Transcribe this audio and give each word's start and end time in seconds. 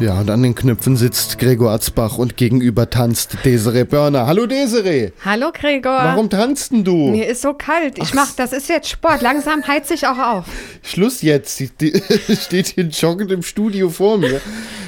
Ja, 0.00 0.20
und 0.20 0.30
an 0.30 0.44
den 0.44 0.54
Knöpfen 0.54 0.96
sitzt 0.96 1.40
Gregor 1.40 1.72
Atzbach 1.72 2.18
und 2.18 2.36
gegenüber 2.36 2.88
tanzt 2.88 3.36
Desiree 3.44 3.82
Börner. 3.82 4.28
Hallo 4.28 4.46
Desiree. 4.46 5.10
Hallo 5.24 5.50
Gregor. 5.52 5.90
Warum 5.90 6.30
tanzt 6.30 6.70
denn 6.70 6.84
du? 6.84 7.08
Mir 7.10 7.26
ist 7.26 7.42
so 7.42 7.52
kalt. 7.52 7.98
Ich 7.98 8.14
mach, 8.14 8.32
das 8.36 8.52
ist 8.52 8.68
jetzt 8.68 8.88
Sport. 8.88 9.22
Langsam 9.22 9.66
heiz 9.66 9.90
ich 9.90 10.06
auch 10.06 10.18
auf. 10.18 10.44
Schluss 10.82 11.22
jetzt. 11.22 11.58
Die, 11.58 11.70
die 11.80 12.00
steht 12.36 12.68
hier 12.68 12.84
joggend 12.84 13.32
im 13.32 13.42
Studio 13.42 13.90
vor 13.90 14.18
mir. 14.18 14.40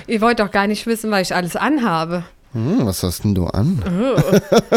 Ihr 0.06 0.20
wollt 0.20 0.38
doch 0.38 0.52
gar 0.52 0.68
nicht 0.68 0.86
wissen, 0.86 1.10
was 1.10 1.22
ich 1.22 1.34
alles 1.34 1.56
anhabe. 1.56 2.22
Hm, 2.52 2.86
was 2.86 3.02
hast 3.02 3.24
denn 3.24 3.34
du 3.34 3.46
an? 3.46 3.82
Oh. 3.84 4.76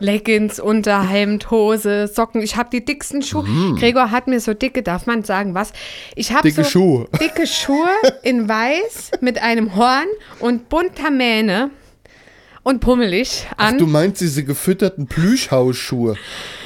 Leggings, 0.00 0.58
Unterhemd, 0.58 1.50
Hose, 1.50 2.08
Socken. 2.08 2.42
Ich 2.42 2.56
habe 2.56 2.70
die 2.70 2.84
dicksten 2.84 3.22
Schuhe. 3.22 3.44
Mm. 3.44 3.76
Gregor 3.76 4.10
hat 4.10 4.26
mir 4.26 4.40
so 4.40 4.54
dicke, 4.54 4.82
darf 4.82 5.06
man 5.06 5.22
sagen, 5.22 5.54
was? 5.54 5.72
Ich 6.16 6.32
habe 6.32 6.48
dicke 6.48 6.64
so 6.64 6.70
Schuhe. 6.70 7.08
dicke 7.20 7.46
Schuhe 7.46 7.88
in 8.22 8.48
weiß 8.48 9.12
mit 9.20 9.42
einem 9.42 9.76
Horn 9.76 10.06
und 10.40 10.68
bunter 10.68 11.10
Mähne 11.10 11.70
und 12.62 12.80
pummelig 12.80 13.46
an. 13.56 13.74
Ach, 13.74 13.78
du 13.78 13.86
meinst 13.86 14.20
diese 14.20 14.44
gefütterten 14.44 15.06
Plüschhausschuhe 15.06 16.16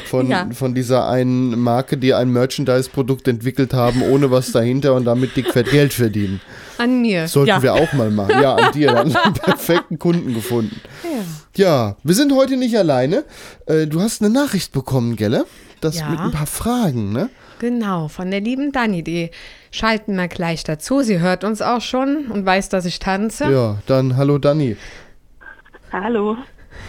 von, 0.07 0.29
ja. 0.29 0.49
von 0.53 0.75
dieser 0.75 1.09
einen 1.09 1.59
Marke, 1.59 1.97
die 1.97 2.15
ein 2.15 2.31
Merchandise-Produkt 2.31 3.29
entwickelt 3.29 3.75
haben, 3.75 4.03
ohne 4.03 4.31
was 4.31 4.53
dahinter 4.53 4.95
und 4.95 5.05
damit 5.05 5.37
dickfett 5.37 5.71
Geld 5.71 5.93
verdienen. 5.93 6.41
An 6.79 7.01
mir. 7.01 7.29
Sollten 7.29 7.49
ja. 7.49 7.63
wir 7.63 7.75
auch 7.75 7.93
mal 7.93 8.11
machen. 8.11 8.41
Ja, 8.43 8.55
an 8.55 8.73
dir. 8.73 8.93
Dann 8.93 9.17
einen 9.17 9.35
perfekten 9.35 9.99
Kunden 9.99 10.35
gefunden. 10.35 10.81
Ja. 11.55 11.65
ja, 11.65 11.97
wir 12.03 12.15
sind 12.15 12.33
heute 12.35 12.57
nicht 12.57 12.77
alleine. 12.77 13.25
Äh, 13.67 13.87
du 13.87 14.01
hast 14.01 14.23
eine 14.23 14.31
Nachricht 14.31 14.73
bekommen, 14.73 15.17
Gelle? 15.17 15.47
Das 15.81 15.99
Ja. 15.99 16.09
mit 16.09 16.19
ein 16.19 16.33
paar 16.33 16.47
Fragen, 16.47 17.13
ne? 17.13 17.29
Genau, 17.59 18.09
von 18.09 18.31
der 18.31 18.41
lieben 18.41 18.73
Dani. 18.73 19.03
Die 19.03 19.31
schalten 19.71 20.17
wir 20.17 20.29
gleich 20.29 20.65
dazu. 20.65 21.01
Sie 21.03 21.21
hört 21.21 21.45
uns 21.45 21.63
auch 21.63 21.81
schon 21.81 22.27
und 22.27 22.45
weiß, 22.45 22.69
dass 22.69 22.85
ich 22.85 22.99
tanze. 22.99 23.51
Ja, 23.51 23.79
dann 23.87 24.17
hallo 24.17 24.39
Dani. 24.39 24.77
Hallo. 25.93 26.37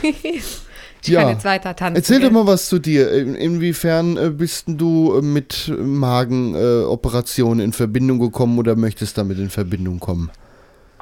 ich 1.02 1.10
Ja. 1.10 1.22
kann 1.22 1.30
jetzt 1.30 1.46
weiter 1.46 1.76
tanzen. 1.76 1.96
Erzähl 1.96 2.20
doch 2.22 2.32
mal 2.32 2.48
was 2.48 2.70
zu 2.70 2.80
dir. 2.80 3.12
In, 3.12 3.36
inwiefern 3.36 4.18
äh, 4.18 4.30
bist 4.30 4.66
du 4.68 5.18
äh, 5.18 5.22
mit 5.22 5.72
Magenoperationen 5.78 7.64
in 7.64 7.74
Verbindung 7.74 8.20
gekommen 8.20 8.58
oder 8.60 8.76
möchtest 8.76 9.18
damit 9.18 9.40
in 9.40 9.50
Verbindung 9.50 10.00
kommen? 10.00 10.30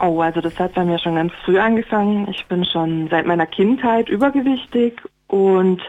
Oh, 0.01 0.19
also 0.21 0.41
das 0.41 0.57
hat 0.59 0.73
bei 0.73 0.83
mir 0.83 0.99
schon 0.99 1.16
ganz 1.16 1.31
früh 1.45 1.57
angefangen. 1.57 2.27
Ich 2.29 2.45
bin 2.47 2.66
schon 2.66 3.07
seit 3.09 3.25
meiner 3.25 3.45
Kindheit 3.45 4.09
übergewichtig 4.09 5.01
und 5.27 5.81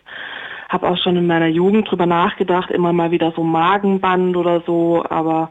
habe 0.68 0.88
auch 0.88 0.96
schon 0.98 1.16
in 1.16 1.26
meiner 1.26 1.46
Jugend 1.48 1.90
drüber 1.90 2.06
nachgedacht, 2.06 2.70
immer 2.70 2.92
mal 2.92 3.10
wieder 3.10 3.32
so 3.34 3.42
Magenband 3.42 4.36
oder 4.36 4.62
so, 4.66 5.04
aber 5.08 5.50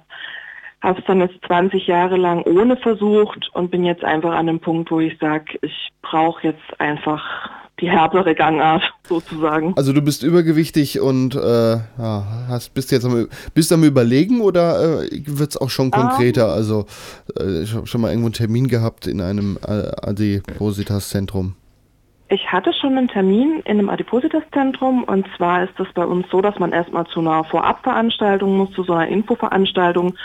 habe 0.81 0.99
es 0.99 1.05
dann 1.05 1.19
jetzt 1.19 1.35
20 1.47 1.87
Jahre 1.87 2.15
lang 2.17 2.43
ohne 2.43 2.77
versucht 2.77 3.49
und 3.53 3.71
bin 3.71 3.83
jetzt 3.83 4.03
einfach 4.03 4.33
an 4.35 4.47
dem 4.47 4.59
Punkt, 4.59 4.91
wo 4.91 4.99
ich 4.99 5.17
sage, 5.19 5.57
ich 5.61 5.89
brauche 6.01 6.47
jetzt 6.47 6.79
einfach 6.79 7.23
die 7.81 7.89
härtere 7.89 8.35
Gangart 8.35 8.83
sozusagen. 9.07 9.73
Also 9.75 9.91
du 9.91 10.01
bist 10.01 10.23
übergewichtig 10.23 10.99
und 10.99 11.35
äh, 11.35 11.39
ja, 11.75 12.45
hast, 12.47 12.73
bist 12.73 12.91
jetzt 12.91 13.05
am, 13.05 13.27
bist 13.53 13.71
am 13.73 13.83
überlegen 13.83 14.41
oder 14.41 15.03
äh, 15.03 15.21
wird 15.25 15.51
es 15.51 15.57
auch 15.57 15.69
schon 15.69 15.91
konkreter? 15.91 16.53
Also 16.53 16.85
äh, 17.37 17.63
ich 17.63 17.73
habe 17.73 17.87
schon 17.87 18.01
mal 18.01 18.09
irgendwo 18.09 18.27
einen 18.27 18.33
Termin 18.33 18.67
gehabt 18.67 19.07
in 19.07 19.21
einem 19.21 19.57
äh, 19.67 19.91
Adipositas-Zentrum. 20.01 21.55
Ich 22.35 22.51
hatte 22.51 22.73
schon 22.73 22.97
einen 22.97 23.07
Termin 23.07 23.61
in 23.63 23.79
einem 23.79 23.87
Adipositas-Zentrum 23.87 25.05
und 25.05 25.25
zwar 25.37 25.63
ist 25.63 25.79
es 25.79 25.87
bei 25.93 26.05
uns 26.05 26.27
so, 26.29 26.41
dass 26.41 26.59
man 26.59 26.73
erstmal 26.73 27.05
zu 27.05 27.21
einer 27.21 27.45
Vorabveranstaltung 27.45 28.57
muss, 28.57 28.71
zu 28.73 28.83
so 28.83 28.91
einer 28.91 29.07
Infoveranstaltung, 29.07 30.15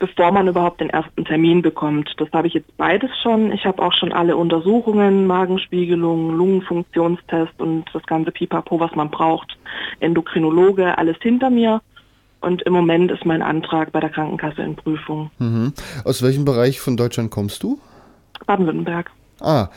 bevor 0.00 0.32
man 0.32 0.48
überhaupt 0.48 0.80
den 0.80 0.90
ersten 0.90 1.24
Termin 1.24 1.62
bekommt. 1.62 2.12
Das 2.16 2.28
habe 2.32 2.48
ich 2.48 2.54
jetzt 2.54 2.76
beides 2.76 3.10
schon. 3.22 3.52
Ich 3.52 3.66
habe 3.66 3.80
auch 3.82 3.92
schon 3.92 4.12
alle 4.12 4.36
Untersuchungen, 4.36 5.28
Magenspiegelung, 5.28 6.36
Lungenfunktionstest 6.36 7.60
und 7.60 7.84
das 7.92 8.02
ganze 8.02 8.32
Pipapo, 8.32 8.80
was 8.80 8.96
man 8.96 9.08
braucht, 9.08 9.56
Endokrinologe, 10.00 10.98
alles 10.98 11.18
hinter 11.22 11.50
mir. 11.50 11.80
Und 12.40 12.62
im 12.62 12.72
Moment 12.72 13.12
ist 13.12 13.24
mein 13.24 13.42
Antrag 13.42 13.92
bei 13.92 14.00
der 14.00 14.10
Krankenkasse 14.10 14.62
in 14.62 14.74
Prüfung. 14.74 15.30
Mhm. 15.38 15.72
Aus 16.04 16.20
welchem 16.20 16.44
Bereich 16.44 16.80
von 16.80 16.96
Deutschland 16.96 17.30
kommst 17.30 17.62
du? 17.62 17.78
Baden-Württemberg. 18.44 19.12
Ah, 19.40 19.68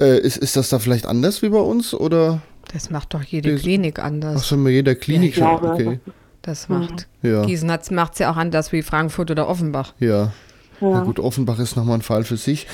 äh, 0.00 0.18
ist, 0.20 0.36
ist 0.36 0.56
das 0.56 0.68
da 0.68 0.78
vielleicht 0.78 1.06
anders 1.06 1.42
wie 1.42 1.48
bei 1.48 1.58
uns 1.58 1.94
oder? 1.94 2.40
Das 2.72 2.90
macht 2.90 3.14
doch 3.14 3.22
jede 3.22 3.52
Das- 3.52 3.62
Klinik 3.62 3.98
Ach 4.00 4.04
anders. 4.04 4.46
schon 4.48 4.62
bei 4.64 4.70
jeder 4.70 4.94
Klinik 4.94 5.30
ich 5.30 5.36
schon. 5.36 5.46
Okay. 5.46 6.00
Das 6.42 6.68
macht. 6.68 7.08
Ja. 7.22 7.44
Gießen 7.44 7.68
macht 7.90 8.12
es 8.14 8.18
ja 8.20 8.30
auch 8.30 8.36
anders 8.36 8.72
wie 8.72 8.82
Frankfurt 8.82 9.30
oder 9.30 9.48
Offenbach. 9.48 9.94
Ja. 9.98 10.32
Na 10.80 10.90
Ja. 10.90 11.00
gut, 11.00 11.18
Offenbach 11.18 11.58
ist 11.58 11.76
nochmal 11.76 11.98
ein 11.98 12.02
Fall 12.02 12.22
für 12.24 12.36
sich. 12.36 12.66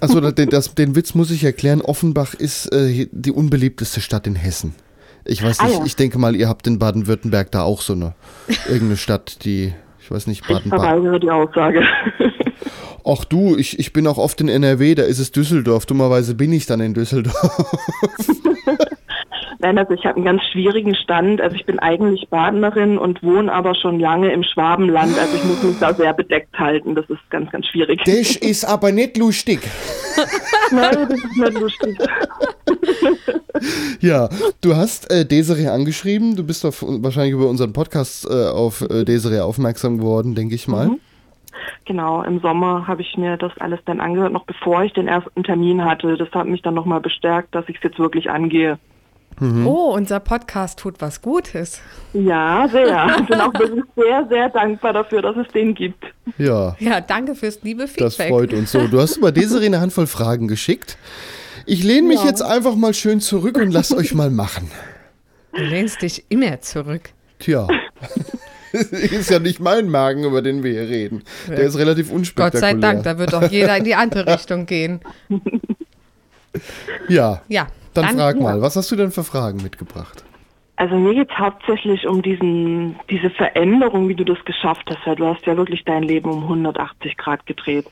Also 0.00 0.20
den, 0.30 0.50
das, 0.50 0.74
den 0.74 0.96
Witz 0.96 1.14
muss 1.14 1.30
ich 1.30 1.44
erklären. 1.44 1.80
Offenbach 1.80 2.34
ist 2.34 2.66
äh, 2.72 3.06
die 3.10 3.32
unbeliebteste 3.32 4.00
Stadt 4.00 4.26
in 4.26 4.34
Hessen. 4.34 4.74
Ich 5.24 5.42
weiß 5.42 5.60
Ah, 5.60 5.64
nicht, 5.66 5.78
ja. 5.78 5.84
ich 5.86 5.96
denke 5.96 6.18
mal, 6.18 6.36
ihr 6.36 6.48
habt 6.48 6.66
in 6.66 6.78
Baden-Württemberg 6.78 7.50
da 7.50 7.62
auch 7.62 7.80
so 7.80 7.94
eine 7.94 8.14
irgendeine 8.66 8.98
Stadt, 8.98 9.44
die, 9.44 9.72
ich 10.00 10.10
weiß 10.10 10.26
nicht, 10.26 10.42
Ich 10.42 10.46
Baden-Baden. 10.48 10.82
verweigere 10.84 11.20
die 11.20 11.30
Aussage. 11.30 11.82
Ach 13.06 13.24
du, 13.24 13.56
ich, 13.56 13.78
ich 13.78 13.92
bin 13.92 14.06
auch 14.06 14.16
oft 14.16 14.40
in 14.40 14.48
NRW, 14.48 14.94
da 14.94 15.02
ist 15.02 15.18
es 15.18 15.30
Düsseldorf. 15.30 15.84
Dummerweise 15.84 16.34
bin 16.34 16.52
ich 16.52 16.66
dann 16.66 16.80
in 16.80 16.94
Düsseldorf. 16.94 17.34
Nein, 19.64 19.78
also 19.78 19.94
ich 19.94 20.04
habe 20.04 20.16
einen 20.16 20.26
ganz 20.26 20.42
schwierigen 20.52 20.94
Stand. 20.94 21.40
Also 21.40 21.56
ich 21.56 21.64
bin 21.64 21.78
eigentlich 21.78 22.28
Badenerin 22.28 22.98
und 22.98 23.22
wohne 23.22 23.50
aber 23.50 23.74
schon 23.74 23.98
lange 23.98 24.30
im 24.30 24.42
Schwabenland. 24.42 25.18
Also 25.18 25.36
ich 25.36 25.44
muss 25.44 25.62
mich 25.62 25.78
da 25.78 25.94
sehr 25.94 26.12
bedeckt 26.12 26.58
halten. 26.58 26.94
Das 26.94 27.08
ist 27.08 27.20
ganz, 27.30 27.50
ganz 27.50 27.66
schwierig. 27.68 28.02
Das 28.04 28.36
ist 28.36 28.64
aber 28.64 28.92
nicht 28.92 29.16
lustig. 29.16 29.60
Nein, 30.70 31.08
das 31.08 31.18
ist 31.18 31.36
nicht 31.36 31.58
lustig. 31.58 31.98
Ja, 34.00 34.28
du 34.60 34.76
hast 34.76 35.10
äh, 35.10 35.24
Desiree 35.24 35.68
angeschrieben. 35.68 36.36
Du 36.36 36.44
bist 36.44 36.66
auf, 36.66 36.82
wahrscheinlich 36.86 37.32
über 37.32 37.48
unseren 37.48 37.72
Podcast 37.72 38.26
äh, 38.28 38.48
auf 38.48 38.82
äh, 38.82 39.04
Desiree 39.04 39.40
aufmerksam 39.40 39.96
geworden, 39.96 40.34
denke 40.34 40.54
ich 40.54 40.68
mal. 40.68 40.90
Genau, 41.86 42.22
im 42.22 42.40
Sommer 42.40 42.86
habe 42.86 43.02
ich 43.02 43.16
mir 43.16 43.36
das 43.36 43.52
alles 43.58 43.80
dann 43.86 44.00
angehört, 44.00 44.32
noch 44.32 44.44
bevor 44.44 44.82
ich 44.84 44.92
den 44.92 45.08
ersten 45.08 45.42
Termin 45.44 45.84
hatte. 45.84 46.16
Das 46.16 46.30
hat 46.32 46.46
mich 46.46 46.62
dann 46.62 46.74
nochmal 46.74 47.00
bestärkt, 47.00 47.54
dass 47.54 47.68
ich 47.68 47.76
es 47.76 47.82
jetzt 47.82 47.98
wirklich 47.98 48.30
angehe. 48.30 48.78
Oh, 49.40 49.92
unser 49.96 50.20
Podcast 50.20 50.78
tut 50.78 51.00
was 51.00 51.20
Gutes. 51.20 51.82
Ja, 52.12 52.68
sehr. 52.68 53.16
Ich 53.20 53.26
bin 53.26 53.40
auch 53.40 53.52
wirklich 53.54 53.82
sehr, 53.96 54.26
sehr 54.28 54.48
dankbar 54.48 54.92
dafür, 54.92 55.22
dass 55.22 55.36
es 55.36 55.48
den 55.48 55.74
gibt. 55.74 56.04
Ja, 56.38 56.76
Ja, 56.78 57.00
danke 57.00 57.34
fürs 57.34 57.60
liebe 57.62 57.88
Feedback. 57.88 58.16
das 58.16 58.28
freut 58.28 58.52
uns 58.52 58.70
so. 58.70 58.86
Du 58.86 59.00
hast 59.00 59.16
über 59.16 59.32
Desiree 59.32 59.66
eine 59.66 59.80
Handvoll 59.80 60.06
Fragen 60.06 60.46
geschickt. 60.46 60.96
Ich 61.66 61.82
lehne 61.82 62.06
mich 62.06 62.20
Ja. 62.22 62.26
jetzt 62.28 62.42
einfach 62.42 62.76
mal 62.76 62.94
schön 62.94 63.20
zurück 63.20 63.56
und 63.56 63.72
lass 63.72 63.92
euch 63.92 64.14
mal 64.14 64.30
machen. 64.30 64.70
Du 65.52 65.62
lehnst 65.62 66.02
dich 66.02 66.24
immer 66.28 66.60
zurück. 66.60 67.10
Tja. 67.40 67.66
ist 68.90 69.30
ja 69.30 69.38
nicht 69.38 69.60
mein 69.60 69.88
Magen, 69.88 70.24
über 70.24 70.42
den 70.42 70.62
wir 70.62 70.72
hier 70.72 70.88
reden. 70.88 71.22
Der 71.48 71.60
ist 71.60 71.78
relativ 71.78 72.08
Gott 72.08 72.16
unspektakulär. 72.16 72.60
sei 72.60 72.74
Dank, 72.80 73.04
da 73.04 73.18
wird 73.18 73.32
doch 73.32 73.50
jeder 73.50 73.76
in 73.76 73.84
die 73.84 73.94
andere 73.94 74.26
Richtung 74.34 74.66
gehen. 74.66 75.00
Ja, 77.08 77.42
Ja, 77.48 77.68
dann, 77.94 78.16
frag 78.16 78.40
mal, 78.40 78.60
was 78.60 78.76
hast 78.76 78.90
du 78.90 78.96
denn 78.96 79.10
für 79.10 79.24
Fragen 79.24 79.62
mitgebracht? 79.62 80.24
Also 80.76 80.96
mir 80.96 81.14
geht 81.14 81.30
es 81.30 81.38
hauptsächlich 81.38 82.06
um 82.06 82.20
diesen, 82.20 82.96
diese 83.08 83.30
Veränderung, 83.30 84.08
wie 84.08 84.16
du 84.16 84.24
das 84.24 84.44
geschafft 84.44 84.90
hast. 84.90 85.18
Du 85.18 85.26
hast 85.26 85.46
ja 85.46 85.56
wirklich 85.56 85.84
dein 85.84 86.02
Leben 86.02 86.28
um 86.30 86.42
180 86.42 87.16
Grad 87.16 87.46
gedreht. 87.46 87.86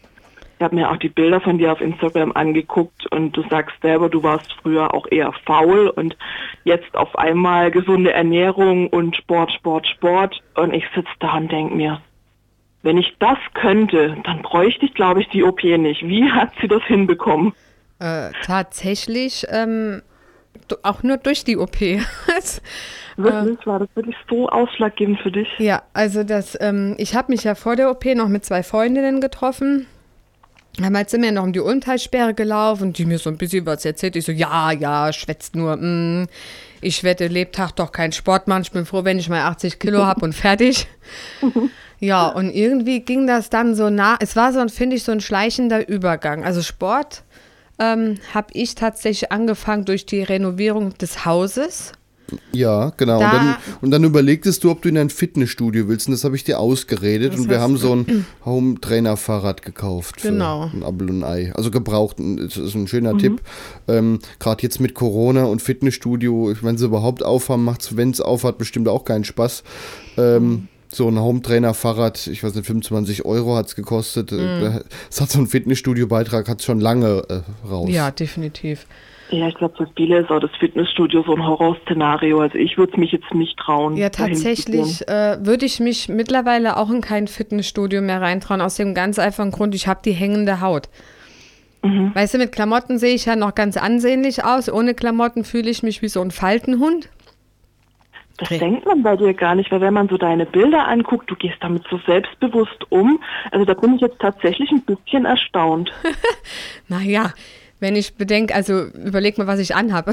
Ich 0.62 0.64
habe 0.64 0.76
mir 0.76 0.92
auch 0.92 0.96
die 0.96 1.08
Bilder 1.08 1.40
von 1.40 1.58
dir 1.58 1.72
auf 1.72 1.80
Instagram 1.80 2.30
angeguckt 2.36 3.10
und 3.10 3.36
du 3.36 3.42
sagst 3.50 3.74
selber, 3.82 4.08
du 4.08 4.22
warst 4.22 4.46
früher 4.62 4.94
auch 4.94 5.08
eher 5.10 5.32
faul 5.44 5.88
und 5.88 6.16
jetzt 6.62 6.94
auf 6.94 7.18
einmal 7.18 7.72
gesunde 7.72 8.12
Ernährung 8.12 8.86
und 8.86 9.16
Sport, 9.16 9.50
Sport, 9.50 9.88
Sport. 9.88 10.40
Und 10.54 10.72
ich 10.72 10.84
sitze 10.94 11.10
da 11.18 11.36
und 11.36 11.50
denke 11.50 11.74
mir, 11.74 12.00
wenn 12.82 12.96
ich 12.96 13.12
das 13.18 13.38
könnte, 13.54 14.16
dann 14.22 14.42
bräuchte 14.42 14.86
ich, 14.86 14.94
glaube 14.94 15.20
ich, 15.22 15.28
die 15.30 15.42
OP 15.42 15.64
nicht. 15.64 16.06
Wie 16.06 16.30
hat 16.30 16.52
sie 16.60 16.68
das 16.68 16.84
hinbekommen? 16.84 17.54
Äh, 17.98 18.30
tatsächlich 18.44 19.44
ähm, 19.48 20.00
auch 20.84 21.02
nur 21.02 21.16
durch 21.16 21.42
die 21.42 21.56
OP. 21.56 21.80
Es- 22.38 22.62
Wirklich, 23.16 23.66
war 23.66 23.80
das 23.80 23.88
wirklich 23.96 24.16
so 24.30 24.48
ausschlaggebend 24.48 25.20
für 25.20 25.32
dich? 25.32 25.48
ja, 25.58 25.82
also 25.92 26.22
das, 26.22 26.56
ähm, 26.60 26.94
ich 26.98 27.16
habe 27.16 27.32
mich 27.32 27.42
ja 27.42 27.56
vor 27.56 27.74
der 27.74 27.90
OP 27.90 28.04
noch 28.14 28.28
mit 28.28 28.44
zwei 28.44 28.62
Freundinnen 28.62 29.20
getroffen 29.20 29.86
Damals 30.78 31.10
sind 31.10 31.22
wir 31.22 31.32
noch 31.32 31.42
um 31.42 31.52
die 31.52 31.60
Ulmtalsperre 31.60 32.32
gelaufen 32.32 32.94
die 32.94 33.04
mir 33.04 33.18
so 33.18 33.28
ein 33.28 33.36
bisschen 33.36 33.66
was 33.66 33.84
erzählt. 33.84 34.16
Ich 34.16 34.24
so, 34.24 34.32
ja, 34.32 34.72
ja, 34.72 35.12
schwätzt 35.12 35.54
nur. 35.54 35.76
Mm, 35.76 36.28
ich 36.80 37.04
werde 37.04 37.26
Lebtag 37.26 37.72
doch 37.72 37.92
keinen 37.92 38.12
Sport 38.12 38.48
machen. 38.48 38.62
Ich 38.62 38.72
bin 38.72 38.86
froh, 38.86 39.04
wenn 39.04 39.18
ich 39.18 39.28
mal 39.28 39.42
80 39.42 39.78
Kilo 39.78 40.04
habe 40.04 40.24
und 40.24 40.34
fertig. 40.34 40.86
ja, 42.00 42.26
und 42.28 42.50
irgendwie 42.50 43.00
ging 43.00 43.26
das 43.26 43.50
dann 43.50 43.74
so 43.74 43.90
nah. 43.90 44.16
Es 44.20 44.34
war 44.34 44.52
so, 44.52 44.66
finde 44.68 44.96
ich, 44.96 45.04
so 45.04 45.12
ein 45.12 45.20
schleichender 45.20 45.88
Übergang. 45.88 46.42
Also 46.42 46.62
Sport 46.62 47.22
ähm, 47.78 48.16
habe 48.32 48.48
ich 48.54 48.74
tatsächlich 48.74 49.30
angefangen 49.30 49.84
durch 49.84 50.06
die 50.06 50.22
Renovierung 50.22 50.96
des 50.96 51.26
Hauses. 51.26 51.92
Ja, 52.52 52.92
genau. 52.96 53.18
Da- 53.18 53.30
und, 53.30 53.36
dann, 53.36 53.56
und 53.82 53.90
dann 53.90 54.04
überlegtest 54.04 54.64
du, 54.64 54.70
ob 54.70 54.82
du 54.82 54.88
in 54.88 54.98
ein 54.98 55.10
Fitnessstudio 55.10 55.88
willst. 55.88 56.08
Und 56.08 56.12
das 56.12 56.24
habe 56.24 56.36
ich 56.36 56.44
dir 56.44 56.58
ausgeredet. 56.58 57.32
Das 57.34 57.40
und 57.40 57.50
wir 57.50 57.60
haben 57.60 57.76
so 57.76 57.94
ein 57.94 58.26
Home-Trainer-Fahrrad 58.44 59.62
gekauft. 59.62 60.20
für 60.20 60.28
Genau. 60.28 60.70
Ein 60.72 60.82
Apfel 60.82 61.10
und 61.10 61.22
ein 61.22 61.24
Ei. 61.24 61.52
Also 61.54 61.70
gebraucht. 61.70 62.16
Das 62.18 62.56
ist 62.56 62.74
ein 62.74 62.86
schöner 62.88 63.16
Tipp. 63.18 63.40
Ähm, 63.88 64.18
Gerade 64.38 64.62
jetzt 64.62 64.80
mit 64.80 64.94
Corona 64.94 65.44
und 65.44 65.62
Fitnessstudio, 65.62 66.54
wenn 66.62 66.78
sie 66.78 66.86
überhaupt 66.86 67.24
aufhaben, 67.24 67.64
macht 67.64 67.82
es, 67.82 67.96
wenn 67.96 68.10
es 68.10 68.20
aufhat, 68.20 68.58
bestimmt 68.58 68.88
auch 68.88 69.04
keinen 69.04 69.24
Spaß. 69.24 69.62
Ähm, 70.16 70.68
so 70.94 71.08
ein 71.08 71.18
Home-Trainer-Fahrrad, 71.18 72.26
ich 72.26 72.44
weiß 72.44 72.54
nicht, 72.54 72.66
25 72.66 73.24
Euro 73.24 73.56
hat 73.56 73.66
es 73.66 73.74
gekostet. 73.74 74.30
Mhm. 74.32 74.80
Es 75.10 75.20
hat 75.20 75.30
so 75.30 75.38
einen 75.38 75.46
Fitnessstudio-Beitrag, 75.48 76.48
hat 76.48 76.62
schon 76.62 76.80
lange 76.80 77.24
äh, 77.28 77.40
raus. 77.68 77.88
Ja, 77.90 78.10
definitiv. 78.10 78.86
Ja, 79.32 79.48
ich 79.48 79.54
glaube, 79.54 79.74
für 79.76 79.88
viele 79.96 80.18
ist 80.18 80.30
auch 80.30 80.40
das 80.40 80.50
Fitnessstudio 80.60 81.22
so 81.26 81.34
ein 81.34 81.44
Horrorszenario. 81.44 82.40
Also 82.40 82.58
ich 82.58 82.76
würde 82.76 82.92
es 82.92 82.98
mich 82.98 83.12
jetzt 83.12 83.32
nicht 83.32 83.58
trauen. 83.58 83.96
Ja, 83.96 84.10
tatsächlich 84.10 85.08
äh, 85.08 85.38
würde 85.40 85.64
ich 85.64 85.80
mich 85.80 86.08
mittlerweile 86.08 86.76
auch 86.76 86.90
in 86.90 87.00
kein 87.00 87.28
Fitnessstudio 87.28 88.02
mehr 88.02 88.20
reintrauen, 88.20 88.60
aus 88.60 88.76
dem 88.76 88.94
ganz 88.94 89.18
einfachen 89.18 89.50
Grund, 89.50 89.74
ich 89.74 89.88
habe 89.88 90.00
die 90.04 90.12
hängende 90.12 90.60
Haut. 90.60 90.88
Weißt 91.82 92.34
du, 92.34 92.38
mit 92.38 92.52
Klamotten 92.52 92.98
sehe 92.98 93.14
ich 93.14 93.24
ja 93.24 93.34
noch 93.34 93.56
ganz 93.56 93.76
ansehnlich 93.76 94.44
aus. 94.44 94.70
Ohne 94.70 94.94
Klamotten 94.94 95.42
fühle 95.42 95.68
ich 95.68 95.82
mich 95.82 96.00
wie 96.00 96.08
so 96.08 96.20
ein 96.20 96.30
Faltenhund. 96.30 97.08
Das 98.38 98.48
Okay. 98.48 98.58
denkt 98.60 98.86
man 98.86 99.02
bei 99.02 99.16
dir 99.16 99.34
gar 99.34 99.56
nicht, 99.56 99.72
weil 99.72 99.80
wenn 99.80 99.94
man 99.94 100.08
so 100.08 100.16
deine 100.16 100.46
Bilder 100.46 100.86
anguckt, 100.86 101.28
du 101.30 101.34
gehst 101.34 101.56
damit 101.60 101.82
so 101.90 101.98
selbstbewusst 102.06 102.86
um. 102.90 103.20
Also 103.50 103.64
da 103.64 103.74
bin 103.74 103.96
ich 103.96 104.00
jetzt 104.00 104.20
tatsächlich 104.20 104.70
ein 104.70 104.82
bisschen 104.82 105.24
erstaunt. 105.24 105.90
Naja, 106.88 107.32
wenn 107.82 107.96
ich 107.96 108.14
bedenke, 108.14 108.54
also 108.54 108.84
überleg 108.84 109.38
mal, 109.38 109.48
was 109.48 109.58
ich 109.58 109.74
anhabe. 109.74 110.12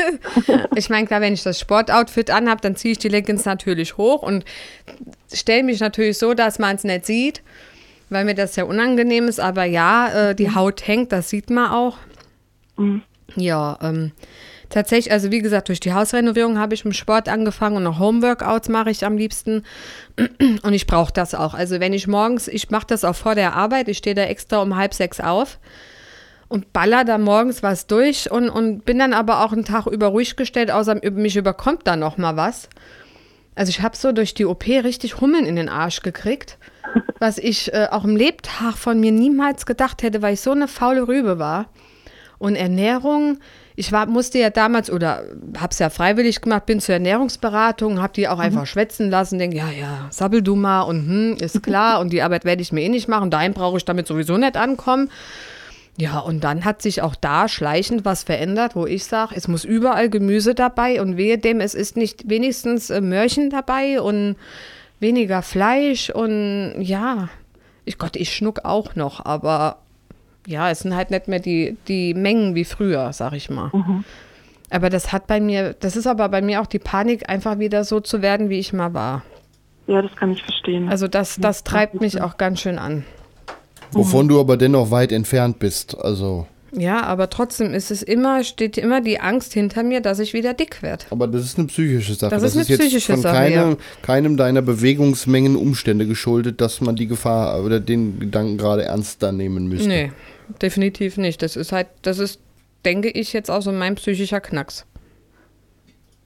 ich 0.76 0.90
meine, 0.90 1.06
klar, 1.06 1.22
wenn 1.22 1.32
ich 1.32 1.42
das 1.42 1.58
Sportoutfit 1.58 2.30
anhabe, 2.30 2.60
dann 2.60 2.76
ziehe 2.76 2.92
ich 2.92 2.98
die 2.98 3.08
Leggings 3.08 3.46
natürlich 3.46 3.96
hoch 3.96 4.22
und 4.22 4.44
stelle 5.32 5.62
mich 5.62 5.80
natürlich 5.80 6.18
so, 6.18 6.34
dass 6.34 6.58
man 6.58 6.76
es 6.76 6.84
nicht 6.84 7.06
sieht, 7.06 7.40
weil 8.10 8.26
mir 8.26 8.34
das 8.34 8.56
ja 8.56 8.64
unangenehm 8.64 9.26
ist. 9.26 9.40
Aber 9.40 9.64
ja, 9.64 10.32
äh, 10.32 10.34
die 10.34 10.54
Haut 10.54 10.86
hängt, 10.86 11.12
das 11.12 11.30
sieht 11.30 11.48
man 11.48 11.70
auch. 11.70 11.96
Ja, 13.36 13.78
ähm, 13.80 14.12
tatsächlich, 14.68 15.12
also 15.12 15.30
wie 15.30 15.40
gesagt, 15.40 15.70
durch 15.70 15.80
die 15.80 15.94
Hausrenovierung 15.94 16.58
habe 16.58 16.74
ich 16.74 16.84
mit 16.84 16.94
Sport 16.94 17.26
angefangen 17.30 17.78
und 17.78 17.84
noch 17.84 18.00
Homeworkouts 18.00 18.68
mache 18.68 18.90
ich 18.90 19.06
am 19.06 19.16
liebsten. 19.16 19.64
Und 20.62 20.74
ich 20.74 20.86
brauche 20.86 21.10
das 21.10 21.34
auch. 21.34 21.54
Also 21.54 21.80
wenn 21.80 21.94
ich 21.94 22.06
morgens, 22.06 22.48
ich 22.48 22.68
mache 22.68 22.86
das 22.86 23.02
auch 23.02 23.16
vor 23.16 23.34
der 23.34 23.54
Arbeit, 23.54 23.88
ich 23.88 23.96
stehe 23.96 24.14
da 24.14 24.24
extra 24.24 24.58
um 24.58 24.76
halb 24.76 24.92
sechs 24.92 25.20
auf 25.20 25.58
und 26.52 26.74
baller 26.74 27.06
da 27.06 27.16
morgens 27.16 27.62
was 27.62 27.86
durch 27.86 28.30
und, 28.30 28.50
und 28.50 28.84
bin 28.84 28.98
dann 28.98 29.14
aber 29.14 29.42
auch 29.42 29.52
einen 29.52 29.64
Tag 29.64 29.86
über 29.86 30.08
ruhig 30.08 30.36
gestellt, 30.36 30.70
außer 30.70 31.00
mich 31.10 31.34
überkommt 31.34 31.86
da 31.86 31.96
noch 31.96 32.18
mal 32.18 32.36
was. 32.36 32.68
Also 33.54 33.70
ich 33.70 33.80
habe 33.80 33.96
so 33.96 34.12
durch 34.12 34.34
die 34.34 34.44
OP 34.44 34.66
richtig 34.66 35.22
Hummeln 35.22 35.46
in 35.46 35.56
den 35.56 35.70
Arsch 35.70 36.02
gekriegt, 36.02 36.58
was 37.18 37.38
ich 37.38 37.72
äh, 37.72 37.88
auch 37.90 38.04
im 38.04 38.16
Lebtag 38.16 38.76
von 38.76 39.00
mir 39.00 39.12
niemals 39.12 39.64
gedacht 39.64 40.02
hätte, 40.02 40.20
weil 40.20 40.34
ich 40.34 40.42
so 40.42 40.50
eine 40.50 40.68
faule 40.68 41.08
Rübe 41.08 41.38
war. 41.38 41.70
Und 42.38 42.54
Ernährung, 42.56 43.38
ich 43.74 43.90
war, 43.90 44.04
musste 44.04 44.38
ja 44.38 44.50
damals 44.50 44.90
oder 44.90 45.24
habe 45.56 45.70
es 45.70 45.78
ja 45.78 45.88
freiwillig 45.88 46.42
gemacht, 46.42 46.66
bin 46.66 46.80
zur 46.80 46.94
Ernährungsberatung, 46.94 48.02
habe 48.02 48.12
die 48.12 48.28
auch 48.28 48.40
einfach 48.40 48.66
schwätzen 48.66 49.08
lassen, 49.08 49.38
denke, 49.38 49.56
ja, 49.56 49.70
ja, 49.70 50.08
sabbel 50.10 50.42
du 50.42 50.54
mal 50.54 50.82
und 50.82 51.06
hm, 51.06 51.36
ist 51.40 51.62
klar 51.62 51.98
und 52.00 52.12
die 52.12 52.20
Arbeit 52.20 52.44
werde 52.44 52.60
ich 52.60 52.72
mir 52.72 52.82
eh 52.82 52.90
nicht 52.90 53.08
machen, 53.08 53.30
dahin 53.30 53.54
brauche 53.54 53.78
ich 53.78 53.86
damit 53.86 54.06
sowieso 54.06 54.36
nicht 54.36 54.58
ankommen. 54.58 55.08
Ja, 55.98 56.18
und 56.20 56.42
dann 56.42 56.64
hat 56.64 56.80
sich 56.80 57.02
auch 57.02 57.14
da 57.14 57.48
schleichend 57.48 58.04
was 58.04 58.22
verändert, 58.22 58.74
wo 58.74 58.86
ich 58.86 59.04
sage, 59.04 59.34
es 59.36 59.46
muss 59.46 59.64
überall 59.64 60.08
Gemüse 60.08 60.54
dabei 60.54 61.02
und 61.02 61.16
wehe 61.16 61.36
dem, 61.36 61.60
es 61.60 61.74
ist 61.74 61.96
nicht 61.96 62.30
wenigstens 62.30 62.88
äh, 62.88 63.00
Möhrchen 63.00 63.50
dabei 63.50 64.00
und 64.00 64.36
weniger 65.00 65.42
Fleisch 65.42 66.08
und 66.08 66.76
ja, 66.80 67.28
ich 67.84 67.98
Gott, 67.98 68.16
ich 68.16 68.34
schnuck 68.34 68.64
auch 68.64 68.94
noch, 68.94 69.24
aber 69.24 69.78
ja, 70.46 70.70
es 70.70 70.80
sind 70.80 70.96
halt 70.96 71.10
nicht 71.10 71.28
mehr 71.28 71.40
die, 71.40 71.76
die 71.88 72.14
Mengen 72.14 72.54
wie 72.54 72.64
früher, 72.64 73.12
sag 73.12 73.34
ich 73.34 73.50
mal. 73.50 73.70
Aber 74.70 74.88
das 74.88 75.12
hat 75.12 75.26
bei 75.26 75.40
mir, 75.40 75.74
das 75.78 75.96
ist 75.96 76.06
aber 76.06 76.28
bei 76.30 76.40
mir 76.40 76.62
auch 76.62 76.66
die 76.66 76.78
Panik, 76.78 77.28
einfach 77.28 77.58
wieder 77.58 77.84
so 77.84 78.00
zu 78.00 78.22
werden, 78.22 78.48
wie 78.48 78.58
ich 78.58 78.72
mal 78.72 78.94
war. 78.94 79.22
Ja, 79.86 80.00
das 80.00 80.14
kann 80.16 80.32
ich 80.32 80.42
verstehen. 80.42 80.88
Also 80.88 81.08
das, 81.08 81.36
das 81.38 81.64
treibt 81.64 82.00
mich 82.00 82.20
auch 82.22 82.38
ganz 82.38 82.60
schön 82.60 82.78
an. 82.78 83.04
Wovon 83.92 84.28
du 84.28 84.40
aber 84.40 84.56
dennoch 84.56 84.90
weit 84.90 85.12
entfernt 85.12 85.58
bist. 85.58 85.96
Also. 85.98 86.46
Ja, 86.74 87.02
aber 87.02 87.28
trotzdem 87.28 87.74
ist 87.74 87.90
es 87.90 88.02
immer, 88.02 88.44
steht 88.44 88.78
immer 88.78 89.02
die 89.02 89.20
Angst 89.20 89.52
hinter 89.52 89.82
mir, 89.82 90.00
dass 90.00 90.18
ich 90.18 90.32
wieder 90.32 90.54
dick 90.54 90.82
werde. 90.82 91.04
Aber 91.10 91.26
das 91.26 91.44
ist 91.44 91.58
eine 91.58 91.68
psychische 91.68 92.14
Sache. 92.14 92.30
Das 92.30 92.42
ist 92.42 92.56
eine 92.56 92.64
jetzt 92.64 92.80
psychische 92.80 93.12
von 93.12 93.20
Sache, 93.20 93.36
keinem, 93.36 93.70
ja. 93.70 93.76
keinem 94.00 94.36
deiner 94.38 94.62
Bewegungsmengen 94.62 95.56
Umstände 95.56 96.06
geschuldet, 96.06 96.62
dass 96.62 96.80
man 96.80 96.96
die 96.96 97.06
Gefahr 97.06 97.62
oder 97.62 97.78
den 97.78 98.18
Gedanken 98.18 98.56
gerade 98.56 98.84
ernst 98.84 99.22
da 99.22 99.32
nehmen 99.32 99.66
müsste. 99.66 99.88
Nee, 99.88 100.12
definitiv 100.62 101.18
nicht. 101.18 101.42
Das 101.42 101.56
ist 101.56 101.72
halt, 101.72 101.88
das 102.00 102.18
ist, 102.18 102.40
denke 102.86 103.10
ich, 103.10 103.34
jetzt 103.34 103.50
auch 103.50 103.60
so 103.60 103.70
mein 103.70 103.96
psychischer 103.96 104.40
Knacks. 104.40 104.86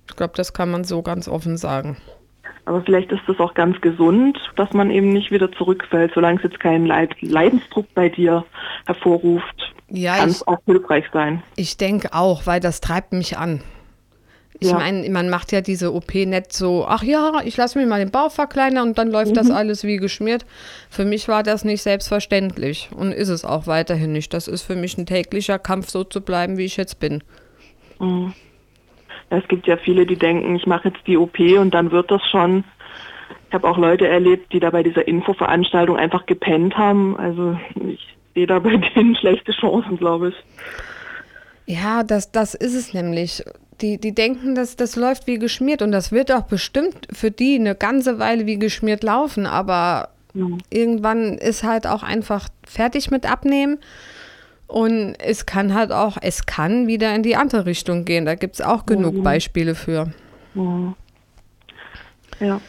Ich 0.09 0.15
glaube, 0.15 0.35
das 0.37 0.53
kann 0.53 0.71
man 0.71 0.85
so 0.85 1.03
ganz 1.03 1.27
offen 1.27 1.57
sagen. 1.57 1.97
Aber 2.67 2.83
vielleicht 2.83 3.11
ist 3.13 3.23
das 3.27 3.39
auch 3.41 3.55
ganz 3.55 3.81
gesund, 3.81 4.39
dass 4.57 4.73
man 4.73 4.91
eben 4.91 5.09
nicht 5.11 5.31
wieder 5.31 5.51
zurückfällt, 5.53 6.13
solange 6.15 6.39
es 6.39 6.43
jetzt 6.45 6.61
keinen 6.61 6.85
Leid 6.87 7.15
Leidensdruck 7.23 7.87
bei 7.95 8.09
dir 8.09 8.45
hervorruft. 8.87 9.73
Ja, 9.89 10.17
kann 10.17 10.29
ich, 10.29 10.37
es 10.37 10.47
auch 10.49 10.59
hilfreich 10.67 11.05
sein. 11.13 11.43
ich 11.57 11.77
denke 11.77 12.13
auch, 12.13 12.47
weil 12.47 12.61
das 12.61 12.81
treibt 12.81 13.13
mich 13.13 13.39
an. 13.39 13.63
Ich 14.59 14.71
Ja. 14.71 14.79
meine, 14.79 15.09
man 15.11 15.29
macht 15.29 15.53
ja 15.53 15.61
diese 15.61 15.93
OP 15.95 16.15
nicht 16.15 16.53
so, 16.53 16.87
ach 16.89 17.03
ja, 17.03 17.41
ich 17.45 17.57
lasse 17.59 17.79
mir 17.79 17.87
mal 17.87 17.99
den 18.01 18.11
Bauch 18.11 18.33
verkleinern 18.33 18.89
und 18.89 18.99
dann 18.99 19.11
läuft 19.11 19.37
das 19.37 19.51
alles 19.51 19.85
wie 19.85 19.99
geschmiert. 19.99 20.47
Für 20.89 21.05
mich 21.05 21.29
war 21.29 21.43
das 21.43 21.63
nicht 21.65 21.83
selbstverständlich 21.83 22.89
und 22.97 23.13
ist 23.13 23.29
es 23.29 23.45
auch 23.45 23.67
weiterhin 23.67 24.13
nicht. 24.13 24.33
Das 24.33 24.49
ist 24.49 24.63
für 24.63 24.75
mich 24.75 24.97
ein 24.97 25.05
täglicher 25.07 25.59
Kampf, 25.59 25.91
so 25.91 26.05
zu 26.05 26.21
bleiben, 26.23 26.57
wie 26.57 26.65
ich 26.65 26.79
jetzt 26.79 26.99
bin. 27.01 27.23
Ja, 28.01 28.33
es 29.31 29.47
gibt 29.49 29.67
ja 29.67 29.77
viele, 29.77 30.07
die 30.07 30.17
denken, 30.17 30.57
ich 30.57 30.67
mache 30.67 30.89
jetzt 30.89 31.07
die 31.07 31.17
OP 31.17 31.39
und 31.39 31.75
dann 31.75 31.91
wird 31.91 32.11
das 32.11 32.23
schon. 32.31 32.65
Ich 33.49 33.55
habe 33.55 33.69
auch 33.69 33.79
Leute 33.79 34.07
erlebt, 34.07 34.53
die 34.53 34.61
da 34.61 34.71
bei 34.71 34.83
dieser 34.83 35.07
Infoveranstaltung 35.07 35.97
einfach 35.97 36.27
gepennt 36.27 36.77
haben. 36.77 37.17
Also 37.17 37.59
ich 37.75 38.17
sehe 38.35 38.47
da 38.47 38.59
bei 38.59 38.77
denen 38.95 39.17
schlechte 39.17 39.53
Chancen, 39.53 39.99
glaube 39.99 40.29
ich. 40.29 40.35
Ja, 41.67 42.05
das, 42.05 42.31
das 42.31 42.55
ist 42.55 42.75
es 42.75 42.95
nämlich. 42.95 43.43
Die, 43.83 44.01
die 44.01 44.15
denken, 44.15 44.55
dass 44.55 44.77
das 44.77 44.97
läuft 44.97 45.27
wie 45.27 45.39
geschmiert 45.39 45.83
und 45.83 45.93
das 45.93 46.11
wird 46.11 46.33
auch 46.33 46.45
bestimmt 46.45 46.97
für 47.13 47.31
die 47.31 47.57
eine 47.57 47.75
ganze 47.75 48.19
Weile 48.19 48.47
wie 48.47 48.59
geschmiert 48.59 49.03
laufen, 49.03 49.45
aber 49.45 50.09
irgendwann 50.71 51.35
ist 51.35 51.63
halt 51.63 51.87
auch 51.87 52.03
einfach 52.03 52.49
fertig 52.67 53.11
mit 53.11 53.31
Abnehmen 53.31 53.79
und 54.67 55.15
es 55.19 55.47
kann 55.47 55.75
halt 55.75 55.93
auch, 55.93 56.17
es 56.21 56.47
kann 56.47 56.87
wieder 56.87 57.15
in 57.15 57.23
die 57.23 57.37
andere 57.37 57.67
Richtung 57.67 58.05
gehen. 58.05 58.25
Da 58.25 58.35
gibt 58.35 58.57
es 58.57 58.61
auch 58.61 58.87
genug 58.87 59.23
Beispiele 59.23 59.75
für. 59.75 60.13
Ja. 62.41 62.61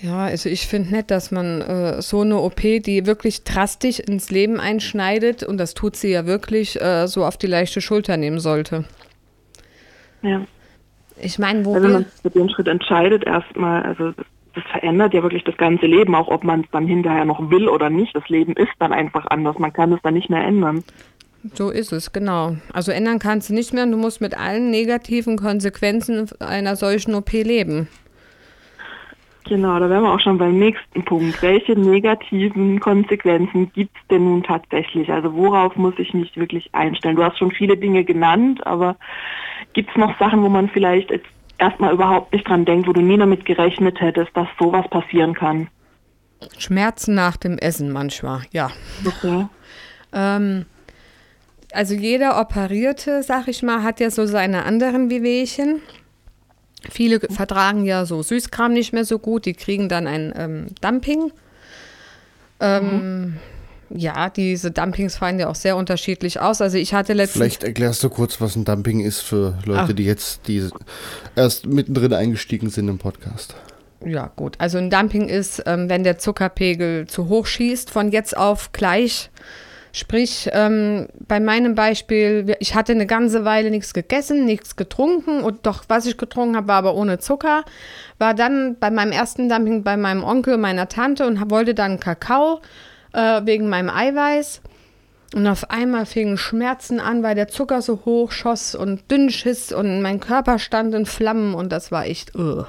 Ja, 0.00 0.24
also 0.24 0.50
ich 0.50 0.66
finde 0.66 0.96
nicht, 0.96 1.10
dass 1.10 1.30
man 1.30 1.62
äh, 1.62 2.02
so 2.02 2.20
eine 2.20 2.36
OP, 2.38 2.60
die 2.60 3.06
wirklich 3.06 3.42
drastisch 3.44 4.00
ins 4.00 4.30
Leben 4.30 4.60
einschneidet, 4.60 5.42
und 5.42 5.56
das 5.56 5.72
tut 5.72 5.96
sie 5.96 6.10
ja 6.10 6.26
wirklich, 6.26 6.78
äh, 6.80 7.06
so 7.06 7.24
auf 7.24 7.38
die 7.38 7.46
leichte 7.46 7.80
Schulter 7.80 8.16
nehmen 8.16 8.38
sollte. 8.38 8.84
ja. 10.22 10.42
Ich 11.20 11.38
meine, 11.38 11.64
wo 11.64 11.74
Weil 11.74 11.82
wenn 11.84 11.92
man 11.92 12.04
sich 12.04 12.22
für 12.22 12.30
den 12.30 12.50
Schritt 12.50 12.66
entscheidet, 12.66 13.24
erstmal, 13.24 13.84
also 13.84 14.12
das 14.54 14.64
verändert 14.70 15.14
ja 15.14 15.22
wirklich 15.22 15.44
das 15.44 15.56
ganze 15.56 15.86
Leben, 15.86 16.14
auch 16.14 16.28
ob 16.28 16.44
man 16.44 16.62
es 16.62 16.70
dann 16.70 16.86
hinterher 16.86 17.24
noch 17.24 17.50
will 17.50 17.68
oder 17.68 17.88
nicht. 17.88 18.14
Das 18.14 18.28
Leben 18.28 18.54
ist 18.54 18.72
dann 18.78 18.92
einfach 18.92 19.26
anders. 19.26 19.58
Man 19.58 19.72
kann 19.72 19.92
es 19.92 20.02
dann 20.02 20.14
nicht 20.14 20.28
mehr 20.28 20.44
ändern. 20.44 20.84
So 21.52 21.70
ist 21.70 21.92
es, 21.92 22.12
genau. 22.12 22.56
Also 22.72 22.92
ändern 22.92 23.18
kannst 23.18 23.50
du 23.50 23.54
nicht 23.54 23.74
mehr 23.74 23.84
und 23.84 23.92
du 23.92 23.98
musst 23.98 24.20
mit 24.20 24.36
allen 24.36 24.70
negativen 24.70 25.36
Konsequenzen 25.36 26.28
einer 26.40 26.76
solchen 26.76 27.14
OP 27.14 27.32
leben. 27.32 27.88
Genau, 29.46 29.78
da 29.78 29.90
wären 29.90 30.02
wir 30.02 30.12
auch 30.12 30.20
schon 30.20 30.38
beim 30.38 30.58
nächsten 30.58 31.04
Punkt. 31.04 31.42
Welche 31.42 31.78
negativen 31.78 32.80
Konsequenzen 32.80 33.70
gibt 33.74 33.94
es 33.94 34.08
denn 34.08 34.24
nun 34.24 34.42
tatsächlich? 34.42 35.10
Also 35.12 35.34
worauf 35.34 35.76
muss 35.76 35.94
ich 35.98 36.14
mich 36.14 36.34
wirklich 36.36 36.74
einstellen? 36.74 37.16
Du 37.16 37.22
hast 37.22 37.38
schon 37.38 37.50
viele 37.50 37.76
Dinge 37.76 38.04
genannt, 38.04 38.66
aber 38.66 38.96
gibt 39.74 39.90
es 39.90 39.96
noch 39.96 40.18
Sachen, 40.18 40.42
wo 40.42 40.48
man 40.48 40.70
vielleicht 40.70 41.10
jetzt 41.10 41.26
erstmal 41.58 41.92
überhaupt 41.92 42.32
nicht 42.32 42.48
dran 42.48 42.64
denkt, 42.64 42.88
wo 42.88 42.94
du 42.94 43.02
nie 43.02 43.18
damit 43.18 43.44
gerechnet 43.44 44.00
hättest, 44.00 44.34
dass 44.34 44.48
sowas 44.58 44.88
passieren 44.88 45.34
kann? 45.34 45.68
Schmerzen 46.56 47.14
nach 47.14 47.36
dem 47.36 47.58
Essen 47.58 47.92
manchmal, 47.92 48.42
ja. 48.50 48.70
Okay. 49.06 49.46
Ähm, 50.14 50.64
also 51.74 51.94
jeder 51.94 52.40
Operierte, 52.40 53.22
sag 53.22 53.48
ich 53.48 53.62
mal, 53.62 53.82
hat 53.82 54.00
ja 54.00 54.10
so 54.10 54.26
seine 54.26 54.64
anderen 54.64 55.10
Wehwehchen. 55.10 55.80
Viele 56.90 57.20
vertragen 57.20 57.84
ja 57.84 58.04
so 58.06 58.22
Süßkram 58.22 58.72
nicht 58.72 58.92
mehr 58.92 59.04
so 59.04 59.18
gut, 59.18 59.46
die 59.46 59.54
kriegen 59.54 59.88
dann 59.88 60.06
ein 60.06 60.32
ähm, 60.36 60.66
Dumping. 60.80 61.32
Ähm, 62.60 63.36
Ja, 63.90 64.30
diese 64.30 64.70
Dumpings 64.70 65.16
fallen 65.16 65.38
ja 65.38 65.48
auch 65.48 65.54
sehr 65.54 65.76
unterschiedlich 65.76 66.40
aus. 66.40 66.60
Also 66.60 66.78
ich 66.78 66.94
hatte 66.94 67.12
letztens. 67.12 67.36
Vielleicht 67.42 67.64
erklärst 67.64 68.02
du 68.02 68.08
kurz, 68.08 68.40
was 68.40 68.56
ein 68.56 68.64
Dumping 68.64 69.00
ist 69.00 69.20
für 69.20 69.58
Leute, 69.66 69.80
Ah. 69.80 69.92
die 69.92 70.04
jetzt 70.04 70.48
die 70.48 70.68
erst 71.36 71.66
mittendrin 71.66 72.12
eingestiegen 72.12 72.70
sind 72.70 72.88
im 72.88 72.98
Podcast. 72.98 73.54
Ja, 74.04 74.32
gut. 74.36 74.56
Also 74.58 74.78
ein 74.78 74.90
Dumping 74.90 75.28
ist, 75.28 75.62
ähm, 75.66 75.88
wenn 75.88 76.02
der 76.02 76.18
Zuckerpegel 76.18 77.06
zu 77.06 77.28
hoch 77.28 77.46
schießt, 77.46 77.90
von 77.90 78.10
jetzt 78.10 78.36
auf 78.36 78.72
gleich. 78.72 79.30
Sprich, 79.96 80.50
ähm, 80.52 81.06
bei 81.28 81.38
meinem 81.38 81.76
Beispiel, 81.76 82.56
ich 82.58 82.74
hatte 82.74 82.90
eine 82.90 83.06
ganze 83.06 83.44
Weile 83.44 83.70
nichts 83.70 83.94
gegessen, 83.94 84.44
nichts 84.44 84.74
getrunken 84.74 85.40
und 85.40 85.66
doch, 85.66 85.84
was 85.86 86.04
ich 86.06 86.16
getrunken 86.16 86.56
habe, 86.56 86.66
war 86.66 86.78
aber 86.78 86.96
ohne 86.96 87.20
Zucker. 87.20 87.64
War 88.18 88.34
dann 88.34 88.76
bei 88.80 88.90
meinem 88.90 89.12
ersten 89.12 89.48
Dumping 89.48 89.84
bei 89.84 89.96
meinem 89.96 90.24
Onkel, 90.24 90.56
meiner 90.56 90.88
Tante 90.88 91.24
und 91.28 91.48
wollte 91.48 91.74
dann 91.74 92.00
Kakao 92.00 92.60
äh, 93.12 93.42
wegen 93.44 93.68
meinem 93.68 93.88
Eiweiß. 93.88 94.62
Und 95.32 95.46
auf 95.46 95.70
einmal 95.70 96.06
fingen 96.06 96.38
Schmerzen 96.38 96.98
an, 96.98 97.22
weil 97.22 97.36
der 97.36 97.46
Zucker 97.46 97.80
so 97.80 98.00
hoch 98.04 98.32
schoss 98.32 98.74
und 98.74 99.08
dünn 99.12 99.30
schiss 99.30 99.70
und 99.70 100.02
mein 100.02 100.18
Körper 100.18 100.58
stand 100.58 100.92
in 100.92 101.06
Flammen 101.06 101.54
und 101.54 101.70
das 101.70 101.92
war 101.92 102.04
echt. 102.04 102.34
Uh. 102.34 102.64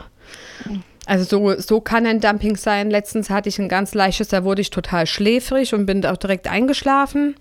Also 1.06 1.24
so, 1.24 1.60
so 1.60 1.82
kann 1.82 2.06
ein 2.06 2.20
Dumping 2.20 2.56
sein. 2.56 2.90
Letztens 2.90 3.30
hatte 3.30 3.50
ich 3.50 3.60
ein 3.60 3.70
ganz 3.70 3.94
leichtes, 3.94 4.30
da 4.30 4.44
wurde 4.44 4.62
ich 4.62 4.72
total 4.72 5.06
schläfrig 5.06 5.74
und 5.74 5.86
bin 5.86 6.06
auch 6.06 6.18
direkt 6.18 6.48
eingeschlafen. 6.48 7.36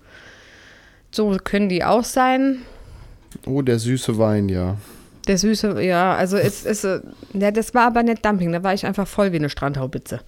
So 1.11 1.35
können 1.43 1.69
die 1.69 1.83
auch 1.83 2.03
sein. 2.03 2.61
Oh, 3.45 3.61
der 3.61 3.79
süße 3.79 4.17
Wein, 4.17 4.49
ja. 4.49 4.77
Der 5.27 5.37
süße, 5.37 5.81
ja, 5.81 6.13
also 6.13 6.37
es 6.37 6.65
ist, 6.65 6.83
äh, 6.83 7.01
ja, 7.33 7.49
das 7.49 7.73
war 7.73 7.87
aber 7.87 8.03
nicht 8.03 8.23
Dumping, 8.23 8.51
da 8.51 8.61
war 8.61 8.73
ich 8.75 8.85
einfach 8.85 9.07
voll 9.07 9.31
wie 9.31 9.37
eine 9.37 9.49
Strandhaubitze. 9.49 10.19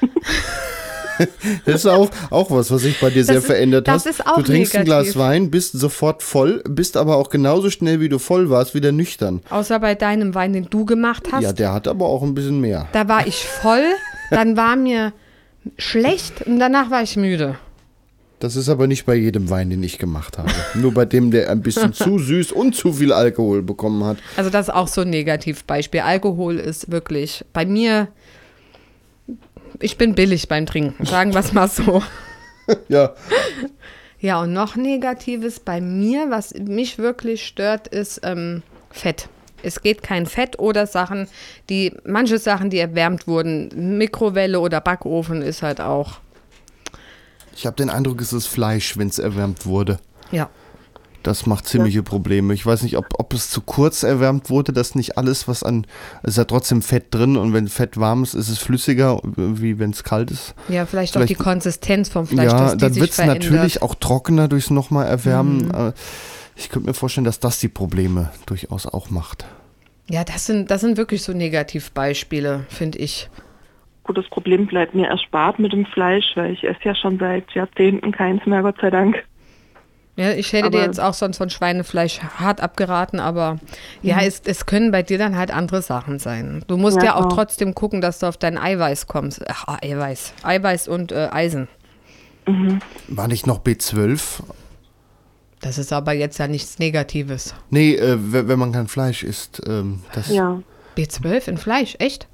Das 1.64 1.76
ist 1.76 1.86
auch, 1.86 2.10
auch 2.30 2.50
was, 2.50 2.70
was 2.70 2.82
sich 2.82 2.98
bei 3.00 3.10
dir 3.10 3.24
sehr 3.24 3.36
ist- 3.38 3.46
verändert 3.46 3.88
das 3.88 4.06
hat. 4.06 4.38
du 4.38 4.42
trinkst 4.42 4.74
ein 4.76 4.84
negativ. 4.84 4.84
Glas 5.12 5.16
Wein, 5.16 5.50
bist 5.50 5.72
sofort 5.72 6.22
voll, 6.22 6.62
bist 6.68 6.96
aber 6.96 7.16
auch 7.16 7.30
genauso 7.30 7.70
schnell, 7.70 8.00
wie 8.00 8.08
du 8.08 8.18
voll 8.18 8.50
warst, 8.50 8.74
wieder 8.74 8.92
nüchtern. 8.92 9.40
Außer 9.50 9.78
bei 9.80 9.94
deinem 9.94 10.34
Wein, 10.34 10.52
den 10.52 10.66
du 10.70 10.84
gemacht 10.84 11.28
hast. 11.32 11.42
Ja, 11.42 11.52
der 11.52 11.72
hat 11.72 11.88
aber 11.88 12.06
auch 12.06 12.22
ein 12.22 12.34
bisschen 12.34 12.60
mehr. 12.60 12.88
Da 12.92 13.08
war 13.08 13.26
ich 13.26 13.44
voll, 13.44 13.84
dann 14.30 14.56
war 14.56 14.76
mir 14.76 15.12
schlecht 15.78 16.42
und 16.46 16.58
danach 16.58 16.90
war 16.90 17.02
ich 17.02 17.16
müde. 17.16 17.56
Das 18.40 18.56
ist 18.56 18.68
aber 18.68 18.88
nicht 18.88 19.06
bei 19.06 19.14
jedem 19.14 19.50
Wein, 19.50 19.70
den 19.70 19.84
ich 19.84 19.98
gemacht 19.98 20.36
habe. 20.36 20.50
Nur 20.74 20.92
bei 20.92 21.04
dem, 21.04 21.30
der 21.30 21.48
ein 21.50 21.62
bisschen 21.62 21.92
zu 21.92 22.18
süß 22.18 22.50
und 22.50 22.74
zu 22.74 22.92
viel 22.92 23.12
Alkohol 23.12 23.62
bekommen 23.62 24.02
hat. 24.04 24.16
Also 24.36 24.50
das 24.50 24.66
ist 24.66 24.74
auch 24.74 24.88
so 24.88 25.02
ein 25.02 25.10
Negativbeispiel. 25.10 26.00
Alkohol 26.00 26.56
ist 26.58 26.90
wirklich 26.90 27.44
bei 27.52 27.64
mir, 27.64 28.08
ich 29.82 29.98
bin 29.98 30.14
billig 30.14 30.48
beim 30.48 30.66
Trinken, 30.66 31.04
sagen 31.04 31.32
wir 31.32 31.40
es 31.40 31.52
mal 31.52 31.68
so. 31.68 32.02
Ja, 32.88 33.12
Ja, 34.20 34.40
und 34.40 34.52
noch 34.52 34.76
Negatives 34.76 35.58
bei 35.58 35.80
mir, 35.80 36.30
was 36.30 36.54
mich 36.54 36.98
wirklich 36.98 37.44
stört, 37.44 37.88
ist 37.88 38.20
ähm, 38.22 38.62
Fett. 38.92 39.28
Es 39.64 39.82
geht 39.82 40.04
kein 40.04 40.26
Fett 40.26 40.60
oder 40.60 40.86
Sachen, 40.86 41.26
die, 41.68 41.92
manche 42.04 42.38
Sachen, 42.38 42.70
die 42.70 42.78
erwärmt 42.78 43.26
wurden, 43.26 43.98
Mikrowelle 43.98 44.60
oder 44.60 44.80
Backofen 44.80 45.42
ist 45.42 45.62
halt 45.62 45.80
auch, 45.80 46.20
ich 47.54 47.66
habe 47.66 47.76
den 47.76 47.90
Eindruck, 47.90 48.20
es 48.20 48.32
ist 48.32 48.46
Fleisch, 48.46 48.96
wenn 48.96 49.08
es 49.08 49.18
erwärmt 49.18 49.66
wurde. 49.66 49.98
ja. 50.30 50.48
Das 51.22 51.46
macht 51.46 51.66
ziemliche 51.66 52.02
Probleme. 52.02 52.52
Ich 52.54 52.64
weiß 52.66 52.82
nicht, 52.82 52.96
ob, 52.96 53.06
ob 53.18 53.32
es 53.34 53.48
zu 53.50 53.60
kurz 53.60 54.02
erwärmt 54.02 54.50
wurde, 54.50 54.72
dass 54.72 54.94
nicht 54.94 55.16
alles, 55.18 55.46
was 55.48 55.62
an. 55.62 55.86
Es 56.22 56.30
ist 56.30 56.38
ja 56.38 56.44
trotzdem 56.44 56.82
Fett 56.82 57.06
drin 57.14 57.36
und 57.36 57.52
wenn 57.52 57.68
Fett 57.68 57.96
warm 57.98 58.22
ist, 58.22 58.34
ist 58.34 58.48
es 58.48 58.58
flüssiger, 58.58 59.20
wie 59.36 59.78
wenn 59.78 59.90
es 59.90 60.02
kalt 60.04 60.30
ist. 60.30 60.54
Ja, 60.68 60.84
vielleicht, 60.86 61.16
auch 61.16 61.20
Vielleicht- 61.20 61.30
die 61.30 61.34
Konsistenz 61.42 62.08
vom 62.08 62.26
Fleisch, 62.26 62.50
ja, 62.50 62.58
dass 62.58 62.72
die 62.72 62.78
dann 62.78 62.94
wird 62.96 63.10
es 63.10 63.18
natürlich 63.18 63.82
auch 63.82 63.94
trockener 63.94 64.48
durchs 64.48 64.70
nochmal 64.70 65.06
erwärmen. 65.06 65.70
Äh, 65.72 65.92
Ich 66.54 66.68
könnte 66.68 66.88
mir 66.88 66.94
vorstellen, 66.94 67.24
dass 67.24 67.40
das 67.40 67.60
die 67.60 67.68
Probleme 67.68 68.30
durchaus 68.44 68.86
auch 68.86 69.08
macht. 69.08 69.46
Ja, 70.10 70.22
das 70.22 70.44
sind, 70.46 70.70
das 70.70 70.82
sind 70.82 70.98
wirklich 70.98 71.22
so 71.22 71.32
Negativbeispiele, 71.32 72.66
finde 72.68 72.98
ich. 72.98 73.30
Gut, 74.04 74.18
das 74.18 74.26
Problem 74.28 74.66
bleibt 74.66 74.94
mir 74.94 75.06
erspart 75.06 75.58
mit 75.58 75.72
dem 75.72 75.86
Fleisch, 75.86 76.24
weil 76.34 76.52
ich 76.52 76.64
esse 76.64 76.80
ja 76.84 76.94
schon 76.94 77.18
seit 77.18 77.50
Jahrzehnten 77.54 78.12
keins 78.12 78.44
mehr, 78.46 78.62
Gott 78.62 78.76
sei 78.80 78.90
Dank. 78.90 79.24
Ja, 80.14 80.32
ich 80.32 80.52
hätte 80.52 80.68
dir 80.70 80.78
Aber- 80.78 80.86
jetzt 80.86 81.00
auch 81.00 81.14
sonst 81.14 81.38
von 81.38 81.48
Schweinefleisch 81.48 82.20
hart 82.20 82.60
abgeraten, 82.60 83.18
aber 83.18 83.58
ja, 84.02 84.20
es, 84.20 84.42
es 84.44 84.66
können 84.66 84.90
bei 84.90 85.02
dir 85.02 85.16
dann 85.16 85.36
halt 85.38 85.50
andere 85.50 85.80
Sachen 85.80 86.18
sein. 86.18 86.62
Du 86.66 86.76
musst 86.76 86.98
ja, 86.98 87.04
Ja, 87.04 87.14
auch 87.14 87.22
genau. 87.22 87.34
trotzdem 87.34 87.74
gucken, 87.74 88.02
dass 88.02 88.18
du 88.18 88.26
auf 88.26 88.36
dein 88.36 88.58
Eiweiß 88.58 89.06
kommst. 89.06 89.42
Ach, 89.48 89.64
Eiweiß. 89.82 90.34
Eiweiß 90.42 90.88
und 90.88 91.12
äh, 91.12 91.28
Eisen. 91.32 91.66
War 93.08 93.28
nicht 93.28 93.46
noch 93.46 93.60
B12? 93.62 94.40
Das 95.60 95.78
ist 95.78 95.92
aber 95.92 96.12
jetzt 96.12 96.38
ja 96.38 96.48
nichts 96.48 96.78
Negatives. 96.78 97.54
Nee, 97.70 97.94
äh, 97.94 98.16
wenn 98.18 98.58
man 98.58 98.72
kein 98.72 98.88
Fleisch 98.88 99.22
isst. 99.22 99.62
Ähm, 99.66 100.00
das 100.12 100.28
Ja. 100.28 100.60
B12 100.96 101.48
in 101.48 101.56
Fleisch, 101.56 101.94
echt? 102.00 102.26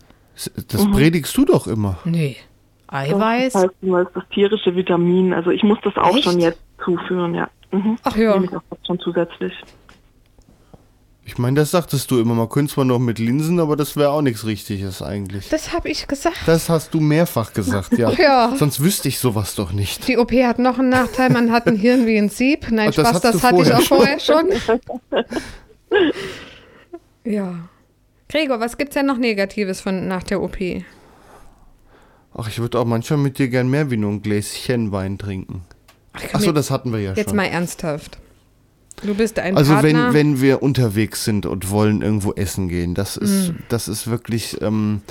das 0.68 0.85
predigst 0.90 1.37
du 1.37 1.44
doch 1.44 1.66
immer. 1.66 1.99
Nee. 2.04 2.37
Eiweiß? 2.88 3.52
Das 3.52 3.62
heißt, 3.64 3.73
das 4.14 4.25
tierische 4.32 4.75
Vitamin. 4.75 5.32
Also 5.35 5.50
ich 5.50 5.62
muss 5.62 5.78
das 5.85 5.97
auch 5.97 6.14
Echt? 6.16 6.25
schon 6.25 6.40
jetzt 6.40 6.58
zuführen, 6.85 7.35
ja. 7.35 7.49
Mhm. 7.70 7.98
Ach 8.02 8.16
ja. 8.16 8.34
Nehme 8.34 8.46
ich 8.46 8.56
auch 8.56 8.62
schon 8.87 8.98
zusätzlich. 9.00 9.52
Ich 11.28 11.37
meine, 11.37 11.60
das 11.60 11.72
sagtest 11.72 12.10
du 12.10 12.18
immer. 12.20 12.34
Man 12.34 12.48
könnte 12.48 12.72
zwar 12.72 12.87
noch 12.87 12.98
mit 12.98 13.18
Linsen, 13.18 13.60
aber 13.60 13.76
das 13.76 13.96
wäre 13.96 14.10
auch 14.10 14.22
nichts 14.22 14.46
Richtiges 14.46 15.02
eigentlich. 15.02 15.50
Das 15.50 15.75
habe 15.75 15.90
ich 15.90 16.06
gesagt. 16.08 16.38
Das 16.46 16.70
hast 16.70 16.94
du 16.94 17.00
mehrfach 17.00 17.52
gesagt, 17.52 17.98
ja. 17.98 18.10
Ja. 18.18 18.54
Sonst 18.56 18.80
wüsste 18.80 19.08
ich 19.08 19.18
sowas 19.18 19.54
doch 19.54 19.72
nicht. 19.72 20.08
Die 20.08 20.16
OP 20.16 20.32
hat 20.32 20.58
noch 20.58 20.78
einen 20.78 20.88
Nachteil, 20.88 21.28
man 21.28 21.52
hat 21.52 21.66
ein 21.66 21.76
Hirn 21.76 22.06
wie 22.06 22.16
ein 22.16 22.30
Sieb. 22.30 22.70
Nein, 22.70 22.88
Ach, 22.90 22.94
das 22.94 23.08
Spaß, 23.08 23.14
hast 23.14 23.25
das, 23.25 23.40
du 23.40 23.42
hatte 23.42 23.62
ich 23.62 23.75
auch 23.75 23.82
vorher 23.82 24.18
schon. 24.18 24.48
ja. 27.30 27.54
Gregor, 28.30 28.60
was 28.60 28.78
gibt's 28.78 28.94
denn 28.94 29.06
noch 29.06 29.18
Negatives 29.18 29.82
von 29.82 30.08
nach 30.08 30.22
der 30.22 30.40
OP? 30.40 30.56
Ach, 32.34 32.48
ich 32.48 32.58
würde 32.58 32.78
auch 32.78 32.87
manchmal 32.87 33.18
mit 33.18 33.38
dir 33.38 33.48
gern 33.48 33.68
mehr 33.68 33.90
wie 33.90 33.98
nur 33.98 34.12
ein 34.12 34.22
Gläschen 34.22 34.92
Wein 34.92 35.18
trinken. 35.18 35.62
Achso, 36.32 36.46
jetzt- 36.46 36.56
das 36.56 36.70
hatten 36.70 36.92
wir 36.92 37.00
ja 37.00 37.12
Jetzt 37.14 37.28
schon. 37.30 37.37
mal 37.37 37.44
ernsthaft. 37.46 38.18
Du 39.04 39.14
bist 39.14 39.38
ein 39.38 39.56
Also 39.56 39.75
Partner. 39.75 40.08
wenn, 40.08 40.14
wenn 40.14 40.40
wir 40.40 40.60
unterwegs 40.60 41.22
sind 41.22 41.46
und 41.46 41.70
wollen 41.70 42.02
irgendwo 42.02 42.32
essen 42.32 42.68
gehen, 42.68 42.94
das 42.94 43.16
Mm. 43.20 43.22
ist, 43.25 43.52
das 43.68 43.87
ist 43.87 44.10
wirklich 44.10 44.60
ähm, 44.60 45.02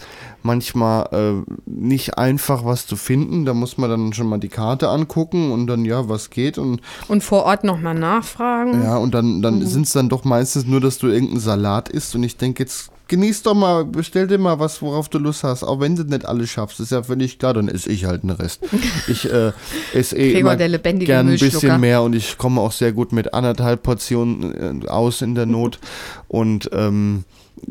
manchmal 0.44 1.08
äh, 1.46 1.52
nicht 1.66 2.18
einfach 2.18 2.66
was 2.66 2.86
zu 2.86 2.98
finden. 2.98 3.46
Da 3.46 3.54
muss 3.54 3.78
man 3.78 3.90
dann 3.90 4.12
schon 4.12 4.28
mal 4.28 4.40
die 4.40 4.50
Karte 4.50 4.90
angucken 4.90 5.52
und 5.54 5.68
dann, 5.68 5.86
ja, 5.86 6.10
was 6.10 6.30
geht 6.32 6.58
und 6.58 6.82
und 7.08 7.24
vor 7.24 7.44
Ort 7.46 7.64
nochmal 7.64 7.96
nachfragen. 7.96 8.84
ja, 8.84 8.98
und 8.98 9.14
dann, 9.14 9.42
dann 9.42 9.60
Mhm. 9.60 9.66
sind 9.66 9.86
es 9.88 9.94
dann 9.94 10.10
doch 10.10 10.26
meistens 10.26 10.66
nur, 10.66 10.82
dass 10.82 10.98
du 10.98 11.08
irgendeinen 11.08 11.40
Salat 11.40 11.88
isst 11.88 12.14
und 12.14 12.24
ich 12.24 12.36
denke, 12.36 12.64
jetzt 12.64 12.90
genieß 13.08 13.44
doch 13.44 13.54
mal, 13.54 13.86
bestell 13.86 14.28
dir 14.28 14.38
mal 14.38 14.60
was, 14.60 14.82
worauf 14.82 15.10
du 15.10 15.18
Lust 15.18 15.44
hast, 15.44 15.64
auch 15.64 15.80
wenn 15.80 15.96
du 15.96 16.04
nicht 16.04 16.26
alles 16.26 16.50
schaffst, 16.50 16.80
ist 16.80 16.92
ja 16.92 17.04
völlig 17.04 17.40
klar, 17.40 17.54
dann 17.54 17.68
esse 17.68 17.90
ich 17.90 18.06
halt 18.06 18.24
den 18.24 18.32
Rest. 18.32 18.62
Ich 19.08 19.32
äh, 19.32 19.52
esse 19.94 20.18
eh 20.18 20.40
immer 20.40 20.56
der 20.56 20.68
lebendige 20.68 21.12
gern 21.12 21.30
ein 21.30 21.40
bisschen 21.40 21.80
mehr 21.80 22.02
und 22.02 22.14
ich 22.14 22.38
komme 22.38 22.62
auch 22.62 22.72
sehr 22.72 22.92
gut 22.92 23.12
mit 23.12 23.34
anderthalb 23.34 23.84
Portionen 23.84 24.84
äh, 24.84 24.88
aus 24.88 25.22
in 25.22 25.36
der 25.36 25.46
Not 25.46 25.80
und 26.28 26.70
ähm, 26.74 27.24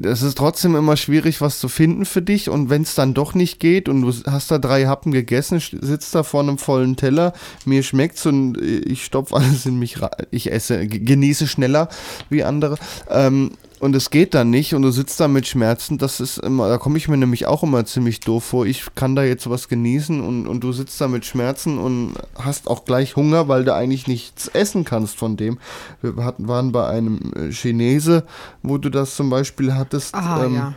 es 0.03 0.23
ist 0.23 0.39
trotzdem 0.39 0.75
immer 0.77 0.97
schwierig, 0.97 1.41
was 1.41 1.59
zu 1.59 1.69
finden 1.69 2.05
für 2.05 2.23
dich. 2.23 2.49
Und 2.49 2.71
wenn 2.71 2.83
es 2.83 2.95
dann 2.95 3.15
doch 3.15 3.35
nicht 3.35 3.61
geht 3.61 3.89
und 3.89 4.03
du 4.03 4.13
hast 4.31 4.51
da 4.51 4.59
drei 4.59 4.87
Happen 4.87 5.13
gegessen, 5.13 5.61
sitzt 5.61 6.15
da 6.15 6.23
vor 6.23 6.41
einem 6.41 6.59
vollen 6.59 6.97
Teller, 6.97 7.33
mir 7.65 7.83
schmeckt's 7.83 8.27
und 8.27 8.61
äh, 8.61 8.79
ich 8.79 9.05
stopfe 9.05 9.37
alles 9.37 9.67
in 9.67 9.79
mich 9.79 10.03
rein. 10.03 10.11
Ich 10.31 10.51
esse, 10.51 10.87
genieße 10.87 11.47
schneller 11.47 11.89
wie 12.29 12.45
andere. 12.45 12.77
Ähm, 13.11 13.53
und 13.79 13.95
es 13.95 14.11
geht 14.11 14.35
dann 14.35 14.51
nicht 14.51 14.75
und 14.75 14.83
du 14.83 14.91
sitzt 14.91 15.21
da 15.21 15.29
mit 15.29 15.47
Schmerzen, 15.47 15.99
das 15.99 16.21
ist 16.21 16.39
immer, 16.39 16.69
da 16.69 16.79
komme 16.79 16.97
ich 16.97 17.09
mir 17.09 17.17
nämlich 17.17 17.47
auch 17.47 17.63
immer 17.63 17.85
ziemlich 17.85 18.21
doof 18.21 18.45
vor. 18.45 18.67
Ich 18.67 18.95
kann 18.95 19.15
da 19.15 19.23
jetzt 19.23 19.51
was 19.51 19.69
genießen 19.69 20.21
und, 20.21 20.47
und 20.47 20.61
du 20.61 20.73
sitzt 20.73 21.01
da 21.01 21.09
mit 21.09 21.25
Schmerzen 21.25 21.79
und 21.79 22.15
hast 22.39 22.69
auch 22.69 22.85
gleich 22.85 23.17
Hunger, 23.17 23.49
weil 23.49 23.65
du 23.65 23.75
eigentlich 23.75 24.07
nichts 24.07 24.49
essen 24.49 24.85
kannst 24.85 25.17
von 25.17 25.37
dem. 25.37 25.59
Wir 26.01 26.25
hatten, 26.25 26.49
waren 26.49 26.73
bei 26.73 26.87
einem 26.89 27.33
äh, 27.35 27.51
Chinese, 27.51 28.25
wo 28.63 28.79
du 28.79 28.89
das 28.89 29.17
zum 29.17 29.31
Beispiel 29.31 29.75
hattest. 29.75 30.15
Ah, 30.15 30.45
ähm, 30.45 30.55
ja. 30.55 30.75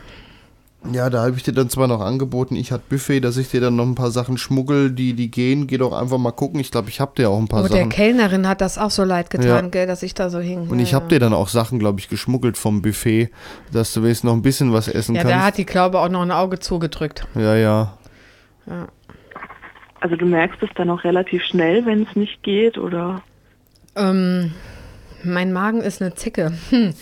Ja, 0.92 1.10
da 1.10 1.22
habe 1.24 1.36
ich 1.36 1.42
dir 1.42 1.52
dann 1.52 1.68
zwar 1.68 1.86
noch 1.88 2.00
angeboten, 2.00 2.56
ich 2.56 2.72
hatte 2.72 2.84
Buffet, 2.88 3.20
dass 3.20 3.36
ich 3.36 3.48
dir 3.50 3.60
dann 3.60 3.76
noch 3.76 3.84
ein 3.84 3.94
paar 3.94 4.10
Sachen 4.10 4.38
schmuggel, 4.38 4.90
die, 4.90 5.12
die 5.12 5.30
gehen. 5.30 5.66
Geh 5.66 5.76
doch 5.78 5.92
einfach 5.92 6.16
mal 6.18 6.30
gucken. 6.32 6.58
Ich 6.60 6.70
glaube, 6.70 6.88
ich 6.88 7.00
habe 7.00 7.12
dir 7.16 7.28
auch 7.30 7.38
ein 7.38 7.48
paar 7.48 7.64
Oh, 7.64 7.68
der 7.68 7.76
Sachen. 7.78 7.88
Kellnerin 7.90 8.48
hat 8.48 8.60
das 8.62 8.78
auch 8.78 8.90
so 8.90 9.04
leid 9.04 9.28
getan, 9.30 9.46
Ja. 9.66 9.70
gell, 9.70 9.86
dass 9.86 10.02
ich 10.02 10.14
da 10.14 10.30
so 10.30 10.38
hing. 10.38 10.68
Und 10.68 10.78
ja, 10.78 10.84
ich 10.84 10.94
habe 10.94 11.08
dir 11.08 11.18
dann 11.18 11.34
auch 11.34 11.48
Sachen, 11.48 11.78
glaube 11.78 12.00
ich, 12.00 12.08
geschmuggelt 12.08 12.56
vom 12.56 12.80
Buffet, 12.82 13.30
dass 13.72 13.92
du 13.92 14.02
wenigstens 14.02 14.28
noch 14.28 14.34
ein 14.34 14.42
bisschen 14.42 14.72
was 14.72 14.88
essen 14.88 15.14
Ja, 15.14 15.22
da 15.22 15.30
kannst. 15.30 15.44
hat 15.46 15.58
die 15.58 15.66
Glaube 15.66 16.00
auch 16.00 16.08
noch 16.08 16.22
ein 16.22 16.30
Auge 16.30 16.58
zugedrückt. 16.58 17.26
ja, 17.34 17.54
ja. 17.56 17.98
Ja. 18.66 18.86
Also 20.00 20.16
du 20.16 20.24
merkst 20.24 20.62
es 20.62 20.70
dann 20.76 20.88
auch 20.88 21.04
relativ 21.04 21.42
schnell, 21.44 21.84
wenn 21.84 22.04
es 22.04 22.16
nicht 22.16 22.42
geht, 22.42 22.78
oder? 22.78 23.22
Ähm, 23.96 24.52
mein 25.22 25.52
Magen 25.52 25.82
ist 25.82 26.00
eine 26.00 26.14
Zicke. 26.14 26.52
Hm. 26.70 26.94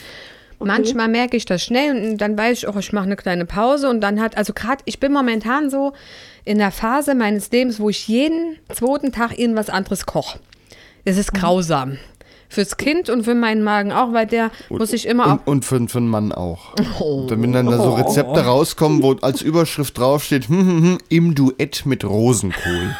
Manchmal 0.61 1.09
merke 1.09 1.37
ich 1.37 1.45
das 1.45 1.63
schnell 1.63 2.11
und 2.11 2.19
dann 2.19 2.37
weiß 2.37 2.59
ich 2.59 2.67
auch, 2.67 2.77
ich 2.77 2.93
mache 2.93 3.05
eine 3.05 3.17
kleine 3.17 3.45
Pause 3.45 3.89
und 3.89 4.01
dann 4.01 4.21
hat, 4.21 4.37
also 4.37 4.53
gerade, 4.53 4.83
ich 4.87 4.99
bin 4.99 5.13
momentan 5.13 5.71
so 5.71 5.93
in 6.45 6.59
der 6.59 6.73
Phase 6.73 7.15
meines 7.15 7.51
Lebens, 7.51 7.79
wo 7.79 7.89
ich 7.91 8.09
jeden 8.09 8.59
zweiten 8.73 9.13
Tag 9.13 9.39
irgendwas 9.39 9.71
anderes 9.71 10.07
koche. 10.07 10.41
Es 11.05 11.17
ist 11.17 11.33
grausam. 11.33 11.99
Fürs 12.51 12.79
Kind 12.79 13.11
und 13.11 13.25
für 13.25 13.35
meinen 13.35 13.63
Magen 13.63 13.93
auch, 13.93 14.15
weil 14.15 14.27
der 14.27 14.51
muss 14.71 14.95
ich 14.95 15.07
immer 15.07 15.33
Und, 15.33 15.47
und 15.47 15.65
für, 15.67 15.87
für 15.87 15.99
einen 15.99 16.09
Mann 16.09 16.33
auch. 16.33 16.75
Wenn 17.29 17.53
dann 17.53 17.67
da 17.67 17.77
so 17.77 17.93
Rezepte 17.93 18.41
rauskommen, 18.41 19.03
wo 19.03 19.13
als 19.21 19.43
Überschrift 19.43 19.99
draufsteht, 19.99 20.49
hm, 20.49 20.59
hm, 20.59 20.83
hm, 20.83 20.99
im 21.11 21.35
Duett 21.35 21.85
mit 21.85 22.05
Rosenkohl. 22.05 22.97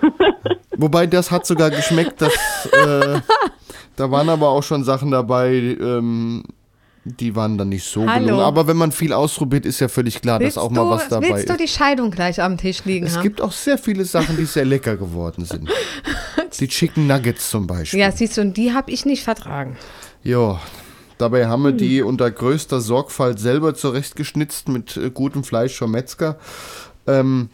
Wobei 0.76 1.06
das 1.06 1.30
hat 1.30 1.46
sogar 1.46 1.70
geschmeckt, 1.70 2.20
dass, 2.20 2.34
äh, 2.72 3.20
da 3.94 4.10
waren 4.10 4.28
aber 4.28 4.48
auch 4.48 4.62
schon 4.62 4.82
Sachen 4.82 5.12
dabei, 5.12 5.52
ähm, 5.80 6.42
die 7.08 7.36
waren 7.36 7.56
dann 7.56 7.68
nicht 7.68 7.84
so 7.84 8.06
Hallo. 8.08 8.24
gelungen. 8.24 8.44
Aber 8.44 8.66
wenn 8.66 8.76
man 8.76 8.90
viel 8.92 9.12
ausprobiert, 9.12 9.64
ist 9.64 9.80
ja 9.80 9.88
völlig 9.88 10.20
klar, 10.20 10.40
Willst 10.40 10.56
dass 10.56 10.62
auch 10.64 10.70
mal 10.70 10.88
was 10.90 11.08
dabei 11.08 11.30
willst 11.30 11.48
du 11.48 11.52
ist. 11.52 11.60
die 11.60 11.68
Scheidung 11.68 12.10
gleich 12.10 12.42
am 12.42 12.58
Tisch 12.58 12.84
liegen 12.84 13.06
Es 13.06 13.14
haben? 13.16 13.22
gibt 13.22 13.40
auch 13.40 13.52
sehr 13.52 13.78
viele 13.78 14.04
Sachen, 14.04 14.36
die 14.36 14.44
sehr 14.44 14.64
lecker 14.64 14.96
geworden 14.96 15.44
sind. 15.44 15.70
Die 16.58 16.68
Chicken 16.68 17.06
Nuggets 17.06 17.50
zum 17.50 17.66
Beispiel. 17.66 18.00
ja, 18.00 18.10
siehst 18.10 18.36
du, 18.38 18.40
und 18.40 18.56
die 18.56 18.72
habe 18.72 18.90
ich 18.90 19.04
nicht 19.04 19.22
vertragen. 19.22 19.76
Ja, 20.22 20.58
dabei 21.18 21.46
haben 21.48 21.62
wir 21.64 21.72
die 21.72 22.00
unter 22.02 22.30
größter 22.30 22.80
Sorgfalt 22.80 23.38
selber 23.38 23.74
zurechtgeschnitzt 23.74 24.68
mit 24.68 24.96
äh, 24.96 25.10
gutem 25.10 25.44
Fleisch 25.44 25.76
vom 25.76 25.90
Metzger 25.90 26.38
ähm, 27.06 27.50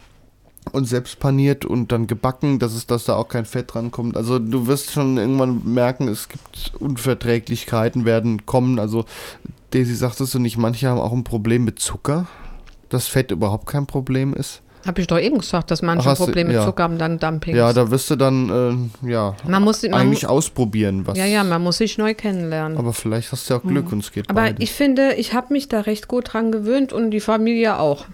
und 0.71 0.85
selbst 0.85 1.19
paniert 1.19 1.65
und 1.65 1.91
dann 1.91 2.07
gebacken, 2.07 2.57
dass 2.59 2.73
es, 2.73 2.87
dass 2.87 3.05
da 3.05 3.15
auch 3.15 3.27
kein 3.27 3.45
Fett 3.45 3.73
dran 3.73 3.91
kommt. 3.91 4.15
Also 4.17 4.39
du 4.39 4.65
wirst 4.67 4.91
schon 4.91 5.17
irgendwann 5.17 5.61
merken, 5.65 6.07
es 6.07 6.29
gibt 6.29 6.71
Unverträglichkeiten 6.79 8.05
werden 8.05 8.45
kommen. 8.45 8.79
Also 8.79 9.05
Daisy, 9.71 9.95
sagtest 9.95 10.33
du 10.33 10.39
nicht, 10.39 10.57
manche 10.57 10.87
haben 10.87 10.99
auch 10.99 11.13
ein 11.13 11.23
Problem 11.23 11.63
mit 11.65 11.79
Zucker, 11.79 12.27
dass 12.89 13.07
Fett 13.07 13.31
überhaupt 13.31 13.67
kein 13.67 13.85
Problem 13.87 14.33
ist. 14.33 14.61
Habe 14.85 14.99
ich 14.99 15.07
doch 15.07 15.17
eben 15.17 15.37
gesagt, 15.37 15.71
dass 15.71 15.81
manche 15.81 16.07
Ach, 16.07 16.11
hast 16.11 16.19
du- 16.19 16.25
Probleme 16.25 16.49
mit 16.49 16.55
ja. 16.57 16.65
Zucker 16.65 16.83
haben, 16.83 16.97
dann 16.97 17.17
Dumping. 17.17 17.55
Ja, 17.55 17.71
da 17.71 17.89
wirst 17.89 18.09
du 18.09 18.17
dann 18.17 18.89
äh, 19.03 19.09
ja 19.09 19.33
man 19.47 19.63
muss, 19.63 19.81
man, 19.83 19.93
eigentlich 19.93 20.27
ausprobieren, 20.27 21.07
was. 21.07 21.17
ja, 21.17 21.25
ja, 21.25 21.43
man 21.45 21.61
muss 21.63 21.77
sich 21.77 21.97
neu 21.97 22.13
kennenlernen. 22.13 22.77
Aber 22.77 22.91
vielleicht 22.91 23.31
hast 23.31 23.49
du 23.49 23.53
ja 23.53 23.59
auch 23.59 23.63
Glück 23.63 23.91
und 23.93 23.99
es 23.99 24.11
geht 24.11 24.29
Aber 24.29 24.41
beide. 24.41 24.61
ich 24.61 24.73
finde, 24.73 25.13
ich 25.15 25.33
habe 25.33 25.53
mich 25.53 25.69
da 25.69 25.79
recht 25.81 26.09
gut 26.09 26.33
dran 26.33 26.51
gewöhnt 26.51 26.91
und 26.91 27.11
die 27.11 27.21
Familie 27.21 27.79
auch. 27.79 28.05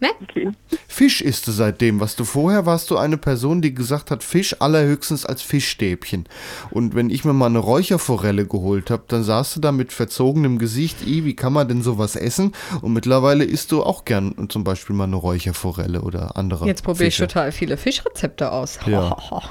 Ne? 0.00 0.08
Okay. 0.22 0.50
Fisch 0.86 1.20
isst 1.20 1.48
du 1.48 1.52
seitdem. 1.52 1.98
Was 1.98 2.14
du 2.14 2.24
vorher 2.24 2.66
warst, 2.66 2.90
du 2.90 2.96
eine 2.96 3.16
Person, 3.16 3.62
die 3.62 3.74
gesagt 3.74 4.10
hat, 4.10 4.22
Fisch 4.22 4.56
allerhöchstens 4.60 5.26
als 5.26 5.42
Fischstäbchen. 5.42 6.26
Und 6.70 6.94
wenn 6.94 7.10
ich 7.10 7.24
mir 7.24 7.32
mal 7.32 7.46
eine 7.46 7.58
Räucherforelle 7.58 8.46
geholt 8.46 8.90
habe, 8.90 9.02
dann 9.08 9.24
saßt 9.24 9.56
du 9.56 9.60
da 9.60 9.72
mit 9.72 9.92
verzogenem 9.92 10.58
Gesicht, 10.58 11.04
I, 11.04 11.24
wie 11.24 11.34
kann 11.34 11.52
man 11.52 11.66
denn 11.66 11.82
sowas 11.82 12.14
essen? 12.14 12.52
Und 12.80 12.92
mittlerweile 12.92 13.44
isst 13.44 13.72
du 13.72 13.82
auch 13.82 14.04
gern 14.04 14.48
zum 14.48 14.62
Beispiel 14.62 14.94
mal 14.94 15.04
eine 15.04 15.16
Räucherforelle 15.16 16.02
oder 16.02 16.36
andere 16.36 16.66
Jetzt 16.66 16.84
probiere 16.84 17.08
ich 17.08 17.16
total 17.16 17.50
viele 17.50 17.76
Fischrezepte 17.76 18.52
aus. 18.52 18.78
Ja. 18.86 19.16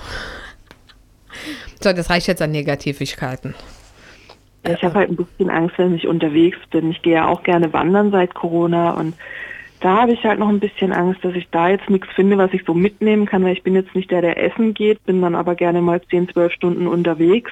So, 1.80 1.94
das 1.94 2.10
reicht 2.10 2.26
jetzt 2.26 2.42
an 2.42 2.50
Negativigkeiten. 2.50 3.54
Ja, 4.66 4.74
ich 4.74 4.84
habe 4.84 4.96
halt 4.96 5.12
ein 5.12 5.16
bisschen 5.16 5.50
Angst, 5.50 5.78
wenn 5.78 5.96
ich 5.96 6.08
unterwegs 6.08 6.58
bin. 6.72 6.92
Ich 6.92 7.02
gehe 7.02 7.14
ja 7.14 7.28
auch 7.28 7.44
gerne 7.44 7.72
wandern 7.74 8.12
seit 8.12 8.34
Corona 8.34 8.92
und 8.92 9.14
da 9.80 10.02
habe 10.02 10.14
ich 10.14 10.24
halt 10.24 10.40
noch 10.40 10.50
ein 10.50 10.60
bisschen 10.60 10.92
Angst, 10.92 11.24
dass 11.24 11.36
ich 11.36 11.48
da 11.52 11.70
jetzt 11.70 11.90
nichts 11.90 12.08
finde, 12.16 12.38
was 12.38 12.52
ich 12.54 12.64
so 12.66 12.74
mitnehmen 12.74 13.26
kann, 13.26 13.44
weil 13.44 13.54
ich 13.54 13.64
bin 13.64 13.76
jetzt 13.76 13.94
nicht 13.96 14.10
der, 14.12 14.22
der 14.22 14.42
essen 14.44 14.74
geht, 14.74 15.04
bin 15.06 15.22
dann 15.22 15.36
aber 15.36 15.56
gerne 15.56 15.82
mal 15.82 16.02
10, 16.10 16.30
12 16.30 16.52
Stunden 16.54 16.88
unterwegs. 16.88 17.52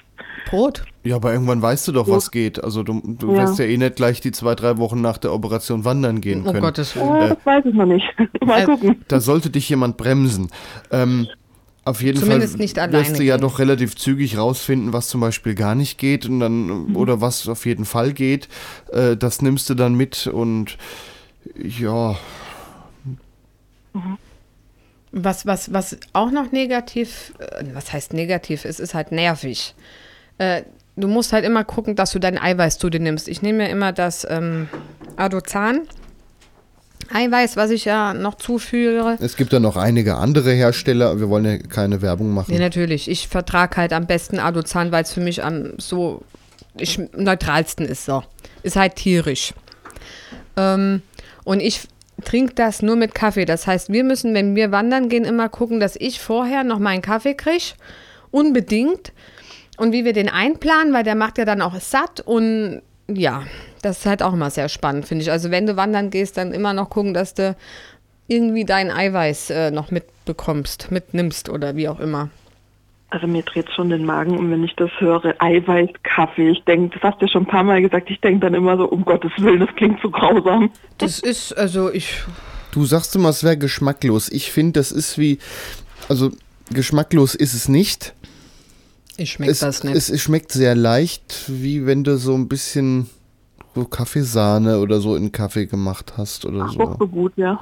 Brot. 0.50 0.84
Ja, 1.04 1.18
aber 1.18 1.32
irgendwann 1.34 1.62
weißt 1.62 1.88
du 1.88 1.92
doch, 1.92 2.10
was 2.10 2.32
geht. 2.32 2.64
Also 2.64 2.84
du, 2.84 3.02
du 3.04 3.32
Ja. 3.32 3.38
wirst 3.44 3.60
ja 3.60 3.66
eh 3.66 3.78
nicht 3.78 3.96
gleich 3.96 4.22
die 4.22 4.32
zwei, 4.32 4.56
drei 4.56 4.78
Wochen 4.78 5.02
nach 5.02 5.18
der 5.18 5.34
Operation 5.34 5.86
wandern 5.86 6.20
gehen 6.22 6.44
Oh 6.46 6.52
können. 6.52 6.62
Gottes 6.64 6.96
Äh, 6.96 7.00
Willen. 7.00 7.30
das 7.30 7.46
weiß 7.46 7.66
ich 7.66 7.74
noch 7.74 7.86
nicht. 7.86 8.06
mal 8.46 8.62
Äh, 8.62 8.66
gucken. 8.66 9.04
Da 9.08 9.20
sollte 9.20 9.50
dich 9.50 9.70
jemand 9.70 9.98
bremsen. 9.98 10.50
Ähm, 10.92 11.28
auf 11.84 12.02
jeden 12.02 12.18
Zumindest 12.20 12.54
Fall 12.54 12.62
nicht 12.62 12.76
wirst 12.78 12.96
alleine 12.96 13.18
du 13.18 13.24
ja 13.24 13.36
gehen. 13.36 13.42
doch 13.42 13.60
relativ 13.60 13.96
zügig 13.96 14.38
rausfinden, 14.40 14.92
was 14.94 15.08
zum 15.10 15.22
Beispiel 15.22 15.54
gar 15.54 15.76
nicht 15.76 16.00
geht 16.00 16.26
und 16.28 16.40
dann 16.40 16.88
Mhm. 16.88 16.96
oder 16.96 17.22
was 17.22 17.48
auf 17.48 17.68
jeden 17.68 17.86
Fall 17.86 18.12
geht. 18.14 18.50
Äh, 18.92 19.16
das 19.16 19.44
nimmst 19.44 19.70
du 19.70 19.76
dann 19.76 19.94
mit 19.94 20.26
und 20.26 20.78
ja, 21.56 22.16
Was, 25.12 25.46
was, 25.46 25.72
was 25.72 25.98
auch 26.14 26.32
noch 26.32 26.52
negativ, 26.52 27.34
äh, 27.40 27.64
was 27.74 27.94
heißt 27.94 28.14
negativ 28.14 28.66
ist, 28.66 28.80
ist 28.80 28.94
halt 28.94 29.12
nervig. 29.12 29.74
Äh, 30.38 30.64
du 30.98 31.08
musst 31.08 31.32
halt 31.32 31.46
immer 31.46 31.64
gucken, 31.64 31.96
dass 31.96 32.12
du 32.12 32.20
dein 32.20 32.38
Eiweiß 32.38 32.78
zu 32.78 32.90
dir 32.90 33.00
nimmst. 33.00 33.28
Ich 33.30 33.42
nehme 33.42 33.60
mir 33.60 33.70
immer 33.70 33.94
das 33.94 34.28
ähm, 34.30 34.68
Adozan. 35.16 35.88
Eiweiß, 37.14 37.56
was 37.56 37.70
ich 37.70 37.86
ja 37.86 38.14
noch 38.14 38.36
zuführe. 38.36 39.18
es 39.22 39.38
gibt 39.38 39.54
ja 39.54 39.60
noch 39.60 39.78
einige 39.78 40.16
andere 40.16 40.52
Hersteller. 40.52 41.20
Wir 41.20 41.30
wollen 41.30 41.46
ja 41.46 41.58
keine 41.60 42.02
Werbung 42.02 42.34
machen. 42.34 42.52
Nee, 42.52 42.60
natürlich. 42.60 43.10
Ich 43.10 43.28
vertrage 43.28 43.78
halt 43.78 43.94
am 43.94 44.08
besten 44.08 44.40
Adozan, 44.40 44.92
weil 44.92 45.04
es 45.04 45.14
für 45.14 45.22
mich 45.22 45.44
am 45.44 45.74
so 45.78 46.24
ich, 46.78 47.00
neutralsten 47.16 47.86
ist. 47.86 48.06
So. 48.06 48.24
Ist 48.64 48.76
halt 48.76 48.96
tierisch. 48.96 49.54
Ähm, 50.58 51.04
und 51.46 51.62
ich 51.62 51.88
trinke 52.26 52.54
das 52.56 52.82
nur 52.82 52.98
mit 52.98 53.16
Kaffee. 53.16 53.46
Das 53.46 53.68
heißt, 53.68 53.90
wir 53.90 54.04
müssen, 54.04 54.34
wenn 54.34 54.56
wir 54.56 54.72
wandern 54.72 55.08
gehen, 55.08 55.24
immer 55.24 55.48
gucken, 55.48 55.80
dass 55.80 55.96
ich 55.96 56.20
vorher 56.20 56.64
noch 56.64 56.80
meinen 56.80 57.02
Kaffee 57.02 57.36
kriege. 57.36 57.76
Unbedingt. 58.32 59.14
Und 59.78 59.94
wie 59.94 60.06
wir 60.06 60.14
den 60.14 60.30
einplanen, 60.30 60.94
weil 60.94 61.04
der 61.04 61.16
macht 61.16 61.38
ja 61.38 61.46
dann 61.46 61.62
auch 61.62 61.80
satt 61.80 62.22
und 62.22 62.82
ja, 63.08 63.44
das 63.82 64.00
ist 64.00 64.06
halt 64.06 64.24
auch 64.24 64.34
immer 64.34 64.50
sehr 64.50 64.70
spannend, 64.70 65.06
finde 65.06 65.24
ich. 65.24 65.32
Also 65.32 65.52
wenn 65.52 65.68
du 65.68 65.76
wandern 65.76 66.10
gehst, 66.10 66.38
dann 66.38 66.54
immer 66.54 66.74
noch 66.74 66.90
gucken, 66.90 67.14
dass 67.14 67.34
du 67.34 67.56
irgendwie 68.28 68.66
dein 68.66 68.90
Eiweiß 68.90 69.50
äh, 69.52 69.72
noch 69.72 69.92
mitbekommst, 69.92 70.92
mitnimmst 70.92 71.50
oder 71.50 71.76
wie 71.76 71.88
auch 71.88 72.00
immer. 72.00 72.30
Also 73.16 73.28
mir 73.28 73.44
dreht 73.44 73.72
schon 73.74 73.90
den 73.90 74.04
Magen 74.04 74.38
um, 74.38 74.52
wenn 74.52 74.66
ich 74.66 74.76
das 74.76 74.92
höre, 75.00 75.36
Eiweiß, 75.40 75.90
Kaffee. 76.04 76.50
Ich 76.50 76.62
denke, 76.66 77.00
das 77.00 77.04
hast 77.12 77.22
du 77.22 77.28
ja 77.28 77.32
schon 77.32 77.44
ein 77.44 77.48
paar 77.48 77.64
Mal 77.64 77.82
gesagt, 77.82 78.10
ich 78.10 78.20
denke 78.20 78.42
dann 78.42 78.54
immer 78.54 78.76
so, 78.76 78.84
um 78.90 79.06
Gottes 79.06 79.32
Willen, 79.38 79.62
das 79.62 79.74
klingt 79.78 80.02
so 80.02 80.10
grausam. 80.10 80.70
Das 80.98 81.20
ist, 81.20 81.54
also 81.58 81.90
ich, 81.94 82.24
Du 82.74 82.84
sagst 82.84 83.16
immer, 83.16 83.30
es 83.30 83.42
wäre 83.46 83.58
geschmacklos. 83.58 84.28
Ich 84.30 84.52
finde, 84.52 84.82
das 84.82 84.92
ist 84.92 85.18
wie, 85.18 85.40
also 86.10 86.30
geschmacklos 86.72 87.34
ist 87.34 87.54
es 87.54 87.70
nicht. 87.70 88.14
ich 89.16 89.32
schmecke 89.32 89.54
Es, 89.54 89.60
das 89.60 89.86
nicht. 89.86 89.96
es, 89.96 90.10
es 90.10 90.22
schmeckt 90.22 90.52
sehr 90.52 90.76
leicht, 90.76 91.46
wie 91.48 91.86
wenn 91.86 92.04
du 92.04 92.18
so 92.18 92.34
ein 92.36 92.50
bisschen 92.50 93.10
so 93.76 93.84
Kaffeesahne 93.86 94.80
oder 94.80 95.02
so 95.02 95.16
in 95.16 95.32
Kaffee 95.32 95.66
gemacht 95.66 96.14
hast 96.18 96.46
oder 96.46 96.66
Auch 96.66 96.72
so. 96.74 96.96
so 97.00 97.08
gut, 97.08 97.34
ja. 97.36 97.60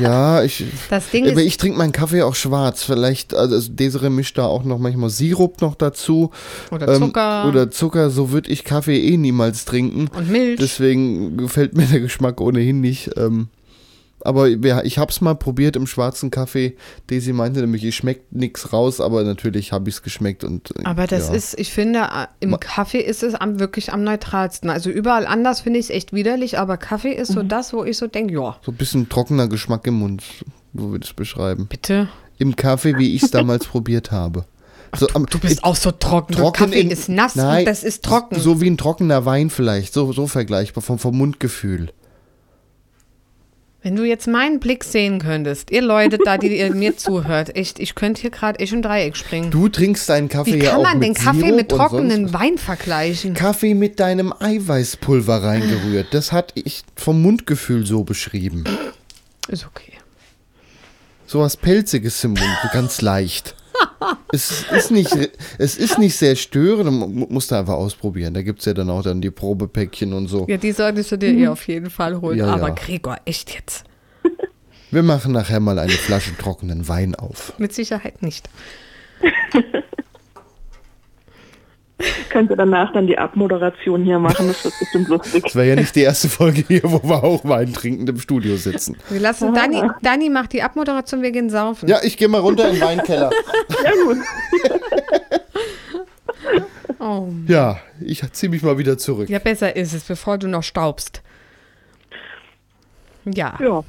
Ja, 0.00 0.42
ich, 0.42 0.64
Das 0.90 1.10
Ding 1.10 1.24
aber 1.28 1.40
ist- 1.40 1.46
ich 1.46 1.56
trinke 1.56 1.78
meinen 1.78 1.92
Kaffee 1.92 2.22
auch 2.22 2.34
schwarz. 2.34 2.82
Vielleicht, 2.84 3.34
also 3.34 3.58
Desiree 3.72 4.10
mischt 4.10 4.36
da 4.38 4.44
auch 4.44 4.64
noch 4.64 4.78
manchmal 4.78 5.10
Sirup 5.10 5.60
noch 5.62 5.74
dazu. 5.74 6.30
Oder 6.70 6.94
Zucker. 6.98 7.46
oder 7.48 7.70
Zucker, 7.70 8.10
so 8.10 8.30
würde 8.30 8.50
ich 8.50 8.64
Kaffee 8.64 8.98
eh 9.00 9.16
niemals 9.16 9.64
trinken. 9.64 10.08
und 10.14 10.30
Milch. 10.30 10.58
Deswegen 10.60 11.36
gefällt 11.36 11.74
mir 11.76 11.86
der 11.86 12.00
Geschmack 12.00 12.40
ohnehin 12.40 12.80
nicht. 12.80 13.10
Ähm, 13.16 13.48
aber 14.24 14.48
ich 14.48 14.98
habe 14.98 15.10
es 15.10 15.20
mal 15.20 15.34
probiert 15.34 15.76
im 15.76 15.86
schwarzen 15.86 16.30
Kaffee. 16.30 16.76
Daisy 17.08 17.32
meinte 17.32 17.60
nämlich, 17.60 17.84
ich 17.84 17.94
schmeckt 17.96 18.32
nichts 18.32 18.72
raus, 18.72 19.00
aber 19.00 19.22
natürlich 19.24 19.72
habe 19.72 19.88
ich 19.88 19.96
es 19.96 20.02
geschmeckt. 20.02 20.44
Und, 20.44 20.70
äh, 20.78 20.84
aber 20.84 21.06
das 21.06 21.28
ja. 21.28 21.34
ist, 21.34 21.58
ich 21.58 21.72
finde, 21.72 22.00
äh, 22.00 22.26
im 22.40 22.58
Kaffee 22.60 23.00
ist 23.00 23.22
es 23.22 23.34
am, 23.34 23.58
wirklich 23.60 23.92
am 23.92 24.04
neutralsten. 24.04 24.70
Also 24.70 24.90
überall 24.90 25.26
anders 25.26 25.60
finde 25.60 25.78
ich 25.78 25.86
es 25.86 25.90
echt 25.90 26.12
widerlich, 26.12 26.58
aber 26.58 26.76
Kaffee 26.76 27.12
ist 27.12 27.30
Mhm. 27.30 27.34
so 27.34 27.42
das, 27.42 27.72
wo 27.72 27.84
ich 27.84 27.96
so 27.98 28.06
denke, 28.06 28.34
ja, 28.34 28.56
so 28.64 28.72
ein 28.72 28.76
bisschen 28.76 29.08
trockener 29.08 29.48
Geschmack 29.48 29.86
im 29.86 29.94
Mund, 29.94 30.22
so 30.74 30.90
würde 30.90 31.04
ich 31.04 31.10
es 31.10 31.14
beschreiben. 31.16 31.66
bitte. 31.68 32.08
Im 32.38 32.56
Kaffee, 32.56 32.96
wie 32.98 33.14
ich 33.14 33.22
es 33.22 33.30
damals 33.30 33.66
probiert 33.68 34.10
habe. 34.10 34.44
So, 34.96 35.06
am- 35.14 35.24
Du 35.26 35.38
bist 35.38 35.64
auch 35.64 35.76
so 35.76 35.90
trocken. 35.90 36.34
trocken 36.34 36.66
Kaffee 36.66 36.80
in- 36.80 36.90
ist 36.90 37.08
nass 37.08 37.34
Nein, 37.34 37.60
und 37.60 37.64
das 37.66 37.82
ist 37.82 38.04
trocken. 38.04 38.38
So 38.38 38.60
wie 38.60 38.68
ein 38.68 38.76
trockener 38.76 39.24
Wein 39.24 39.48
vielleicht, 39.48 39.94
so, 39.94 40.12
so 40.12 40.26
vergleichbar 40.26 40.82
vom, 40.82 40.98
vom 40.98 41.16
Mundgefühl. 41.16 41.90
Wenn 43.84 43.96
du 43.96 44.04
jetzt 44.04 44.28
meinen 44.28 44.60
Blick 44.60 44.84
sehen 44.84 45.18
könntest, 45.18 45.72
ihr 45.72 45.82
Leute 45.82 46.18
da, 46.24 46.38
die 46.38 46.56
ihr 46.56 46.72
mir 46.72 46.96
zuhört, 46.96 47.56
echt, 47.56 47.80
ich 47.80 47.96
könnte 47.96 48.20
hier 48.20 48.30
gerade 48.30 48.60
echt 48.60 48.72
im 48.72 48.80
Dreieck 48.80 49.16
springen. 49.16 49.50
Du 49.50 49.68
trinkst 49.68 50.08
deinen 50.08 50.28
Kaffee 50.28 50.54
Wie 50.54 50.62
ja 50.62 50.70
kann 50.70 50.78
auch 50.78 50.82
man 50.84 50.98
mit 51.00 51.08
den 51.08 51.14
Kaffee 51.14 51.40
Sirup 51.40 51.56
mit 51.56 51.68
trockenen 51.68 52.32
Wein 52.32 52.58
vergleichen? 52.58 53.34
Kaffee 53.34 53.74
mit 53.74 53.98
deinem 53.98 54.32
Eiweißpulver 54.38 55.42
reingerührt. 55.42 56.14
Das 56.14 56.30
hat 56.30 56.52
ich 56.54 56.84
vom 56.94 57.20
Mundgefühl 57.22 57.84
so 57.84 58.04
beschrieben. 58.04 58.62
Ist 59.48 59.66
okay. 59.66 59.94
So 61.26 61.40
was 61.40 61.56
Pelziges 61.56 62.22
im 62.22 62.34
Mund, 62.34 62.58
ganz 62.72 63.00
leicht. 63.00 63.56
Es, 64.32 64.64
ist 64.70 64.90
nicht, 64.90 65.16
es 65.58 65.76
ist 65.76 65.98
nicht 65.98 66.16
sehr 66.16 66.36
störend, 66.36 66.90
mu- 66.92 67.26
musst 67.28 67.50
du 67.50 67.54
einfach 67.56 67.74
ausprobieren. 67.74 68.34
Da 68.34 68.42
gibt 68.42 68.60
es 68.60 68.64
ja 68.66 68.74
dann 68.74 68.90
auch 68.90 69.02
dann 69.02 69.20
die 69.20 69.30
Probepäckchen 69.30 70.12
und 70.12 70.28
so. 70.28 70.46
Ja, 70.48 70.56
die 70.56 70.72
solltest 70.72 71.12
du 71.12 71.18
dir 71.18 71.30
eh 71.32 71.48
auf 71.48 71.66
jeden 71.68 71.90
Fall 71.90 72.20
holen. 72.20 72.38
Ja, 72.38 72.46
Aber 72.46 72.68
ja. 72.68 72.74
Gregor, 72.74 73.16
echt 73.24 73.54
jetzt. 73.54 73.84
Wir 74.90 75.02
machen 75.02 75.32
nachher 75.32 75.58
mal 75.60 75.78
eine 75.78 75.92
Flasche 75.92 76.36
trockenen 76.36 76.86
Wein 76.86 77.14
auf. 77.14 77.54
Mit 77.58 77.72
Sicherheit 77.72 78.22
nicht. 78.22 78.48
Könnt 82.30 82.50
ihr 82.50 82.56
danach 82.56 82.92
dann 82.92 83.06
die 83.06 83.18
Abmoderation 83.18 84.04
hier 84.04 84.18
machen? 84.18 84.48
Das 84.48 84.64
wird 84.64 84.74
bestimmt 84.78 85.08
lustig. 85.08 85.42
Das 85.44 85.54
wäre 85.56 85.68
ja 85.68 85.74
nicht 85.76 85.94
die 85.94 86.02
erste 86.02 86.28
Folge 86.28 86.64
hier, 86.66 86.82
wo 86.84 87.02
wir 87.02 87.22
auch 87.22 87.44
Wein 87.44 87.72
trinkend 87.72 88.08
im 88.08 88.18
Studio 88.18 88.56
sitzen. 88.56 88.96
Wir 89.10 89.20
lassen 89.20 89.54
Dani, 89.54 89.82
Dani 90.02 90.30
macht 90.30 90.52
die 90.52 90.62
Abmoderation, 90.62 91.22
wir 91.22 91.30
gehen 91.30 91.50
saufen. 91.50 91.88
Ja, 91.88 91.98
ich 92.02 92.16
gehe 92.16 92.28
mal 92.28 92.40
runter 92.40 92.68
in 92.68 92.74
den 92.76 92.82
Weinkeller. 92.82 93.30
Ja, 93.84 93.90
gut. 94.04 94.18
Oh. 96.98 97.28
Ja, 97.48 97.80
ich 98.00 98.22
ziehe 98.32 98.48
mich 98.48 98.62
mal 98.62 98.78
wieder 98.78 98.96
zurück. 98.96 99.28
ja, 99.28 99.40
besser 99.40 99.74
ist 99.74 99.92
es, 99.92 100.04
bevor 100.04 100.38
du 100.38 100.46
noch 100.46 100.62
staubst. 100.62 101.20
Ja, 103.24 103.54
Ja. 103.60 103.82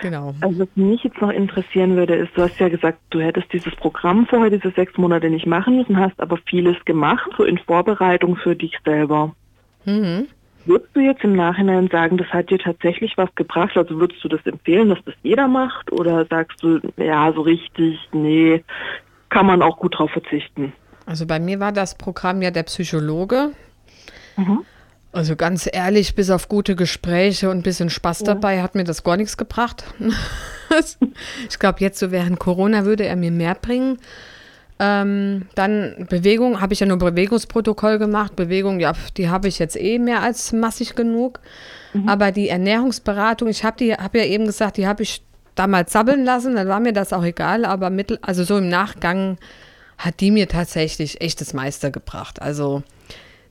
Genau. 0.00 0.34
Also 0.40 0.60
was 0.60 0.68
mich 0.74 1.02
jetzt 1.04 1.20
noch 1.20 1.30
interessieren 1.30 1.96
würde, 1.96 2.14
ist, 2.14 2.36
du 2.36 2.42
hast 2.42 2.58
ja 2.58 2.68
gesagt, 2.68 2.98
du 3.10 3.20
hättest 3.20 3.52
dieses 3.52 3.74
Programm 3.76 4.26
vorher, 4.26 4.50
diese 4.50 4.70
sechs 4.72 4.96
Monate 4.96 5.30
nicht 5.30 5.46
machen 5.46 5.76
müssen, 5.76 5.98
hast 5.98 6.20
aber 6.20 6.38
vieles 6.46 6.76
gemacht, 6.84 7.30
so 7.36 7.44
in 7.44 7.58
Vorbereitung 7.58 8.36
für 8.36 8.56
dich 8.56 8.76
selber. 8.84 9.34
Mhm. 9.84 10.28
Würdest 10.66 10.94
du 10.94 11.00
jetzt 11.00 11.24
im 11.24 11.34
Nachhinein 11.34 11.88
sagen, 11.88 12.18
das 12.18 12.28
hat 12.28 12.50
dir 12.50 12.58
tatsächlich 12.58 13.16
was 13.16 13.34
gebracht? 13.34 13.76
Also 13.76 13.98
würdest 13.98 14.22
du 14.22 14.28
das 14.28 14.44
empfehlen, 14.44 14.90
dass 14.90 14.98
das 15.04 15.14
jeder 15.22 15.48
macht? 15.48 15.90
Oder 15.90 16.26
sagst 16.26 16.62
du, 16.62 16.80
ja, 16.98 17.32
so 17.32 17.40
richtig, 17.40 17.98
nee, 18.12 18.62
kann 19.30 19.46
man 19.46 19.62
auch 19.62 19.78
gut 19.78 19.98
drauf 19.98 20.10
verzichten? 20.10 20.72
Also 21.06 21.26
bei 21.26 21.40
mir 21.40 21.60
war 21.60 21.72
das 21.72 21.96
Programm 21.96 22.42
ja 22.42 22.50
der 22.50 22.64
Psychologe. 22.64 23.52
Mhm. 24.36 24.64
Also 25.12 25.34
ganz 25.34 25.68
ehrlich, 25.70 26.14
bis 26.14 26.30
auf 26.30 26.48
gute 26.48 26.76
Gespräche 26.76 27.50
und 27.50 27.58
ein 27.58 27.62
bisschen 27.62 27.90
Spaß 27.90 28.20
dabei 28.20 28.62
hat 28.62 28.76
mir 28.76 28.84
das 28.84 29.02
gar 29.02 29.16
nichts 29.16 29.36
gebracht. 29.36 29.84
ich 31.48 31.58
glaube, 31.58 31.80
jetzt 31.80 31.98
so 31.98 32.12
während 32.12 32.38
Corona 32.38 32.84
würde 32.84 33.06
er 33.06 33.16
mir 33.16 33.32
mehr 33.32 33.56
bringen. 33.56 33.98
Ähm, 34.78 35.48
dann 35.56 36.06
Bewegung, 36.08 36.60
habe 36.60 36.72
ich 36.72 36.80
ja 36.80 36.86
nur 36.86 36.98
Bewegungsprotokoll 36.98 37.98
gemacht. 37.98 38.36
Bewegung, 38.36 38.78
ja, 38.78 38.92
die 39.16 39.28
habe 39.28 39.48
ich 39.48 39.58
jetzt 39.58 39.76
eh 39.76 39.98
mehr 39.98 40.22
als 40.22 40.52
massig 40.52 40.94
genug. 40.94 41.40
Aber 42.06 42.30
die 42.30 42.48
Ernährungsberatung, 42.48 43.48
ich 43.48 43.64
habe 43.64 43.76
die, 43.76 43.94
habe 43.94 44.18
ja 44.18 44.24
eben 44.24 44.46
gesagt, 44.46 44.76
die 44.76 44.86
habe 44.86 45.02
ich 45.02 45.22
damals 45.54 45.92
sabbeln 45.92 46.24
lassen, 46.24 46.54
dann 46.54 46.68
war 46.68 46.80
mir 46.80 46.92
das 46.92 47.12
auch 47.12 47.24
egal, 47.24 47.64
aber 47.64 47.90
mittel, 47.90 48.18
also 48.22 48.44
so 48.44 48.58
im 48.58 48.68
Nachgang 48.68 49.38
hat 49.98 50.20
die 50.20 50.30
mir 50.30 50.48
tatsächlich 50.48 51.20
echt 51.20 51.40
das 51.40 51.52
Meister 51.52 51.90
gebracht. 51.90 52.40
Also 52.40 52.82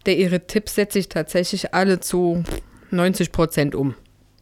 der 0.09 0.17
ihre 0.17 0.47
Tipps 0.47 0.73
setze 0.73 0.97
ich 0.97 1.07
tatsächlich 1.07 1.71
alle 1.75 1.99
zu 1.99 2.43
90 2.89 3.31
Prozent 3.31 3.75
um. 3.75 3.93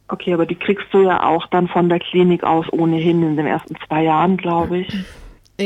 Okay, 0.07 0.33
aber 0.33 0.45
die 0.45 0.55
kriegst 0.55 0.85
du 0.93 1.01
ja 1.01 1.21
auch 1.23 1.45
dann 1.47 1.67
von 1.67 1.89
der 1.89 1.99
Klinik 1.99 2.41
aus 2.45 2.65
ohnehin 2.71 3.21
in 3.21 3.35
den 3.35 3.45
ersten 3.45 3.75
zwei 3.85 4.03
Jahren, 4.03 4.37
glaube 4.37 4.79
ich. 4.79 4.97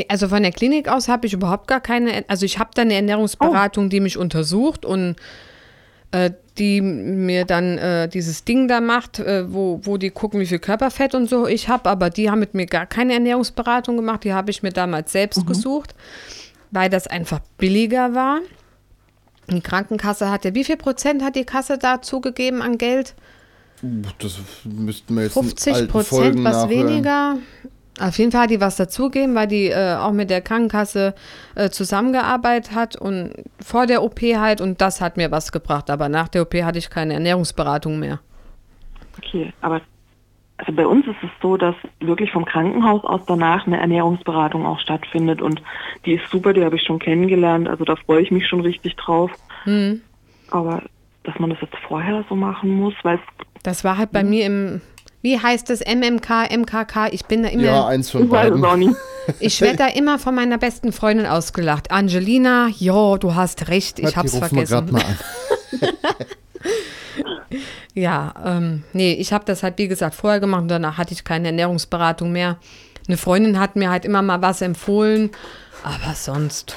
Also 0.08 0.26
von 0.26 0.42
der 0.42 0.50
Klinik 0.50 0.88
aus 0.88 1.06
habe 1.06 1.28
ich 1.28 1.34
überhaupt 1.34 1.68
gar 1.68 1.80
keine, 1.80 2.24
also 2.26 2.44
ich 2.44 2.58
habe 2.58 2.70
da 2.74 2.82
eine 2.82 2.94
Ernährungsberatung, 2.94 3.90
die 3.90 4.00
mich 4.00 4.18
untersucht 4.18 4.84
und 4.84 5.14
äh, 6.10 6.32
die 6.58 6.80
mir 6.80 7.44
dann 7.44 7.78
äh, 7.78 8.08
dieses 8.08 8.44
Ding 8.44 8.66
da 8.66 8.80
macht, 8.80 9.20
äh, 9.20 9.52
wo, 9.52 9.80
wo 9.84 9.98
die 9.98 10.10
gucken, 10.10 10.40
wie 10.40 10.46
viel 10.46 10.58
Körperfett 10.58 11.14
und 11.14 11.28
so 11.28 11.46
ich 11.46 11.68
habe, 11.68 11.88
aber 11.88 12.10
die 12.10 12.28
haben 12.28 12.40
mit 12.40 12.54
mir 12.54 12.66
gar 12.66 12.86
keine 12.86 13.12
Ernährungsberatung 13.12 13.96
gemacht, 13.96 14.24
die 14.24 14.32
habe 14.32 14.50
ich 14.50 14.64
mir 14.64 14.72
damals 14.72 15.12
selbst 15.12 15.46
gesucht, 15.46 15.94
weil 16.72 16.90
das 16.90 17.06
einfach 17.06 17.38
billiger 17.58 18.14
war. 18.14 18.40
Die 19.48 19.60
Krankenkasse 19.60 20.30
hat 20.30 20.44
ja, 20.44 20.54
wie 20.54 20.64
viel 20.64 20.76
Prozent 20.76 21.22
hat 21.22 21.36
die 21.36 21.44
Kasse 21.44 21.78
da 21.78 22.00
zugegeben 22.00 22.62
an 22.62 22.78
Geld? 22.78 23.14
Das 24.18 24.38
müssten 24.64 25.14
wir 25.16 25.24
jetzt 25.24 25.36
in 25.36 25.42
50 25.42 25.74
alten 25.74 25.88
Prozent, 25.88 26.44
was 26.44 26.56
nachhören. 26.64 26.88
weniger. 26.88 27.38
Auf 28.00 28.18
jeden 28.18 28.32
Fall 28.32 28.42
hat 28.42 28.50
die 28.50 28.60
was 28.60 28.76
dazugegeben, 28.76 29.34
weil 29.34 29.48
die 29.48 29.66
äh, 29.66 29.96
auch 29.96 30.12
mit 30.12 30.30
der 30.30 30.40
Krankenkasse 30.40 31.14
äh, 31.56 31.68
zusammengearbeitet 31.68 32.74
hat 32.74 32.96
und 32.96 33.32
vor 33.60 33.86
der 33.86 34.02
OP 34.02 34.20
halt 34.20 34.60
und 34.60 34.80
das 34.80 35.00
hat 35.00 35.16
mir 35.16 35.30
was 35.30 35.52
gebracht. 35.52 35.90
Aber 35.90 36.08
nach 36.08 36.28
der 36.28 36.42
OP 36.42 36.54
hatte 36.54 36.78
ich 36.78 36.88
keine 36.88 37.14
Ernährungsberatung 37.14 37.98
mehr. 37.98 38.20
Okay, 39.18 39.52
aber 39.60 39.82
also 40.58 40.72
bei 40.72 40.86
uns 40.86 41.06
ist 41.06 41.16
es 41.22 41.30
so, 41.40 41.56
dass 41.56 41.74
wirklich 42.00 42.30
vom 42.30 42.44
Krankenhaus 42.44 43.04
aus 43.04 43.20
danach 43.26 43.66
eine 43.66 43.80
Ernährungsberatung 43.80 44.64
auch 44.66 44.78
stattfindet 44.78 45.42
und 45.42 45.62
die 46.06 46.14
ist 46.14 46.28
super, 46.30 46.52
die 46.52 46.64
habe 46.64 46.76
ich 46.76 46.82
schon 46.82 46.98
kennengelernt, 46.98 47.68
also 47.68 47.84
da 47.84 47.96
freue 47.96 48.22
ich 48.22 48.30
mich 48.30 48.46
schon 48.46 48.60
richtig 48.60 48.96
drauf. 48.96 49.30
Hm. 49.64 50.02
Aber 50.50 50.82
dass 51.24 51.38
man 51.38 51.50
das 51.50 51.60
jetzt 51.60 51.76
vorher 51.88 52.24
so 52.28 52.36
machen 52.36 52.70
muss, 52.70 52.94
weil 53.02 53.16
es 53.16 53.46
Das 53.62 53.84
war 53.84 53.96
halt 53.96 54.12
bei 54.12 54.22
mir 54.22 54.46
im, 54.46 54.80
wie 55.20 55.38
heißt 55.38 55.70
es, 55.70 55.80
MMK, 55.80 56.50
MKK, 56.56 57.08
ich 57.12 57.24
bin 57.26 57.42
da 57.42 57.48
immer, 57.48 57.62
Ja, 57.62 57.86
eins 57.86 58.10
von 58.10 58.28
beiden. 58.28 58.96
ich 59.40 59.60
werde 59.60 59.78
da 59.78 59.86
immer 59.86 60.18
von 60.18 60.34
meiner 60.34 60.58
besten 60.58 60.92
Freundin 60.92 61.26
ausgelacht. 61.26 61.90
Angelina, 61.90 62.68
jo, 62.68 63.16
du 63.16 63.34
hast 63.34 63.68
recht, 63.68 63.98
ich 63.98 64.16
hab's 64.16 64.32
die 64.32 64.38
rufen 64.38 64.56
wir 64.56 64.66
vergessen. 64.66 64.86
grad 64.86 64.92
mal 64.92 65.02
an. 65.02 65.96
Ja, 67.94 68.34
ähm, 68.44 68.84
nee, 68.92 69.12
ich 69.12 69.32
habe 69.32 69.44
das 69.44 69.62
halt, 69.62 69.78
wie 69.78 69.88
gesagt, 69.88 70.14
vorher 70.14 70.40
gemacht 70.40 70.62
und 70.62 70.68
danach 70.68 70.98
hatte 70.98 71.12
ich 71.12 71.24
keine 71.24 71.48
Ernährungsberatung 71.48 72.32
mehr. 72.32 72.58
Eine 73.06 73.16
Freundin 73.16 73.58
hat 73.58 73.76
mir 73.76 73.90
halt 73.90 74.04
immer 74.04 74.22
mal 74.22 74.42
was 74.42 74.62
empfohlen, 74.62 75.30
aber 75.82 76.14
sonst. 76.14 76.76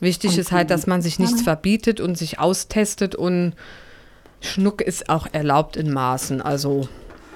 Wichtig 0.00 0.36
ist 0.36 0.50
halt, 0.50 0.70
dass 0.70 0.88
man 0.88 1.00
sich 1.00 1.20
nichts 1.20 1.42
verbietet 1.42 2.00
und 2.00 2.18
sich 2.18 2.40
austestet 2.40 3.14
und 3.14 3.54
Schnuck 4.40 4.82
ist 4.82 5.08
auch 5.08 5.28
erlaubt 5.30 5.76
in 5.76 5.92
Maßen. 5.92 6.42
Also 6.42 6.88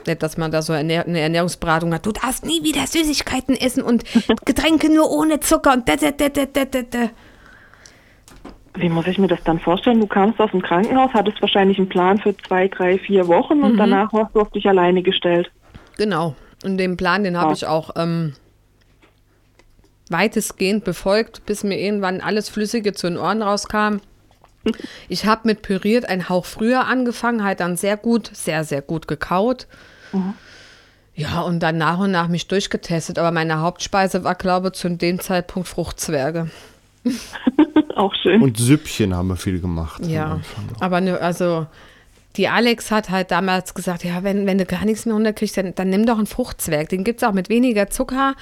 nicht, 0.07 0.23
dass 0.23 0.37
man 0.37 0.51
da 0.51 0.63
so 0.63 0.73
eine 0.73 0.95
Ernährungsberatung 0.95 1.95
hat. 1.95 2.07
Du 2.07 2.13
darfst 2.13 2.45
nie 2.45 2.63
wieder 2.63 2.87
Süßigkeiten 2.87 3.57
essen 3.57 3.83
und 3.83 4.05
Getränke 4.45 4.93
nur 4.93 5.11
ohne 5.11 5.41
Zucker 5.41 5.73
und 5.73 5.89
da, 5.89 5.97
da, 5.97 6.11
da, 6.11 6.29
da, 6.29 6.47
da, 6.47 6.65
da, 6.65 6.83
da. 6.83 7.11
Wie 8.77 8.89
muss 8.89 9.07
ich 9.07 9.19
mir 9.19 9.29
das 9.29 9.43
dann 9.45 9.59
vorstellen? 9.59 10.01
Du 10.01 10.07
kamst 10.07 10.39
aus 10.41 10.51
dem 10.51 10.63
Krankenhaus, 10.63 11.11
hattest 11.15 11.41
wahrscheinlich 11.41 11.79
einen 11.79 11.89
Plan 11.89 12.19
für 12.19 12.37
zwei, 12.37 12.69
drei, 12.69 12.99
vier 12.99 13.27
Wochen 13.29 13.63
und 13.63 13.77
danach 13.77 14.13
warst 14.13 14.35
du 14.35 14.41
auf 14.41 14.51
dich 14.51 14.67
alleine 14.69 15.03
gestellt. 15.03 15.51
Genau. 15.97 16.35
Und 16.65 16.79
den 16.79 16.97
Plan, 16.97 17.25
den 17.25 17.37
habe 17.37 17.49
Ja. 17.49 17.53
ich 17.55 17.67
auch 17.67 17.91
ähm, 17.97 18.35
weitestgehend 20.11 20.85
befolgt, 20.85 21.45
bis 21.47 21.65
mir 21.65 21.79
irgendwann 21.79 22.21
alles 22.21 22.49
Flüssige 22.49 22.93
zu 22.93 23.09
den 23.09 23.19
Ohren 23.19 23.43
rauskam. 23.43 23.99
Ich 25.09 25.27
habe 25.27 25.43
mit 25.45 25.63
püriert 25.63 26.09
einen 26.09 26.29
Hauch 26.29 26.45
früher 26.45 26.89
angefangen, 26.89 27.45
halt 27.45 27.61
dann 27.61 27.77
sehr 27.77 27.97
gut, 27.97 28.29
sehr, 28.33 28.65
sehr 28.65 28.83
gut 28.83 29.07
gekaut. 29.07 29.69
Ja, 31.15 31.43
und 31.43 31.61
dann 31.61 31.79
nach 31.79 32.01
und 32.01 32.11
nach 32.11 32.27
mich 32.27 32.49
durchgetestet. 32.49 33.17
Aber 33.21 33.31
meine 33.31 33.61
Hauptspeise 33.61 34.25
war, 34.25 34.35
glaube 34.35 34.69
ich, 34.69 34.73
zu 34.75 34.91
dem 34.91 35.21
Zeitpunkt 35.21 35.69
Fruchtzwerge. 35.69 36.51
Auch 37.97 38.15
schön. 38.23 38.43
Und 38.43 38.59
Süppchen 38.59 39.15
haben 39.15 39.29
wir 39.29 39.37
viel 39.37 39.61
gemacht. 39.61 40.05
Ja, 40.07 40.41
aber 40.81 41.01
ne, 41.01 41.21
also 41.21 41.67
die 42.37 42.49
Alex 42.49 42.91
hat 42.91 43.11
halt 43.11 43.31
damals 43.31 43.75
gesagt, 43.75 44.05
ja, 44.05 44.23
wenn, 44.23 44.47
wenn 44.47 44.59
du 44.59 44.67
gar 44.67 44.85
nichts 44.85 45.07
mehr 45.07 45.15
runterkriegst, 45.15 45.57
dann, 45.57 45.75
dann 45.75 45.89
nimm 45.89 46.05
doch 46.07 46.19
einen 46.19 46.27
Fruchtzwerg. 46.27 46.89
Den 46.89 47.05
gibt 47.05 47.23
es 47.23 47.29
auch 47.29 47.33
mit 47.33 47.49
weniger 47.49 47.89
Zucker. 47.89 48.35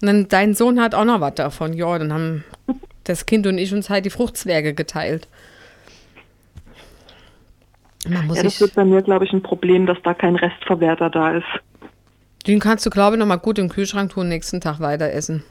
Und 0.00 0.06
dann 0.06 0.28
dein 0.28 0.54
Sohn 0.54 0.80
hat 0.80 0.94
auch 0.94 1.04
noch 1.04 1.20
was 1.20 1.34
davon. 1.34 1.72
Ja, 1.72 1.98
dann 1.98 2.12
haben 2.12 2.44
das 3.04 3.26
Kind 3.26 3.46
und 3.46 3.58
ich 3.58 3.72
uns 3.72 3.88
halt 3.88 4.04
die 4.04 4.10
Fruchtzwerge 4.10 4.74
geteilt. 4.74 5.28
Man 8.06 8.26
muss 8.26 8.36
Ja, 8.36 8.42
das 8.42 8.52
sich, 8.54 8.60
wird 8.60 8.74
bei 8.74 8.84
mir, 8.84 9.02
glaube 9.02 9.24
ich, 9.24 9.32
ein 9.32 9.42
Problem, 9.42 9.86
dass 9.86 9.98
da 10.04 10.14
kein 10.14 10.36
Restverwerter 10.36 11.10
da 11.10 11.32
ist. 11.32 11.46
den 12.46 12.60
kannst 12.60 12.84
du, 12.86 12.90
glaube 12.90 13.16
ich, 13.16 13.20
noch 13.20 13.26
mal 13.26 13.36
gut 13.36 13.58
im 13.58 13.68
Kühlschrank 13.68 14.12
tun, 14.12 14.28
nächsten 14.28 14.60
Tag 14.60 14.80
weiter 14.80 15.10
essen. 15.10 15.42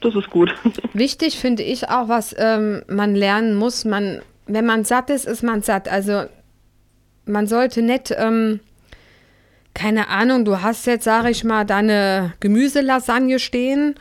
Das 0.00 0.14
ist 0.14 0.30
gut. 0.30 0.54
Wichtig 0.92 1.38
finde 1.38 1.62
ich 1.62 1.88
auch, 1.88 2.08
was 2.08 2.34
ähm, 2.38 2.82
man 2.88 3.14
lernen 3.14 3.54
muss. 3.54 3.84
Man, 3.84 4.22
wenn 4.46 4.66
man 4.66 4.84
satt 4.84 5.10
ist, 5.10 5.26
ist 5.26 5.42
man 5.42 5.62
satt. 5.62 5.88
Also 5.88 6.24
man 7.24 7.46
sollte 7.46 7.82
nicht, 7.82 8.14
ähm, 8.16 8.60
keine 9.74 10.08
Ahnung, 10.08 10.44
du 10.44 10.62
hast 10.62 10.86
jetzt, 10.86 11.04
sage 11.04 11.30
ich 11.30 11.44
mal, 11.44 11.64
deine 11.64 12.32
Gemüselasagne 12.40 13.38
stehen 13.38 13.94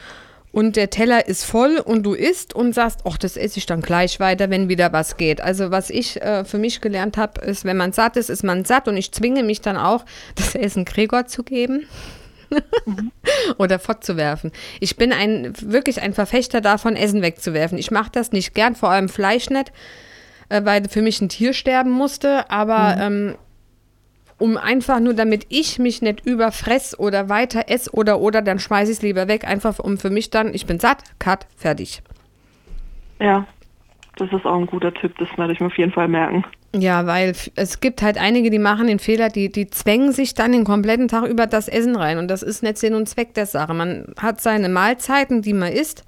und 0.51 0.75
der 0.75 0.89
Teller 0.89 1.27
ist 1.27 1.43
voll 1.43 1.77
und 1.77 2.03
du 2.03 2.13
isst 2.13 2.55
und 2.55 2.73
sagst, 2.73 3.01
ach, 3.03 3.17
das 3.17 3.37
esse 3.37 3.59
ich 3.59 3.65
dann 3.65 3.81
gleich 3.81 4.19
weiter, 4.19 4.49
wenn 4.49 4.69
wieder 4.69 4.93
was 4.93 5.17
geht. 5.17 5.41
Also 5.41 5.71
was 5.71 5.89
ich 5.89 6.21
äh, 6.21 6.45
für 6.45 6.57
mich 6.57 6.81
gelernt 6.81 7.17
habe, 7.17 7.41
ist, 7.41 7.65
wenn 7.65 7.77
man 7.77 7.91
satt 7.91 8.17
ist, 8.17 8.29
ist 8.29 8.43
man 8.43 8.65
satt 8.65 8.87
und 8.87 8.97
ich 8.97 9.11
zwinge 9.11 9.43
mich 9.43 9.61
dann 9.61 9.77
auch, 9.77 10.05
das 10.35 10.55
Essen 10.55 10.85
Gregor 10.85 11.25
zu 11.25 11.43
geben 11.43 11.85
oder 13.57 13.79
fortzuwerfen. 13.79 14.51
Ich 14.79 14.97
bin 14.97 15.11
ein 15.11 15.53
wirklich 15.61 16.01
ein 16.01 16.13
Verfechter 16.13 16.61
davon, 16.61 16.95
Essen 16.95 17.21
wegzuwerfen. 17.21 17.77
Ich 17.77 17.91
mache 17.91 18.11
das 18.11 18.31
nicht 18.31 18.53
gern, 18.53 18.75
vor 18.75 18.89
allem 18.89 19.09
Fleisch 19.09 19.49
nicht, 19.49 19.71
äh, 20.49 20.63
weil 20.63 20.87
für 20.89 21.01
mich 21.01 21.21
ein 21.21 21.29
Tier 21.29 21.53
sterben 21.53 21.91
musste, 21.91 22.49
aber 22.49 22.97
ähm, 22.99 23.35
um 24.39 24.57
einfach 24.57 24.99
nur, 24.99 25.13
damit 25.13 25.45
ich 25.49 25.79
mich 25.79 26.01
nicht 26.01 26.25
überfress 26.25 26.97
oder 26.97 27.29
weiter 27.29 27.65
esse 27.69 27.91
oder 27.91 28.19
oder, 28.19 28.41
dann 28.41 28.59
schmeiße 28.59 28.91
ich 28.91 28.97
es 28.97 29.01
lieber 29.01 29.27
weg, 29.27 29.47
einfach 29.47 29.79
um 29.79 29.97
für 29.97 30.09
mich 30.09 30.29
dann, 30.29 30.53
ich 30.53 30.65
bin 30.65 30.79
satt, 30.79 31.03
cut, 31.19 31.47
fertig. 31.55 32.01
Ja, 33.19 33.47
das 34.17 34.31
ist 34.31 34.45
auch 34.45 34.57
ein 34.57 34.67
guter 34.67 34.93
Tipp, 34.93 35.17
das 35.17 35.29
werde 35.37 35.53
ich 35.53 35.59
mir 35.59 35.67
auf 35.67 35.77
jeden 35.77 35.91
Fall 35.91 36.07
merken. 36.07 36.45
Ja, 36.79 37.05
weil 37.05 37.33
es 37.55 37.79
gibt 37.79 38.01
halt 38.01 38.17
einige, 38.17 38.49
die 38.49 38.59
machen 38.59 38.87
den 38.87 38.99
Fehler, 38.99 39.29
die, 39.29 39.51
die 39.51 39.67
zwängen 39.67 40.11
sich 40.11 40.33
dann 40.33 40.51
den 40.51 40.63
kompletten 40.63 41.07
Tag 41.07 41.25
über 41.25 41.47
das 41.47 41.67
Essen 41.67 41.95
rein. 41.95 42.17
Und 42.17 42.29
das 42.29 42.43
ist 42.43 42.63
nicht 42.63 42.77
Sinn 42.77 42.93
und 42.93 43.07
Zweck 43.07 43.33
der 43.33 43.45
Sache. 43.45 43.73
Man 43.73 44.13
hat 44.19 44.41
seine 44.41 44.69
Mahlzeiten, 44.69 45.41
die 45.41 45.53
man 45.53 45.71
isst. 45.71 46.03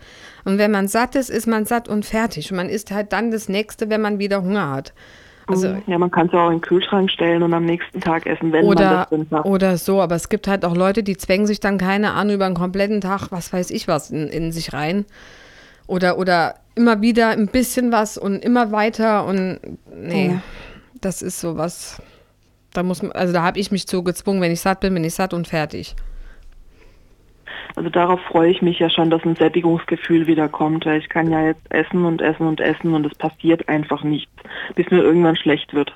Und 0.46 0.58
wenn 0.58 0.72
man 0.72 0.88
satt 0.88 1.16
ist, 1.16 1.30
ist 1.30 1.48
man 1.48 1.66
satt 1.66 1.88
und 1.88 2.06
fertig. 2.06 2.52
Und 2.52 2.58
man 2.58 2.70
isst 2.70 2.92
halt 2.92 3.14
dann 3.14 3.32
das 3.32 3.50
nächste, 3.50 3.90
wenn 3.90 4.02
man 4.02 4.20
wieder 4.20 4.42
Hunger 4.42 4.72
hat. 4.72 4.94
Also, 5.50 5.76
ja, 5.88 5.98
man 5.98 6.12
kann 6.12 6.28
es 6.28 6.34
ja 6.34 6.46
auch 6.46 6.50
in 6.50 6.58
den 6.58 6.62
Kühlschrank 6.62 7.10
stellen 7.10 7.42
und 7.42 7.54
am 7.54 7.66
nächsten 7.66 8.00
Tag 8.02 8.28
essen, 8.28 8.52
wenn 8.52 8.66
man 8.66 8.72
oder, 8.72 8.90
das 8.90 9.10
drin 9.10 9.28
hat. 9.32 9.46
oder 9.46 9.78
so, 9.78 10.00
aber 10.00 10.14
es 10.14 10.30
gibt 10.30 10.48
halt 10.48 10.64
auch 10.64 10.76
Leute, 10.76 11.02
die 11.02 11.18
zwängen 11.18 11.48
sich 11.48 11.60
dann 11.60 11.80
keine 11.80 12.12
Ahnung 12.12 12.36
über 12.36 12.46
einen 12.46 12.54
kompletten 12.54 13.02
Tag, 13.02 13.32
was 13.32 13.52
weiß 13.52 13.72
ich 13.72 13.88
was, 13.88 14.12
in, 14.12 14.28
in 14.28 14.52
sich 14.52 14.74
rein. 14.74 15.06
Oder, 15.88 16.20
oder 16.20 16.54
immer 16.76 17.02
wieder 17.02 17.30
ein 17.30 17.48
bisschen 17.48 17.92
was 17.92 18.18
und 18.18 18.46
immer 18.46 18.72
weiter 18.72 19.26
und 19.26 19.60
nee, 19.92 20.28
Ja. 20.28 20.42
Das 21.02 21.22
ist 21.22 21.40
sowas. 21.40 22.02
Da 22.74 22.84
muss 22.84 23.02
man, 23.02 23.12
also 23.14 23.34
da 23.34 23.42
habe 23.42 23.60
ich 23.60 23.72
mich 23.72 23.88
zu 23.88 24.04
gezwungen, 24.04 24.42
wenn 24.42 24.52
ich 24.52 24.62
satt 24.62 24.80
bin, 24.80 24.94
bin 24.94 25.04
ich 25.04 25.14
satt 25.14 25.34
und 25.34 25.48
fertig. 25.48 25.96
Also 27.76 27.90
darauf 27.90 28.20
freue 28.22 28.52
ich 28.52 28.62
mich 28.62 28.80
ja 28.80 28.90
schon, 28.90 29.10
dass 29.10 29.24
ein 29.24 29.36
Sättigungsgefühl 29.36 30.28
wieder 30.28 30.50
kommt, 30.50 30.86
weil 30.86 31.00
ich 31.00 31.10
kann 31.10 31.32
ja 31.32 31.46
jetzt 31.46 31.62
essen 31.70 32.06
und 32.06 32.22
essen 32.22 32.48
und 32.48 32.60
essen 32.60 32.94
und 32.94 33.06
es 33.06 33.16
passiert 33.16 33.70
einfach 33.70 34.04
nichts, 34.04 34.32
bis 34.76 34.90
mir 34.92 35.02
irgendwann 35.02 35.36
schlecht 35.36 35.74
wird. 35.74 35.94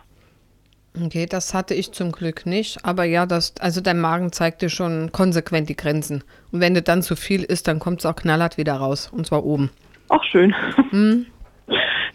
Okay, 1.03 1.25
das 1.25 1.55
hatte 1.55 1.73
ich 1.73 1.91
zum 1.91 2.11
Glück 2.11 2.45
nicht, 2.45 2.85
aber 2.85 3.03
ja, 3.03 3.25
das, 3.25 3.55
also 3.59 3.81
dein 3.81 3.99
Magen 3.99 4.31
zeigt 4.31 4.61
dir 4.61 4.69
schon 4.69 5.11
konsequent 5.11 5.67
die 5.67 5.75
Grenzen. 5.75 6.23
Und 6.51 6.61
wenn 6.61 6.75
du 6.75 6.83
dann 6.83 7.01
zu 7.01 7.15
viel 7.15 7.43
isst, 7.43 7.67
dann 7.67 7.79
kommt 7.79 7.99
es 7.99 8.05
auch 8.05 8.15
knallhart 8.15 8.57
wieder 8.57 8.75
raus, 8.75 9.11
und 9.11 9.25
zwar 9.25 9.43
oben. 9.43 9.71
Auch 10.09 10.23
schön. 10.23 10.55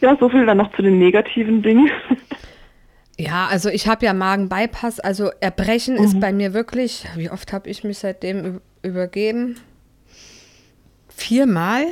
Ja, 0.00 0.16
so 0.20 0.28
viel 0.28 0.46
dann 0.46 0.58
noch 0.58 0.70
zu 0.76 0.82
den 0.82 0.98
negativen 0.98 1.60
Dingen. 1.60 1.90
Ja, 3.20 3.48
also 3.48 3.68
ich 3.68 3.88
habe 3.88 4.06
ja 4.06 4.14
Magenbypass, 4.14 5.00
also 5.00 5.30
Erbrechen 5.40 5.96
ist 5.96 6.20
bei 6.20 6.32
mir 6.32 6.54
wirklich, 6.54 7.04
wie 7.16 7.30
oft 7.30 7.52
habe 7.52 7.68
ich 7.68 7.82
mich 7.82 7.98
seitdem 7.98 8.38
üb- 8.44 8.60
übergeben? 8.82 9.58
Viermal? 11.08 11.86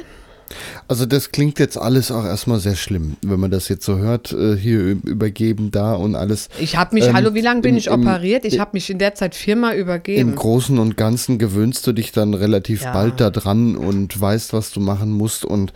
Also 0.89 1.07
das 1.07 1.33
klingt 1.33 1.59
jetzt 1.59 1.77
alles 1.77 2.11
auch 2.11 2.25
erstmal 2.25 2.61
sehr 2.61 2.77
schlimm, 2.77 3.17
wenn 3.23 3.41
man 3.41 3.51
das 3.51 3.69
jetzt 3.69 3.85
so 3.85 3.99
hört, 3.99 4.33
äh, 4.33 4.57
hier 4.57 4.81
übergeben 4.81 5.71
da 5.71 5.95
und 5.95 6.15
alles. 6.15 6.49
Ich 6.59 6.77
habe 6.77 6.95
mich, 6.95 7.07
Ähm, 7.07 7.15
hallo, 7.15 7.35
wie 7.35 7.41
lange 7.41 7.61
bin 7.63 7.73
im- 7.73 7.79
ich 7.79 7.91
operiert? 7.91 8.45
Ich 8.45 8.61
habe 8.61 8.71
mich 8.75 8.89
in 8.91 8.99
der 8.99 9.15
Zeit 9.15 9.35
viermal 9.35 9.77
übergeben. 9.77 10.21
Im 10.31 10.35
Großen 10.37 10.79
und 10.79 10.97
Ganzen 10.97 11.39
gewöhnst 11.39 11.87
du 11.87 11.93
dich 11.93 12.13
dann 12.13 12.35
relativ 12.35 12.83
Ja. 12.83 12.93
bald 12.93 13.21
da 13.21 13.31
dran 13.31 13.77
und 13.77 14.19
weißt, 14.21 14.53
was 14.53 14.71
du 14.71 14.81
machen 14.81 15.11
musst. 15.13 15.45
Und 15.45 15.73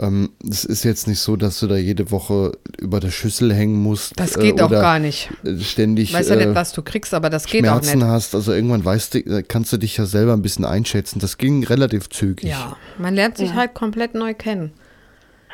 ähm, 0.00 0.30
es 0.48 0.64
ist 0.64 0.84
jetzt 0.84 1.06
nicht 1.08 1.20
so, 1.20 1.36
dass 1.36 1.60
du 1.60 1.66
da 1.66 1.76
jede 1.76 2.10
Woche 2.10 2.52
über 2.78 3.00
der 3.00 3.10
Schüssel 3.10 3.52
hängen 3.52 3.82
musst. 3.82 4.12
Das 4.16 4.38
geht 4.38 4.60
auch 4.62 4.68
oder 4.70 4.80
gar 4.80 4.98
nicht. 4.98 5.30
äh, 5.44 5.58
Ständig 5.60 6.10
Ich 6.10 6.14
weiß 6.14 6.28
ja 6.30 6.36
äh, 6.36 6.46
nicht, 6.46 6.54
was 6.54 6.72
du 6.72 6.82
kriegst, 6.82 7.12
aber 7.14 7.28
das 7.30 7.44
geht 7.46 7.64
auch 7.68 7.82
Schmerzen 7.82 7.98
nicht. 7.98 8.06
hast. 8.08 8.34
Also 8.34 8.52
irgendwann 8.52 8.84
weißt 8.84 9.14
du, 9.14 9.18
äh, 9.18 9.42
kannst 9.46 9.72
du 9.72 9.76
dich 9.76 9.96
ja 9.96 10.06
selber 10.06 10.32
ein 10.32 10.42
bisschen 10.42 10.64
einschätzen. 10.64 11.18
Das 11.18 11.38
ging 11.38 11.64
relativ 11.64 12.08
zügig. 12.10 12.48
Ja, 12.50 12.76
man 12.98 13.14
lernt 13.14 13.36
sich 13.36 13.50
Ja. 13.50 13.54
halt 13.56 13.74
komplett 13.74 14.05
neu 14.14 14.34
kennen. 14.34 14.72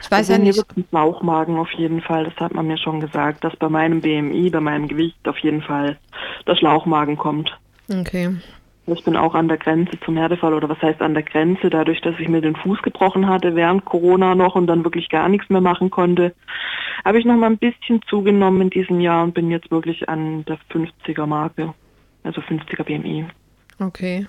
Ich 0.01 0.11
weiß 0.11 0.31
also 0.31 0.33
ja 0.33 0.39
mir 0.39 0.45
nicht. 0.45 0.77
ein 0.77 0.85
Bauchmagen 0.91 1.59
auf 1.59 1.71
jeden 1.73 2.01
Fall, 2.01 2.25
das 2.25 2.35
hat 2.37 2.55
man 2.55 2.67
mir 2.67 2.79
schon 2.79 3.01
gesagt, 3.01 3.45
dass 3.45 3.55
bei 3.57 3.69
meinem 3.69 4.01
BMI, 4.01 4.51
bei 4.51 4.61
meinem 4.61 4.89
Gewicht 4.89 5.27
auf 5.29 5.39
jeden 5.39 5.63
Fall 5.63 5.97
der 6.47 6.57
Schlauchmagen 6.57 7.17
kommt. 7.17 7.57
Okay. 7.89 8.37
Ich 8.87 9.05
bin 9.05 9.17
auch 9.17 9.35
an 9.35 9.47
der 9.47 9.59
Grenze 9.59 9.93
zum 10.05 10.17
Härtefall 10.17 10.55
oder 10.55 10.69
was 10.69 10.83
heißt 10.83 11.01
an 11.03 11.15
der 11.15 11.23
Grenze, 11.23 11.71
dadurch, 11.71 12.01
dass 12.01 12.19
ich 12.19 12.29
mir 12.29 12.41
den 12.41 12.57
Fuß 12.57 12.83
gebrochen 12.83 13.29
hatte 13.29 13.55
während 13.55 13.85
Corona 13.85 14.35
noch 14.35 14.57
und 14.57 14.67
dann 14.67 14.83
wirklich 14.83 15.09
gar 15.09 15.29
nichts 15.29 15.49
mehr 15.51 15.61
machen 15.61 15.91
konnte, 15.91 16.35
habe 17.05 17.21
ich 17.21 17.25
noch 17.25 17.37
mal 17.37 17.47
ein 17.47 17.59
bisschen 17.59 18.01
zugenommen 18.09 18.63
in 18.63 18.71
diesem 18.71 19.01
Jahr 19.01 19.23
und 19.23 19.35
bin 19.35 19.53
jetzt 19.53 19.71
wirklich 19.71 20.09
an 20.09 20.45
der 20.47 20.59
50er 20.73 21.27
Marke, 21.27 21.75
also 22.25 22.41
50er 22.41 22.83
BMI. 22.83 23.27
Okay. 23.79 24.27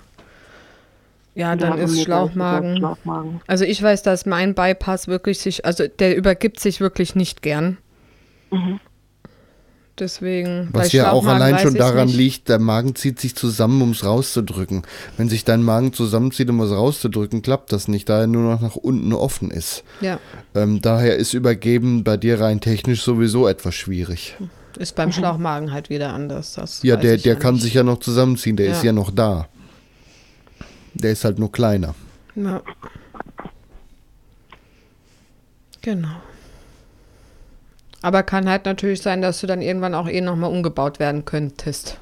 Ja, 1.35 1.55
Da 1.55 1.69
dann 1.71 1.79
ist 1.79 1.99
Schlauchmagen. 2.01 2.77
Schlauchmagen. 2.77 3.41
Also 3.47 3.65
ich 3.65 3.81
weiß, 3.81 4.03
dass 4.03 4.25
mein 4.25 4.53
Bypass 4.53 5.07
wirklich 5.07 5.39
sich, 5.39 5.65
also 5.65 5.85
der 5.87 6.15
übergibt 6.15 6.59
sich 6.59 6.79
wirklich 6.79 7.15
nicht 7.15 7.41
gern. 7.41 7.77
Mhm. 8.51 8.79
Deswegen. 9.99 10.69
Was 10.73 10.91
ja 10.91 11.11
auch 11.11 11.27
allein 11.27 11.59
schon 11.59 11.75
daran 11.75 12.07
nicht. 12.07 12.17
liegt, 12.17 12.49
der 12.49 12.57
Magen 12.57 12.95
zieht 12.95 13.19
sich 13.19 13.35
zusammen, 13.35 13.79
um 13.83 13.91
es 13.91 14.03
rauszudrücken. 14.03 14.81
Wenn 15.17 15.29
sich 15.29 15.43
dein 15.45 15.61
Magen 15.61 15.93
zusammenzieht, 15.93 16.49
um 16.49 16.59
es 16.61 16.71
rauszudrücken, 16.71 17.43
klappt 17.43 17.71
das 17.71 17.87
nicht, 17.87 18.09
da 18.09 18.21
er 18.21 18.27
nur 18.27 18.41
noch 18.53 18.61
nach 18.61 18.75
unten 18.75 19.13
offen 19.13 19.51
ist. 19.51 19.83
Ja, 20.01 20.19
Ähm, 20.55 20.81
daher 20.81 21.15
ist 21.17 21.33
Übergeben 21.35 22.03
bei 22.03 22.17
dir 22.17 22.39
rein 22.41 22.59
technisch 22.59 23.03
sowieso 23.03 23.47
etwas 23.47 23.75
schwierig. 23.75 24.35
ist 24.79 24.95
beim 24.95 25.11
Schlauchmagen 25.11 25.71
halt 25.71 25.91
wieder 25.91 26.11
anders. 26.11 26.55
Das 26.55 26.81
Ja, 26.81 26.95
der, 26.95 27.17
der 27.17 27.33
ja 27.33 27.39
kann 27.39 27.53
nicht. 27.55 27.63
sich 27.63 27.75
ja 27.75 27.83
noch 27.83 27.99
zusammenziehen, 27.99 28.55
der 28.55 28.67
Ja. 28.67 28.71
ist 28.71 28.83
ja 28.83 28.93
noch 28.93 29.11
da. 29.11 29.47
Der 31.03 31.11
ist 31.11 31.25
halt 31.25 31.37
nur 31.37 31.51
kleiner. 31.51 31.93
Ja. 32.35 32.61
Genau. 35.81 36.07
Aber 38.01 38.23
kann 38.23 38.49
halt 38.49 38.65
natürlich 38.65 39.01
sein, 39.01 39.21
dass 39.21 39.41
du 39.41 39.47
dann 39.47 39.61
irgendwann 39.61 39.93
auch 39.93 40.07
eh 40.07 40.21
nochmal 40.21 40.49
umgebaut 40.49 40.99
werden 40.99 41.25
könntest. 41.25 41.99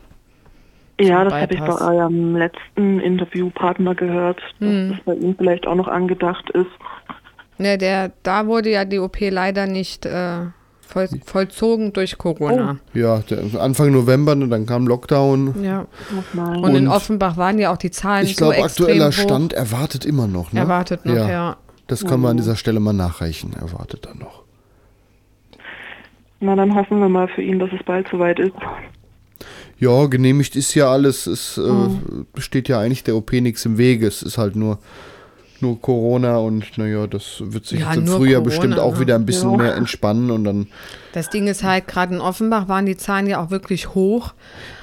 Ja, 0.99 1.23
das 1.23 1.33
habe 1.33 1.53
ich 1.53 1.59
bei 1.59 1.81
eurem 1.81 2.35
letzten 2.35 2.99
Interviewpartner 2.99 3.95
gehört, 3.95 4.39
dass 4.59 4.69
Hm. 4.69 4.89
das 4.91 4.99
bei 5.05 5.13
ihm 5.15 5.35
vielleicht 5.35 5.65
auch 5.65 5.75
noch 5.75 5.87
angedacht 5.87 6.49
ist. 6.51 6.69
Ne, 7.57 7.77
der, 7.77 8.11
da 8.23 8.45
wurde 8.45 8.69
ja 8.69 8.85
die 8.85 8.99
OP 8.99 9.17
leider 9.19 9.65
nicht 9.65 10.05
äh, 10.05 10.45
voll, 10.91 11.07
vollzogen 11.25 11.93
durch 11.93 12.17
Corona. 12.17 12.77
Ja, 12.93 13.19
der, 13.19 13.39
Anfang 13.61 13.91
November, 13.91 14.35
ne, 14.35 14.47
dann 14.47 14.65
kam 14.65 14.87
Lockdown. 14.87 15.63
Ja. 15.63 15.87
Ach 16.17 16.33
nein. 16.33 16.63
Und, 16.63 16.75
in 16.75 16.87
Und 16.87 16.93
Offenbach 16.93 17.37
waren 17.37 17.57
ja 17.59 17.71
auch 17.73 17.77
die 17.77 17.91
Zahlen 17.91 18.25
Ich 18.25 18.35
so 18.35 18.45
glaube, 18.49 18.55
extrem 18.63 18.85
aktueller 18.85 19.07
hoch. 19.07 19.13
Stand 19.13 19.53
erwartet 19.53 20.05
immer 20.05 20.27
noch. 20.27 20.51
Ne? 20.53 20.59
Erwartet 20.59 21.05
noch, 21.05 21.15
ja. 21.15 21.57
Das 21.87 22.05
können 22.05 22.21
wir 22.21 22.29
an 22.29 22.37
dieser 22.37 22.55
Stelle 22.55 22.79
mal 22.79 22.93
nachreichen. 22.93 23.53
Erwartet 23.53 24.05
dann 24.05 24.19
noch. 24.19 24.43
Na, 26.39 26.55
dann 26.55 26.73
hoffen 26.75 26.99
wir 26.99 27.09
mal 27.09 27.27
für 27.27 27.41
ihn, 27.41 27.59
dass 27.59 27.69
es 27.71 27.83
bald 27.85 28.07
soweit 28.09 28.39
ist. 28.39 28.53
Ja, 29.77 30.05
genehmigt 30.05 30.55
ist 30.55 30.73
ja 30.75 30.91
alles. 30.91 31.27
Es 31.27 31.57
äh, 31.57 31.61
Mhm. 31.61 32.25
steht 32.37 32.67
ja 32.69 32.79
eigentlich 32.79 33.03
der 33.03 33.15
OP 33.15 33.31
nichts 33.33 33.65
im 33.65 33.77
Wege. 33.77 34.07
Es 34.07 34.21
ist 34.23 34.37
halt 34.37 34.55
nur, 34.55 34.79
nur 35.61 35.79
Corona 35.81 36.37
und 36.37 36.77
naja, 36.77 37.07
das 37.07 37.37
wird 37.45 37.65
sich 37.65 37.79
Ja, 37.81 37.89
jetzt 37.93 37.97
im 37.97 38.07
Frühjahr 38.07 38.41
Corona, 38.41 38.43
bestimmt 38.43 38.79
auch 38.79 38.93
ne? 38.95 38.99
wieder 39.01 39.15
ein 39.15 39.25
bisschen 39.25 39.51
Ja. 39.51 39.57
mehr 39.57 39.75
entspannen 39.75 40.31
und 40.31 40.43
dann, 40.43 40.67
Das 41.13 41.29
Ding 41.29 41.47
ist 41.47 41.63
halt, 41.63 41.87
gerade 41.87 42.15
in 42.15 42.21
Offenbach 42.21 42.67
waren 42.67 42.85
die 42.85 42.95
Zahlen 42.97 43.27
ja 43.27 43.43
auch 43.43 43.51
wirklich 43.51 43.93
hoch. 43.95 44.33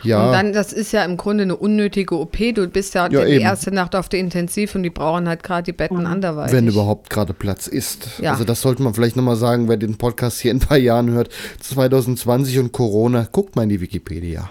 ja, 0.03 0.27
Und 0.27 0.33
dann, 0.33 0.53
das 0.53 0.73
ist 0.73 0.93
ja 0.93 1.05
im 1.05 1.17
Grunde 1.17 1.43
eine 1.45 1.57
unnötige 1.57 2.17
OP. 2.19 2.53
Du 2.55 2.69
bist 2.69 2.95
ja, 2.95 3.09
Ja, 3.11 3.25
die 3.25 3.33
eben. 3.33 3.41
erste 3.45 3.73
Nacht 3.73 3.97
auf 3.97 4.09
der 4.09 4.21
Intensiv 4.21 4.75
und 4.75 4.83
die 4.83 4.91
brauchen 4.91 5.29
halt 5.29 5.43
gerade 5.43 5.63
die 5.65 5.73
Betten 5.73 6.07
anderweitig. 6.07 6.55
wenn 6.55 6.67
überhaupt 6.69 7.11
gerade 7.11 7.33
Platz 7.35 7.67
ist. 7.67 8.21
Ja. 8.21 8.33
Also 8.33 8.45
das 8.45 8.61
sollte 8.61 8.83
man 8.83 8.95
vielleicht 8.95 9.17
nochmal 9.17 9.37
sagen, 9.37 9.69
wer 9.69 9.77
den 9.77 9.97
Podcast 9.97 10.41
hier 10.41 10.51
in 10.51 10.59
ein 10.59 10.67
paar 10.67 10.79
Jahren 10.79 11.11
hört. 11.11 11.31
2020 11.61 12.59
und 12.59 12.73
Corona, 12.73 13.27
guckt 13.31 13.57
mal 13.57 13.63
in 13.63 13.69
die 13.71 13.81
Wikipedia. 13.81 14.51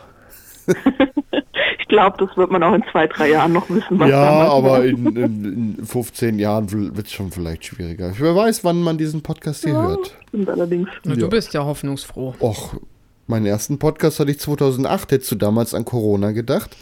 Ich 1.87 1.95
glaube, 1.95 2.17
das 2.25 2.35
wird 2.35 2.51
man 2.51 2.61
auch 2.63 2.73
in 2.73 2.83
zwei, 2.91 3.07
drei 3.07 3.29
Jahren 3.29 3.53
noch 3.53 3.69
wissen. 3.69 3.97
Was 3.97 4.09
ja, 4.09 4.19
aber 4.19 4.83
in, 4.83 5.05
in, 5.15 5.75
in 5.77 5.85
15 5.85 6.37
Jahren 6.37 6.69
wird 6.69 7.07
es 7.07 7.13
schon 7.13 7.31
vielleicht 7.31 7.63
schwieriger. 7.63 8.11
Wer 8.17 8.35
weiß, 8.35 8.65
wann 8.65 8.81
man 8.81 8.97
diesen 8.97 9.23
Podcast 9.23 9.63
hier 9.63 9.81
hört. 9.81 10.13
Stimmt 10.27 10.49
allerdings. 10.49 10.89
Ja. 11.05 11.15
Du 11.15 11.29
bist 11.29 11.53
ja 11.53 11.63
hoffnungsfroh. 11.63 12.35
Och, 12.41 12.75
meinen 13.27 13.45
ersten 13.45 13.79
Podcast 13.79 14.19
hatte 14.19 14.31
ich 14.31 14.39
2008. 14.41 15.13
Hättest 15.13 15.31
du 15.31 15.35
damals 15.35 15.73
an 15.73 15.85
Corona 15.85 16.33
gedacht? 16.33 16.75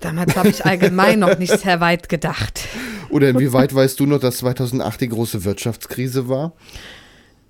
Damals 0.00 0.36
habe 0.36 0.48
ich 0.50 0.66
allgemein 0.66 1.18
noch 1.18 1.38
nicht 1.38 1.58
sehr 1.58 1.80
weit 1.80 2.10
gedacht. 2.10 2.68
Oder 3.08 3.30
inwieweit 3.30 3.74
weißt 3.74 3.98
du 3.98 4.04
noch, 4.04 4.20
dass 4.20 4.38
2008 4.38 5.00
die 5.00 5.08
große 5.08 5.44
Wirtschaftskrise 5.44 6.28
war? 6.28 6.52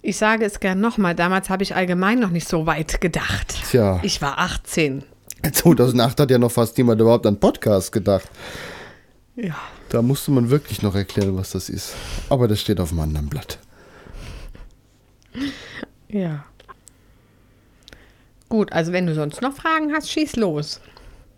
Ich 0.01 0.17
sage 0.17 0.45
es 0.45 0.61
gern 0.61 0.81
nochmal, 0.81 1.17
damals 1.17 1.51
habe 1.51 1.65
ich 1.65 1.75
allgemein 1.75 2.21
noch 2.21 2.31
nicht 2.31 2.47
so 2.47 2.67
weit 2.67 3.01
gedacht. 3.01 3.55
Tja, 3.69 3.99
Ich 4.05 4.23
war 4.23 4.39
18. 4.39 5.03
2008 5.53 6.21
hat 6.21 6.31
ja 6.31 6.39
noch 6.39 6.53
fast 6.53 6.77
niemand 6.79 7.01
überhaupt 7.01 7.27
an 7.27 7.39
Podcast 7.39 7.93
gedacht. 7.93 8.29
Ja. 9.37 9.55
Da 9.89 10.03
musste 10.03 10.31
man 10.31 10.51
wirklich 10.51 10.83
noch 10.83 10.95
erklären, 10.95 11.37
was 11.37 11.51
das 11.53 11.69
ist. 11.69 11.95
Aber 12.29 12.49
das 12.49 12.61
steht 12.61 12.81
auf 12.81 12.93
einem 12.93 13.01
anderen 13.01 13.29
Blatt. 13.29 13.59
Ja. 16.09 16.45
Gut, 18.49 18.73
also 18.73 18.93
wenn 18.93 19.07
du 19.07 19.15
sonst 19.15 19.41
noch 19.43 19.55
Fragen 19.55 19.93
hast, 19.93 20.11
schieß 20.11 20.37
los. 20.37 20.81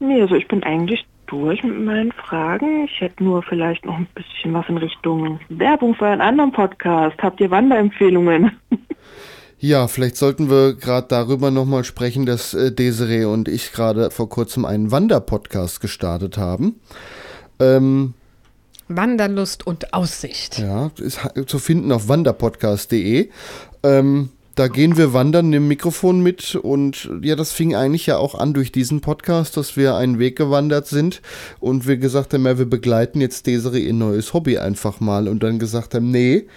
Nee, 0.01 0.21
also 0.21 0.35
ich 0.35 0.49
bin 0.49 0.63
eigentlich 0.65 1.07
durch 1.27 1.63
mit 1.63 1.81
meinen 1.81 2.13
Fragen. 2.13 2.85
Ich 2.85 3.01
hätte 3.01 3.23
nur 3.23 3.43
vielleicht 3.43 3.85
noch 3.85 3.97
ein 3.97 4.09
bisschen 4.15 4.53
was 4.53 4.69
in 4.69 4.79
Richtung 4.79 5.41
Werbung 5.49 5.95
für 5.95 6.07
einen 6.07 6.21
anderen 6.21 6.53
Podcast. 6.53 7.17
Habt 7.23 7.41
ihr 7.41 7.51
Wanderempfehlungen? 7.51 8.53
Ja, 9.65 9.89
vielleicht 9.89 10.19
sollten 10.19 10.51
wir 10.51 10.75
gerade 10.75 11.07
darüber 11.09 11.51
nochmal 11.51 11.85
sprechen, 11.85 12.27
dass 12.27 12.53
äh, 12.53 12.71
Desiree 12.71 13.25
und 13.25 13.49
ich 13.49 13.73
gerade 13.73 14.11
vor 14.11 14.29
kurzem 14.29 14.67
einen 14.67 14.91
Wanderpodcast 14.91 15.81
gestartet 15.81 16.37
haben. 16.37 16.81
Ähm, 17.59 18.13
Wanderlust 18.89 19.67
und 19.67 19.95
Aussicht. 19.95 20.59
ja, 20.59 20.91
ist 20.99 21.19
zu 21.47 21.59
finden 21.59 21.93
auf 21.93 22.09
wanderpodcast.de. 22.09 23.31
Ähm, 23.83 24.29
Da 24.55 24.69
gehen 24.69 24.99
wir 24.99 25.15
wandern, 25.15 25.49
nehmen 25.49 25.67
Mikrofon 25.67 26.21
mit 26.21 26.57
und 26.57 27.11
ja, 27.23 27.35
das 27.35 27.53
fing 27.53 27.75
eigentlich 27.75 28.05
ja 28.05 28.19
auch 28.19 28.35
an 28.35 28.53
durch 28.53 28.71
diesen 28.71 29.01
Podcast, 29.01 29.57
dass 29.57 29.79
wir 29.79 29.95
einen 29.97 30.19
Weg 30.19 30.37
gewandert 30.37 30.89
sind 30.89 31.23
und 31.59 31.89
wir 31.89 31.97
gesagt 31.97 32.35
haben, 32.35 32.45
ja, 32.45 32.59
wir 32.59 32.69
begleiten 32.69 33.23
jetzt 33.23 33.47
Desiree 33.47 33.87
ihr 33.87 33.95
neues 33.95 34.35
Hobby 34.35 34.59
einfach 34.59 35.01
mal 35.01 35.27
und 35.27 35.43
dann 35.43 35.59
gesagt 35.59 35.95
haben, 35.95 36.11
nee, 36.11 36.49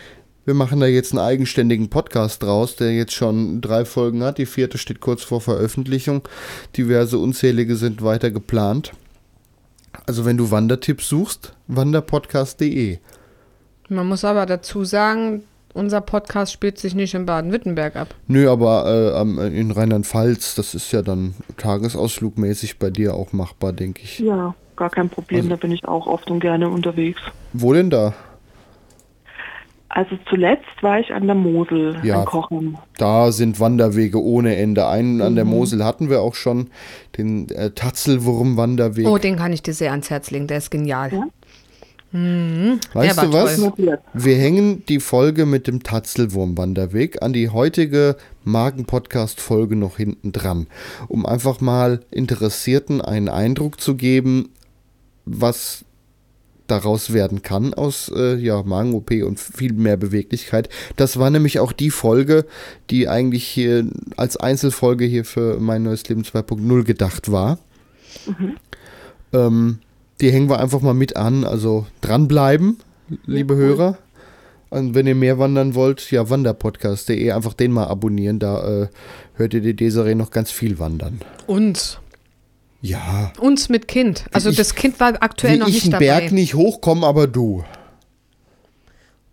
wir 0.47 0.53
machen 0.53 0.79
da 0.79 0.85
jetzt 0.85 1.11
einen 1.11 1.19
eigenständigen 1.19 1.89
Podcast 1.89 2.41
draus, 2.41 2.77
der 2.77 2.93
jetzt 2.93 3.13
schon 3.13 3.59
drei 3.59 3.83
Folgen 3.83 4.23
hat. 4.23 4.37
Die 4.37 4.45
vierte 4.45 4.77
steht 4.77 5.01
kurz 5.01 5.21
vor 5.21 5.41
Veröffentlichung. 5.41 6.21
Diverse 6.77 7.17
unzählige 7.17 7.75
sind 7.75 8.01
weiter 8.01 8.31
geplant. 8.31 8.93
Also 10.05 10.23
wenn 10.23 10.37
du 10.37 10.49
Wandertipps 10.49 11.09
suchst, 11.09 11.53
wanderpodcast.de. 11.67 12.99
Man 13.89 14.07
muss 14.07 14.23
aber 14.23 14.45
dazu 14.45 14.85
sagen, 14.85 15.43
unser 15.73 15.99
Podcast 15.99 16.53
spielt 16.53 16.77
sich 16.77 16.95
nicht 16.95 17.13
in 17.13 17.25
Baden-Württemberg 17.25 17.97
ab. 17.97 18.15
Nö, 18.27 18.49
aber 18.49 19.17
äh, 19.17 19.47
in 19.49 19.71
Rheinland-Pfalz, 19.71 20.55
das 20.55 20.75
ist 20.75 20.93
ja 20.93 21.01
dann 21.01 21.35
tagesausflugmäßig 21.57 22.79
bei 22.79 22.89
dir 22.89 23.15
auch 23.15 23.33
machbar, 23.33 23.73
denke 23.73 24.01
ich. 24.01 24.19
Ja, 24.19 24.55
gar 24.77 24.91
kein 24.91 25.09
Problem, 25.09 25.39
also, 25.39 25.49
da 25.49 25.55
bin 25.57 25.73
ich 25.73 25.85
auch 25.85 26.07
oft 26.07 26.31
und 26.31 26.39
gerne 26.39 26.69
unterwegs. 26.69 27.19
Wo 27.51 27.73
denn 27.73 27.89
da? 27.89 28.13
Also 29.97 30.15
zuletzt 30.29 30.63
war 30.81 30.99
ich 30.99 31.11
an 31.11 31.25
der 31.25 31.33
Mosel 31.33 31.95
ja, 32.03 32.23
Kochen. 32.23 32.77
Da 32.99 33.31
sind 33.31 33.59
Wanderwege 33.59 34.23
ohne 34.23 34.55
Ende. 34.55 34.87
Einen 34.87 35.15
mhm. 35.15 35.21
an 35.23 35.35
der 35.35 35.43
mhm. 35.43 35.49
Mosel 35.49 35.83
hatten 35.83 36.11
wir 36.11 36.21
auch 36.21 36.35
schon, 36.35 36.69
den 37.17 37.49
äh, 37.49 37.71
Tatzelwurm-Wanderweg. 37.71 39.07
Oh, 39.07 39.17
den 39.17 39.37
kann 39.37 39.53
ich 39.53 39.63
dir 39.63 39.73
sehr 39.73 39.89
ans 39.89 40.11
Herz 40.11 40.29
legen, 40.29 40.45
der 40.45 40.59
ist 40.59 40.69
genial. 40.69 41.11
Ja? 41.11 41.27
Mhm. 42.11 42.79
Weißt 42.93 43.23
du 43.23 43.33
was? 43.33 43.59
Toll. 43.59 43.97
Wir 44.13 44.35
hängen 44.35 44.85
die 44.85 44.99
Folge 44.99 45.47
mit 45.47 45.65
dem 45.65 45.81
Tatzelwurm-Wanderweg 45.81 47.23
an 47.23 47.33
die 47.33 47.49
heutige 47.49 48.17
Magen-Podcast-Folge 48.43 49.75
noch 49.75 49.97
hinten 49.97 50.31
dran, 50.31 50.67
um 51.07 51.25
einfach 51.25 51.59
mal 51.59 52.01
Interessierten 52.11 53.01
einen 53.01 53.29
Eindruck 53.29 53.81
zu 53.81 53.95
geben, 53.95 54.49
was 55.25 55.85
daraus 56.67 57.13
werden 57.13 57.41
kann 57.41 57.73
aus 57.73 58.11
äh, 58.15 58.35
ja, 58.35 58.63
Magen-OP 58.63 59.11
und 59.23 59.39
viel 59.39 59.73
mehr 59.73 59.97
Beweglichkeit. 59.97 60.69
Das 60.95 61.17
war 61.17 61.29
nämlich 61.29 61.59
auch 61.59 61.71
die 61.71 61.89
Folge, 61.89 62.45
die 62.89 63.07
eigentlich 63.07 63.45
hier 63.45 63.87
als 64.15 64.37
Einzelfolge 64.37 65.05
hier 65.05 65.25
für 65.25 65.59
mein 65.59 65.83
neues 65.83 66.07
Leben 66.07 66.23
2.0 66.23 66.83
gedacht 66.83 67.31
war. 67.31 67.59
Mhm. 68.25 68.55
Ähm, 69.33 69.79
die 70.21 70.31
hängen 70.31 70.49
wir 70.49 70.59
einfach 70.59 70.81
mal 70.81 70.93
mit 70.93 71.15
an. 71.15 71.43
Also 71.43 71.85
dranbleiben, 72.01 72.77
liebe 73.25 73.53
ja, 73.53 73.59
Hörer. 73.59 73.97
Und 74.69 74.95
wenn 74.95 75.07
ihr 75.07 75.15
mehr 75.15 75.39
wandern 75.39 75.75
wollt, 75.75 76.11
ja, 76.11 76.29
wanderpodcast.de, 76.29 77.31
einfach 77.31 77.53
den 77.53 77.71
mal 77.71 77.87
abonnieren. 77.87 78.39
Da 78.39 78.83
äh, 78.83 78.87
hört 79.35 79.53
ihr 79.53 79.61
die 79.61 79.75
Desiree 79.75 80.15
noch 80.15 80.31
ganz 80.31 80.51
viel 80.51 80.79
wandern. 80.79 81.21
Uns. 81.45 81.99
Ja. 82.81 83.33
Uns 83.39 83.69
mit 83.69 83.87
Kind. 83.87 84.25
Also 84.31 84.49
ich, 84.49 84.57
das 84.57 84.75
Kind 84.75 84.99
war 84.99 85.13
aktuell 85.21 85.57
noch 85.57 85.67
nicht 85.67 85.91
dabei. 85.91 86.05
Ich 86.05 86.09
Berg 86.09 86.31
nicht 86.31 86.53
hochkommen, 86.53 87.03
aber 87.03 87.27
du. 87.27 87.63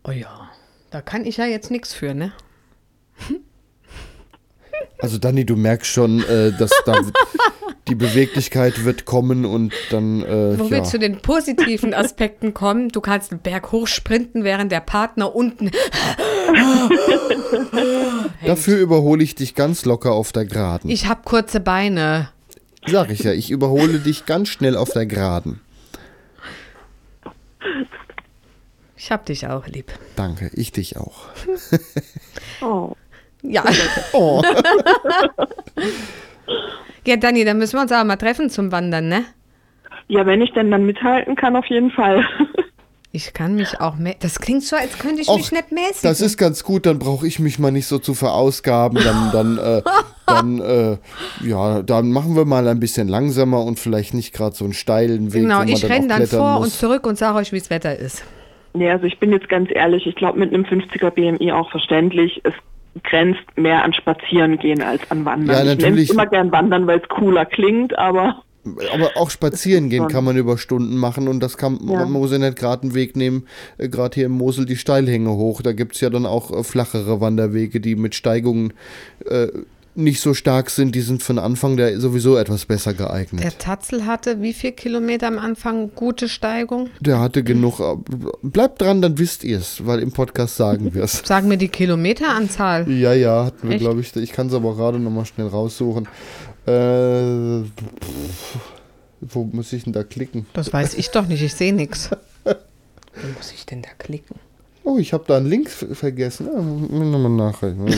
Oh 0.05 0.11
ja, 0.11 0.51
da 0.91 1.01
kann 1.01 1.25
ich 1.25 1.37
ja 1.37 1.47
jetzt 1.47 1.71
nichts 1.71 1.95
für, 1.95 2.15
ne? 2.15 2.33
Also 4.99 5.19
Dani, 5.19 5.45
du 5.45 5.57
merkst 5.57 5.91
schon, 5.91 6.25
äh, 6.25 6.53
dass 6.53 6.71
da 6.87 6.95
die 7.89 7.95
Beweglichkeit 7.95 8.85
wird 8.85 9.05
kommen 9.05 9.45
und 9.45 9.75
dann. 9.91 10.23
Äh, 10.23 10.59
Wo 10.59 10.65
ja. 10.65 10.71
wir 10.71 10.85
zu 10.85 10.99
den 10.99 11.19
positiven 11.19 11.93
Aspekten 11.93 12.55
kommen, 12.55 12.89
du 12.89 13.01
kannst 13.01 13.31
den 13.31 13.41
Berg 13.41 13.73
hochsprinten, 13.73 14.45
während 14.45 14.73
der 14.73 14.81
Partner 14.81 15.35
unten. 15.35 15.71
Dafür 18.47 18.79
überhole 18.79 19.23
ich 19.23 19.35
dich 19.35 19.55
ganz 19.55 19.85
locker 19.85 20.13
auf 20.13 20.33
der 20.33 20.47
Geraden. 20.47 20.91
Ich 20.91 21.07
habe 21.07 21.23
kurze 21.25 21.61
Beine. 21.61 22.31
Sag 22.87 23.11
ich 23.11 23.21
ja, 23.21 23.33
ich 23.33 23.51
überhole 23.51 23.99
dich 23.99 24.27
ganz 24.27 24.49
schnell 24.49 24.77
auf 24.77 24.91
der 24.91 25.07
Geraden. 25.07 25.61
Ich 28.97 29.11
hab 29.11 29.27
dich 29.27 29.47
auch 29.47 29.67
lieb. 29.67 29.93
Danke, 30.17 30.51
ich 30.55 30.73
dich 30.73 30.97
auch. 30.97 31.27
oh. 32.63 32.93
Ja. 33.43 33.65
Oh. 34.13 34.43
ja, 37.07 37.17
Dani, 37.17 37.45
dann 37.45 37.59
müssen 37.59 37.77
wir 37.77 37.83
uns 37.83 37.93
auch 37.93 38.05
mal 38.05 38.17
treffen 38.17 38.49
zum 38.49 38.73
Wandern, 38.73 39.09
ne? 39.09 39.25
Ja, 40.09 40.25
wenn 40.25 40.41
ich 40.41 40.53
denn 40.53 40.71
dann 40.71 40.87
mithalten 40.87 41.37
kann, 41.37 41.57
auf 41.57 41.67
jeden 41.67 41.91
Fall. 41.91 42.25
Ich 43.15 43.33
kann 43.33 43.55
mich 43.55 43.81
auch 43.81 43.95
Das 44.19 44.41
klingt 44.41 44.65
so, 44.65 44.75
als 44.75 44.99
könnte 44.99 45.23
ich 45.23 45.29
Och, 45.29 45.37
mich 45.37 45.53
nicht 45.53 45.71
mäßigen. 45.71 46.01
Das 46.03 46.21
ist 46.21 46.37
ganz 46.37 46.65
gut, 46.65 46.85
dann 46.85 46.99
brauche 46.99 47.29
ich 47.29 47.39
mich 47.39 47.61
mal 47.61 47.71
nicht 47.71 47.87
so 47.87 48.01
zu 48.01 48.13
verausgaben. 48.13 48.99
Dann, 49.05 49.31
dann, 49.31 49.59
äh, 49.59 49.83
dann, 50.27 50.61
äh, 50.61 50.97
ja, 51.47 51.83
dann 51.83 52.11
machen 52.11 52.35
wir 52.35 52.45
mal 52.45 52.67
ein 52.67 52.81
bisschen 52.81 53.07
langsamer 53.07 53.63
und 53.63 53.79
vielleicht 53.79 54.15
nicht 54.15 54.35
gerade 54.35 54.57
so 54.57 54.65
einen 54.65 54.75
steilen 54.75 55.33
Weg. 55.33 55.43
Genau, 55.43 55.63
ich 55.63 55.89
renne 55.89 56.09
dann 56.09 56.27
vor 56.27 56.55
muss. 56.55 56.65
und 56.65 56.73
zurück 56.73 57.07
und 57.07 57.17
sage 57.17 57.39
euch, 57.39 57.53
wie 57.53 57.59
das 57.61 57.71
Wetter 57.71 57.97
ist. 57.97 58.25
Nee, 58.73 58.91
also 58.91 59.05
ich 59.05 59.21
bin 59.21 59.31
jetzt 59.31 59.49
ganz 59.49 59.71
ehrlich, 59.73 60.09
ich 60.09 60.17
glaube 60.17 60.41
mit 60.41 60.53
einem 60.53 60.65
50er 60.65 61.11
BMI 61.11 61.53
auch 61.53 61.71
verständlich. 61.71 62.41
Es 62.43 62.55
grenzt 63.05 63.45
mehr 63.55 63.85
an 63.85 63.93
Spazieren 63.93 64.59
gehen 64.59 64.83
als 64.83 65.09
an 65.13 65.25
Wandern. 65.25 65.57
Ja, 65.57 65.65
natürlich. 65.73 66.11
Ich 66.11 66.17
nenne 66.17 66.23
immer 66.23 66.27
gern 66.27 66.51
Wandern, 66.51 66.89
weil 66.89 66.99
es 66.99 67.09
cooler 67.09 67.45
klingt, 67.45 67.97
aber 67.97 68.43
aber 68.93 69.17
auch 69.17 69.31
spazieren 69.31 69.91
gehen 69.91 70.09
kann 70.09 70.25
man 70.25 70.37
über 70.37 70.59
Stunden 70.59 70.97
machen 70.97 71.29
und 71.29 71.41
das 71.41 71.57
kann 71.57 71.79
ja. 71.87 72.01
man 72.01 72.13
muss 72.13 72.33
ja 72.33 72.39
nicht 72.39 72.57
gerade 72.57 72.83
einen 72.83 72.95
Weg 72.95 73.17
nehmen, 73.17 73.47
äh, 73.79 73.89
gerade 73.89 74.15
hier 74.15 74.27
im 74.27 74.33
Mosel 74.33 74.65
die 74.65 74.77
Steilhänge 74.77 75.31
hoch. 75.31 75.63
Da 75.63 75.73
gibt 75.73 75.95
es 75.95 76.01
ja 76.01 76.11
dann 76.11 76.27
auch 76.27 76.51
äh, 76.51 76.65
flachere 76.65 77.21
Wanderwege, 77.21 77.81
die 77.81 77.97
mit 77.97 78.15
Steigungen 78.15 78.73
äh, 79.27 79.49
nicht 79.97 80.21
so 80.21 80.35
stark 80.35 80.71
sind. 80.71 80.95
Die 80.95 81.01
sind 81.01 81.23
für 81.23 81.35
den 81.35 81.39
Anfang 81.39 81.77
der 81.77 82.01
sowieso 82.01 82.37
etwas 82.37 82.65
besser 82.65 82.95
geeignet. 82.95 83.45
Der 83.45 83.57
Tatzel 83.57 84.07
hatte 84.07 84.43
wie 84.43 84.53
viel 84.53 84.73
Kilometer 84.73 85.29
am 85.29 85.39
Anfang 85.39 85.91
gute 85.95 86.29
Steigung? 86.29 86.91
Der 87.01 87.21
hatte 87.21 87.43
genug. 87.43 87.81
Äh, 87.81 87.97
bleibt 88.43 88.81
dran, 88.81 89.03
dann 89.03 89.19
wisst 89.19 89.45
ihr 89.45 89.59
es, 89.59 89.87
weil 89.87 90.01
im 90.01 90.13
Podcast 90.13 90.57
sagen 90.57 90.95
wir 90.95 91.05
es. 91.05 91.23
Sagen 91.25 91.51
wir 91.51 91.57
die 91.57 91.69
Kilometeranzahl. 91.69 92.91
Ja, 92.91 93.13
ja, 93.13 93.47
hatten 93.47 93.69
wir, 93.69 93.79
glaube 93.79 94.01
ich. 94.01 94.15
Ich 94.17 94.33
kann 94.33 94.49
es 94.49 94.55
aber 94.55 94.75
gerade 94.75 94.99
nochmal 94.99 95.27
schnell 95.27 95.47
raussuchen. 95.47 96.09
Äh, 96.67 97.65
wo 99.21 99.45
muss 99.45 99.73
ich 99.73 99.85
denn 99.85 99.93
da 99.93 100.03
klicken? 100.03 100.47
Das 100.53 100.73
weiß 100.73 100.95
ich 100.95 101.11
doch 101.11 101.27
nicht, 101.27 101.43
ich 101.43 101.55
sehe 101.55 101.73
nichts. 101.73 102.11
Wo 102.45 103.29
muss 103.37 103.53
ich 103.53 103.65
denn 103.65 103.81
da 103.81 103.91
klicken? 103.97 104.37
Oh, 104.83 104.99
ich 104.99 105.13
habe 105.13 105.25
da 105.27 105.37
einen 105.37 105.47
Link 105.47 105.71
vergessen. 105.71 106.47
Ja, 106.47 106.61
nochmal 106.61 107.31
nachrechnen. 107.31 107.95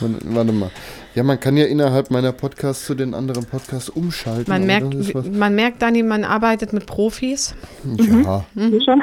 Warte 0.00 0.52
mal. 0.52 0.70
Ja, 1.14 1.22
man 1.22 1.38
kann 1.38 1.56
ja 1.56 1.66
innerhalb 1.66 2.10
meiner 2.10 2.32
Podcasts 2.32 2.86
zu 2.86 2.94
den 2.94 3.14
anderen 3.14 3.44
Podcasts 3.44 3.88
umschalten. 3.88 4.50
Man 4.50 4.66
merkt, 4.66 5.14
man 5.32 5.54
merkt, 5.54 5.82
Dani, 5.82 6.02
man 6.02 6.24
arbeitet 6.24 6.72
mit 6.72 6.86
Profis. 6.86 7.54
Ja. 7.84 8.44
Mhm. 8.54 8.80
Mhm. 8.82 9.02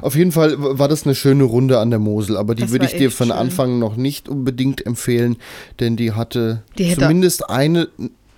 Auf 0.00 0.16
jeden 0.16 0.32
Fall 0.32 0.54
war 0.58 0.88
das 0.88 1.04
eine 1.04 1.14
schöne 1.14 1.44
Runde 1.44 1.78
an 1.78 1.90
der 1.90 1.98
Mosel, 1.98 2.36
aber 2.36 2.54
die 2.54 2.70
würde 2.70 2.86
ich 2.86 2.96
dir 2.96 3.10
von 3.10 3.28
schön. 3.28 3.36
Anfang 3.36 3.78
noch 3.78 3.96
nicht 3.96 4.28
unbedingt 4.28 4.86
empfehlen, 4.86 5.36
denn 5.80 5.96
die 5.96 6.12
hatte 6.12 6.62
die 6.78 6.94
zumindest 6.94 7.50
eine 7.50 7.88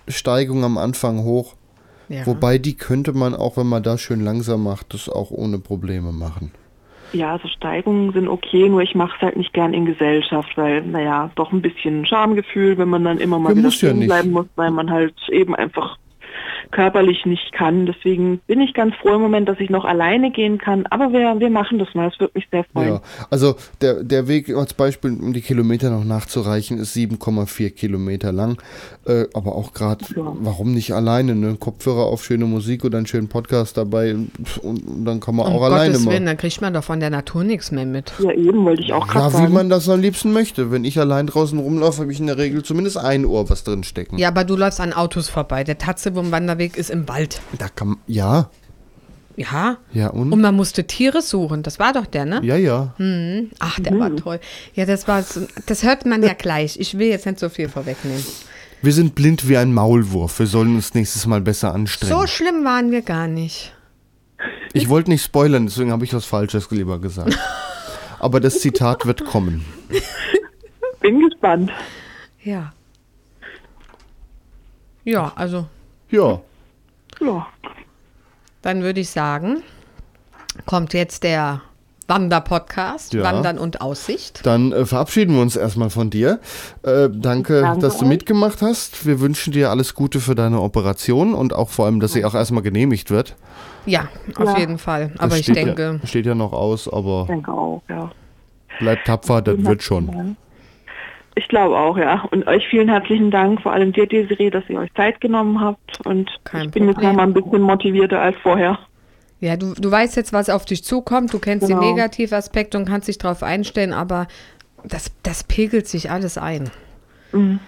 Steigung 0.08 0.64
am 0.64 0.78
Anfang 0.78 1.22
hoch. 1.22 1.54
Ja. 2.08 2.26
Wobei 2.26 2.58
die 2.58 2.74
könnte 2.74 3.12
man 3.12 3.34
auch, 3.34 3.56
wenn 3.56 3.66
man 3.66 3.82
da 3.82 3.96
schön 3.96 4.20
langsam 4.20 4.62
macht, 4.62 4.92
das 4.92 5.08
auch 5.08 5.30
ohne 5.30 5.58
Probleme 5.58 6.12
machen. 6.12 6.52
Ja, 7.12 7.32
also 7.32 7.46
Steigungen 7.48 8.12
sind 8.12 8.28
okay, 8.28 8.68
nur 8.68 8.82
ich 8.82 8.94
mache 8.94 9.14
es 9.16 9.22
halt 9.22 9.36
nicht 9.36 9.52
gern 9.52 9.72
in 9.72 9.86
Gesellschaft, 9.86 10.50
weil, 10.56 10.82
naja, 10.82 11.30
doch 11.36 11.52
ein 11.52 11.62
bisschen 11.62 12.04
Schamgefühl, 12.06 12.76
wenn 12.76 12.88
man 12.88 13.04
dann 13.04 13.18
immer 13.18 13.38
mal 13.38 13.50
ja, 13.50 13.56
wieder 13.56 13.70
stehen 13.70 14.00
ja 14.00 14.06
bleiben 14.06 14.32
muss, 14.32 14.46
weil 14.56 14.72
man 14.72 14.90
halt 14.90 15.14
eben 15.30 15.54
einfach 15.54 15.96
körperlich 16.70 17.26
nicht 17.26 17.52
kann. 17.52 17.86
Deswegen 17.86 18.40
bin 18.46 18.60
ich 18.60 18.74
ganz 18.74 18.94
froh 18.96 19.14
im 19.14 19.22
Moment, 19.22 19.48
dass 19.48 19.60
ich 19.60 19.70
noch 19.70 19.84
alleine 19.84 20.30
gehen 20.30 20.58
kann. 20.58 20.86
Aber 20.86 21.12
wir, 21.12 21.38
wir 21.38 21.50
machen 21.50 21.78
das 21.78 21.88
mal. 21.94 22.08
Es 22.08 22.18
wird 22.20 22.34
mich 22.34 22.46
sehr 22.50 22.64
freuen. 22.72 22.94
Ja, 22.94 23.02
also 23.30 23.56
der, 23.80 24.02
der 24.04 24.28
Weg 24.28 24.54
als 24.54 24.74
Beispiel, 24.74 25.12
um 25.12 25.32
die 25.32 25.40
Kilometer 25.40 25.90
noch 25.90 26.04
nachzureichen, 26.04 26.78
ist 26.78 26.96
7,4 26.96 27.70
Kilometer 27.70 28.32
lang. 28.32 28.60
Äh, 29.06 29.26
aber 29.34 29.54
auch 29.54 29.72
gerade, 29.72 30.04
ja. 30.16 30.32
warum 30.40 30.72
nicht 30.72 30.92
alleine? 30.92 31.34
Ne? 31.34 31.56
Kopfhörer 31.58 32.04
auf 32.06 32.24
schöne 32.24 32.46
Musik 32.46 32.84
oder 32.84 32.98
einen 32.98 33.06
schönen 33.06 33.28
Podcast 33.28 33.76
dabei 33.76 34.14
und, 34.14 34.30
und 34.62 35.04
dann 35.04 35.20
kann 35.20 35.36
man 35.36 35.46
um 35.46 35.54
auch 35.54 35.58
Gottes 35.58 35.74
alleine 35.74 36.04
Willen, 36.04 36.26
dann 36.26 36.36
kriegt 36.36 36.60
man 36.60 36.72
doch 36.72 36.84
von 36.84 37.00
der 37.00 37.10
Natur 37.10 37.44
nichts 37.44 37.70
mehr 37.70 37.86
mit. 37.86 38.12
Ja, 38.18 38.30
eben 38.32 38.64
wollte 38.64 38.82
ich 38.82 38.92
auch 38.92 39.06
gerade 39.06 39.26
ja, 39.26 39.30
sagen. 39.30 39.44
Ja, 39.44 39.50
wie 39.50 39.54
man 39.54 39.68
das 39.68 39.88
am 39.88 40.00
liebsten 40.00 40.32
möchte. 40.32 40.70
Wenn 40.70 40.84
ich 40.84 40.98
allein 40.98 41.26
draußen 41.26 41.58
rumlaufe, 41.58 42.02
habe 42.02 42.12
ich 42.12 42.20
in 42.20 42.26
der 42.26 42.38
Regel 42.38 42.62
zumindest 42.62 42.98
ein 42.98 43.24
Ohr 43.24 43.48
was 43.50 43.64
drin 43.64 43.84
stecken. 43.84 44.18
Ja, 44.18 44.28
aber 44.28 44.44
du 44.44 44.56
läufst 44.56 44.80
an 44.80 44.92
Autos 44.92 45.28
vorbei. 45.28 45.64
Der 45.64 45.78
Tatzebum-Wanderweg 45.78 46.53
Wanderweg 46.54 46.76
ist 46.76 46.90
im 46.90 47.08
Wald. 47.08 47.40
Da 47.58 47.68
kann 47.68 47.96
ja. 48.06 48.50
Ja. 49.36 49.78
Ja, 49.92 50.08
und? 50.10 50.32
Und 50.32 50.40
man 50.40 50.54
musste 50.54 50.86
Tiere 50.86 51.20
suchen. 51.20 51.64
Das 51.64 51.80
war 51.80 51.92
doch 51.92 52.06
der, 52.06 52.24
ne? 52.24 52.40
Ja, 52.44 52.56
ja. 52.56 52.94
Mhm. 52.98 53.50
Ach, 53.58 53.80
der 53.80 53.94
mhm. 53.94 53.98
war 53.98 54.16
toll. 54.16 54.40
Ja, 54.74 54.86
das 54.86 55.08
war 55.08 55.22
so, 55.22 55.46
das 55.66 55.82
hört 55.82 56.06
man 56.06 56.22
ja 56.22 56.34
gleich. 56.34 56.78
Ich 56.78 56.96
will 56.96 57.08
jetzt 57.08 57.26
nicht 57.26 57.40
so 57.40 57.48
viel 57.48 57.68
vorwegnehmen. 57.68 58.24
Wir 58.80 58.92
sind 58.92 59.14
blind 59.14 59.48
wie 59.48 59.56
ein 59.56 59.74
Maulwurf. 59.74 60.38
Wir 60.38 60.46
sollen 60.46 60.76
uns 60.76 60.94
nächstes 60.94 61.26
Mal 61.26 61.40
besser 61.40 61.74
anstrengen. 61.74 62.16
So 62.16 62.26
schlimm 62.26 62.64
waren 62.64 62.92
wir 62.92 63.02
gar 63.02 63.26
nicht. 63.26 63.72
Ich 64.72 64.88
wollte 64.88 65.10
nicht 65.10 65.24
spoilern, 65.24 65.66
deswegen 65.66 65.90
habe 65.90 66.04
ich 66.04 66.12
was 66.12 66.26
Falsches 66.26 66.70
lieber 66.70 67.00
gesagt. 67.00 67.36
aber 68.18 68.40
das 68.40 68.60
Zitat 68.60 69.06
wird 69.06 69.24
kommen. 69.24 69.64
Bin 71.00 71.20
gespannt. 71.20 71.72
Ja. 72.42 72.72
Ja, 75.04 75.32
also 75.34 75.66
Ja, 76.14 76.40
Ja. 77.20 77.46
dann 78.62 78.82
würde 78.82 79.00
ich 79.00 79.10
sagen, 79.10 79.62
kommt 80.66 80.94
jetzt 80.94 81.22
der 81.24 81.60
Wander-Podcast, 82.06 83.14
Ja. 83.14 83.22
Wandern 83.24 83.58
und 83.58 83.80
Aussicht. 83.80 84.40
dann 84.46 84.72
äh, 84.72 84.84
verabschieden 84.86 85.34
wir 85.34 85.40
uns 85.42 85.56
erstmal 85.56 85.90
von 85.90 86.10
dir. 86.10 86.38
Äh, 86.82 87.08
danke, 87.10 87.62
Danke 87.62 87.80
dass 87.80 87.98
du 87.98 88.04
mitgemacht 88.06 88.60
hast. 88.62 89.06
Wir 89.06 89.20
wünschen 89.20 89.52
dir 89.52 89.70
alles 89.70 89.94
Gute 89.94 90.20
für 90.20 90.34
deine 90.34 90.60
Operation 90.60 91.34
und 91.34 91.52
auch 91.54 91.70
vor 91.70 91.86
allem, 91.86 92.00
dass 92.00 92.12
sie 92.12 92.24
auch 92.24 92.34
erstmal 92.34 92.62
genehmigt 92.62 93.10
wird. 93.10 93.36
Ja, 93.86 94.08
auf 94.36 94.50
Ja. 94.50 94.58
jeden 94.58 94.78
Fall. 94.78 95.08
Das 95.14 95.20
Aber 95.20 95.36
ich 95.36 95.44
steht 95.44 95.56
denke, 95.56 95.98
Ja, 96.02 96.06
steht 96.06 96.26
ja 96.26 96.34
noch 96.34 96.52
aus, 96.52 96.88
aber 96.92 97.22
Ich 97.22 97.28
denke 97.28 97.52
auch, 97.52 97.82
ja. 97.88 98.10
bleib 98.80 99.04
tapfer, 99.04 99.40
das 99.42 99.56
wird 99.64 99.82
schon. 99.82 100.36
Ich 101.36 101.48
glaube 101.48 101.76
auch, 101.76 101.96
ja. 101.98 102.22
Und 102.30 102.46
euch 102.46 102.66
vielen 102.68 102.88
herzlichen 102.88 103.30
Dank, 103.30 103.60
vor 103.62 103.72
allem 103.72 103.92
dir, 103.92 104.06
Desiree, 104.06 104.50
dass 104.50 104.62
ihr 104.68 104.78
euch 104.78 104.92
Zeit 104.94 105.20
genommen 105.20 105.60
habt. 105.60 106.04
Und 106.06 106.30
Kein 106.44 106.66
ich 106.66 106.70
bin 106.70 106.84
jetzt 106.84 106.94
Problem. 106.94 107.10
noch 107.10 107.16
mal 107.16 107.22
ein 107.24 107.34
bisschen 107.34 107.60
motivierter 107.62 108.20
als 108.20 108.36
vorher. 108.38 108.78
ja, 109.40 109.56
du, 109.56 109.74
du 109.74 109.90
weißt 109.90 110.16
jetzt, 110.16 110.32
was 110.32 110.48
auf 110.48 110.64
dich 110.64 110.84
zukommt, 110.84 111.32
du 111.32 111.38
kennst 111.40 111.66
Genau. 111.66 111.80
die 111.80 111.86
Negativaspekte 111.92 112.78
und 112.78 112.84
kannst 112.86 113.08
dich 113.08 113.18
darauf 113.18 113.42
einstellen, 113.42 113.92
aber 113.92 114.28
das, 114.84 115.10
das 115.22 115.42
pegelt 115.44 115.88
sich 115.88 116.10
alles 116.10 116.38
ein. 116.38 116.70
Mhm. 117.32 117.58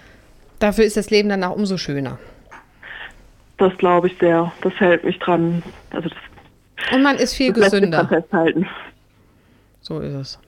Dafür 0.59 0.85
ist 0.85 0.95
das 0.97 1.09
Leben 1.09 1.27
danach 1.29 1.51
umso 1.51 1.77
schöner. 1.77 2.17
Das 3.57 3.75
glaube 3.77 4.07
ich 4.07 4.17
sehr. 4.19 4.51
Das 4.61 4.73
hält 4.75 5.03
mich 5.03 5.19
dran. 5.19 5.61
Also 5.91 6.09
das, 6.09 6.17
Und 6.93 7.03
man 7.03 7.17
ist 7.17 7.33
viel 7.33 7.51
das 7.53 7.65
gesünder. 7.71 8.07
festhalten. 8.07 8.67
So 9.81 9.99
ist 9.99 10.13
es. 10.13 10.39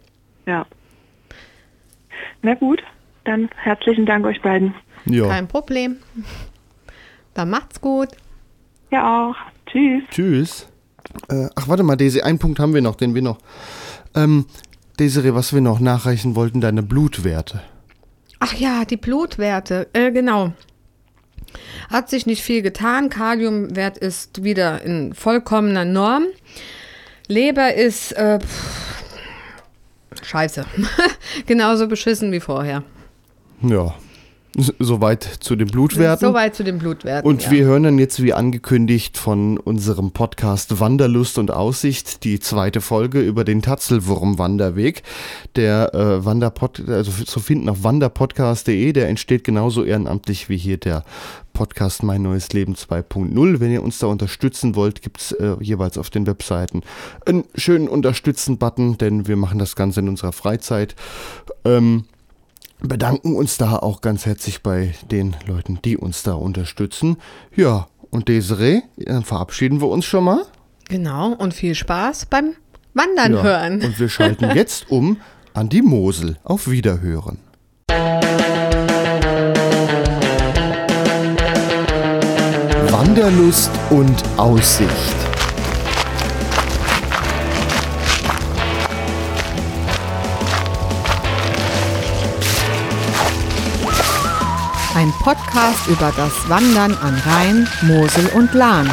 Ja. 0.46 0.66
Na 2.42 2.54
gut, 2.56 2.82
dann 3.30 3.50
herzlichen 3.56 4.06
Dank 4.06 4.26
euch 4.26 4.42
beiden. 4.42 4.74
Ja, 5.06 5.28
Kein 5.28 5.48
Problem. 5.48 5.98
Dann 7.34 7.50
macht's 7.50 7.80
gut. 7.80 8.10
Ja 8.92 9.30
auch. 9.30 9.36
Tschüss. 9.68 10.04
tschüss. 10.10 10.68
Äh, 11.30 11.48
ach, 11.56 11.68
warte 11.68 11.84
mal, 11.84 11.96
Desi, 11.96 12.22
einen 12.22 12.40
Punkt 12.40 12.60
haben 12.60 12.74
wir 12.74 12.82
noch, 12.82 12.96
den 12.96 13.14
wir 13.14 13.22
noch. 13.22 13.38
Ähm, 14.16 14.46
Desiree, 15.00 15.34
was 15.34 15.54
wir 15.54 15.62
noch 15.62 15.80
nachreichen 15.80 16.36
wollten, 16.36 16.60
deine 16.60 16.84
Blutwerte. 16.84 17.62
Ach 18.40 18.54
ja, 18.54 18.84
die 18.84 18.98
Blutwerte. 18.98 19.88
Äh, 19.94 20.12
genau. 20.12 20.54
Hat 21.90 22.10
sich 22.10 22.26
nicht 22.26 22.42
viel 22.42 22.62
getan. 22.62 23.10
Kaliumwert 23.10 23.98
ist 23.98 24.44
wieder 24.44 24.82
in 24.82 25.14
vollkommener 25.14 25.86
Norm. 25.86 26.26
Leber 27.28 27.76
ist 27.76 28.12
äh, 28.14 28.40
pff, 28.40 29.04
scheiße. 30.24 30.66
Genauso 31.46 31.88
beschissen 31.88 32.32
wie 32.32 32.40
vorher. 32.40 32.84
Ja, 33.62 33.96
soweit 34.80 35.24
zu 35.24 35.56
den 35.56 35.68
Blutwerten. 35.68 36.28
Soweit 36.28 36.56
zu 36.56 36.64
den 36.64 36.80
Blutwerten. 36.80 37.30
Und 37.30 37.44
ja. 37.44 37.52
wir 37.52 37.66
hören 37.66 37.84
dann 37.84 38.00
jetzt 38.00 38.22
wie 38.22 38.34
angekündigt 38.34 39.18
von 39.18 39.58
unserem 39.58 40.12
Podcast 40.12 40.80
Wanderlust 40.80 41.38
und 41.38 41.52
Aussicht 41.52 42.24
die 42.24 42.40
zweite 42.40 42.82
Folge 42.82 43.22
über 43.22 43.44
den 43.44 43.62
Tatzelwurm-Wanderweg. 43.62 45.04
Der 45.56 45.94
äh, 45.94 46.26
Wanderpod, 46.26 46.88
also 46.90 47.12
zu 47.24 47.40
finden 47.40 47.70
auf 47.70 47.84
wanderpodcast.de, 47.84 48.92
der 48.94 49.08
entsteht 49.08 49.44
genauso 49.44 49.84
ehrenamtlich 49.84 50.50
wie 50.50 50.58
hier 50.58 50.78
der 50.78 51.04
Podcast 51.54 52.04
Mein 52.04 52.24
Neues 52.24 52.52
Leben 52.54 52.74
2.0. 52.74 53.60
Wenn 53.60 53.72
ihr 53.72 53.84
uns 53.84 54.00
da 54.00 54.08
unterstützen 54.08 54.76
wollt, 54.76 55.02
gibt 55.02 55.22
es 55.22 55.32
äh, 55.34 55.56
jeweils 55.60 55.98
auf 55.98 56.10
den 56.10 56.26
Webseiten 56.26 56.82
einen 57.26 57.44
schönen 57.56 57.88
Unterstützen-Button, 57.88 58.98
denn 58.98 59.28
wir 59.28 59.36
machen 59.36 59.60
das 59.60 59.76
Ganze 59.76 60.00
in 60.00 60.10
unserer 60.10 60.32
Freizeit. 60.32 60.96
Ähm, 61.66 62.06
bedanken 62.82 63.36
uns 63.36 63.58
da 63.58 63.76
auch 63.78 64.02
ganz 64.02 64.26
herzlich 64.26 64.64
bei 64.64 64.94
den 65.12 65.36
Leuten, 65.46 65.80
die 65.84 65.98
uns 65.98 66.24
da 66.24 66.34
unterstützen. 66.34 67.18
Ja, 67.56 67.88
und 68.10 68.28
Desiree, 68.28 68.82
dann 68.98 69.24
verabschieden 69.24 69.82
wir 69.82 69.88
uns 69.90 70.06
schon 70.06 70.24
mal. 70.24 70.44
Genau. 70.88 71.34
Und 71.34 71.54
viel 71.54 71.76
Spaß 71.76 72.26
beim 72.26 72.54
Wandern 72.94 73.34
Ja, 73.34 73.44
hören. 73.44 73.82
Und 73.84 74.00
wir 74.00 74.10
schalten 74.10 74.50
jetzt 74.56 74.90
um 74.90 75.18
an 75.54 75.70
die 75.70 75.82
Mosel. 75.82 76.38
Auf 76.44 76.70
Wiederhören. 76.70 77.40
Wanderlust 82.92 83.72
und 83.90 84.24
Aussicht. 84.38 85.29
Ein 95.00 95.14
Podcast 95.24 95.88
über 95.88 96.12
das 96.18 96.50
Wandern 96.50 96.94
an 96.94 97.16
Rhein, 97.26 97.66
Mosel 97.84 98.28
und 98.36 98.54
Lahn. 98.54 98.92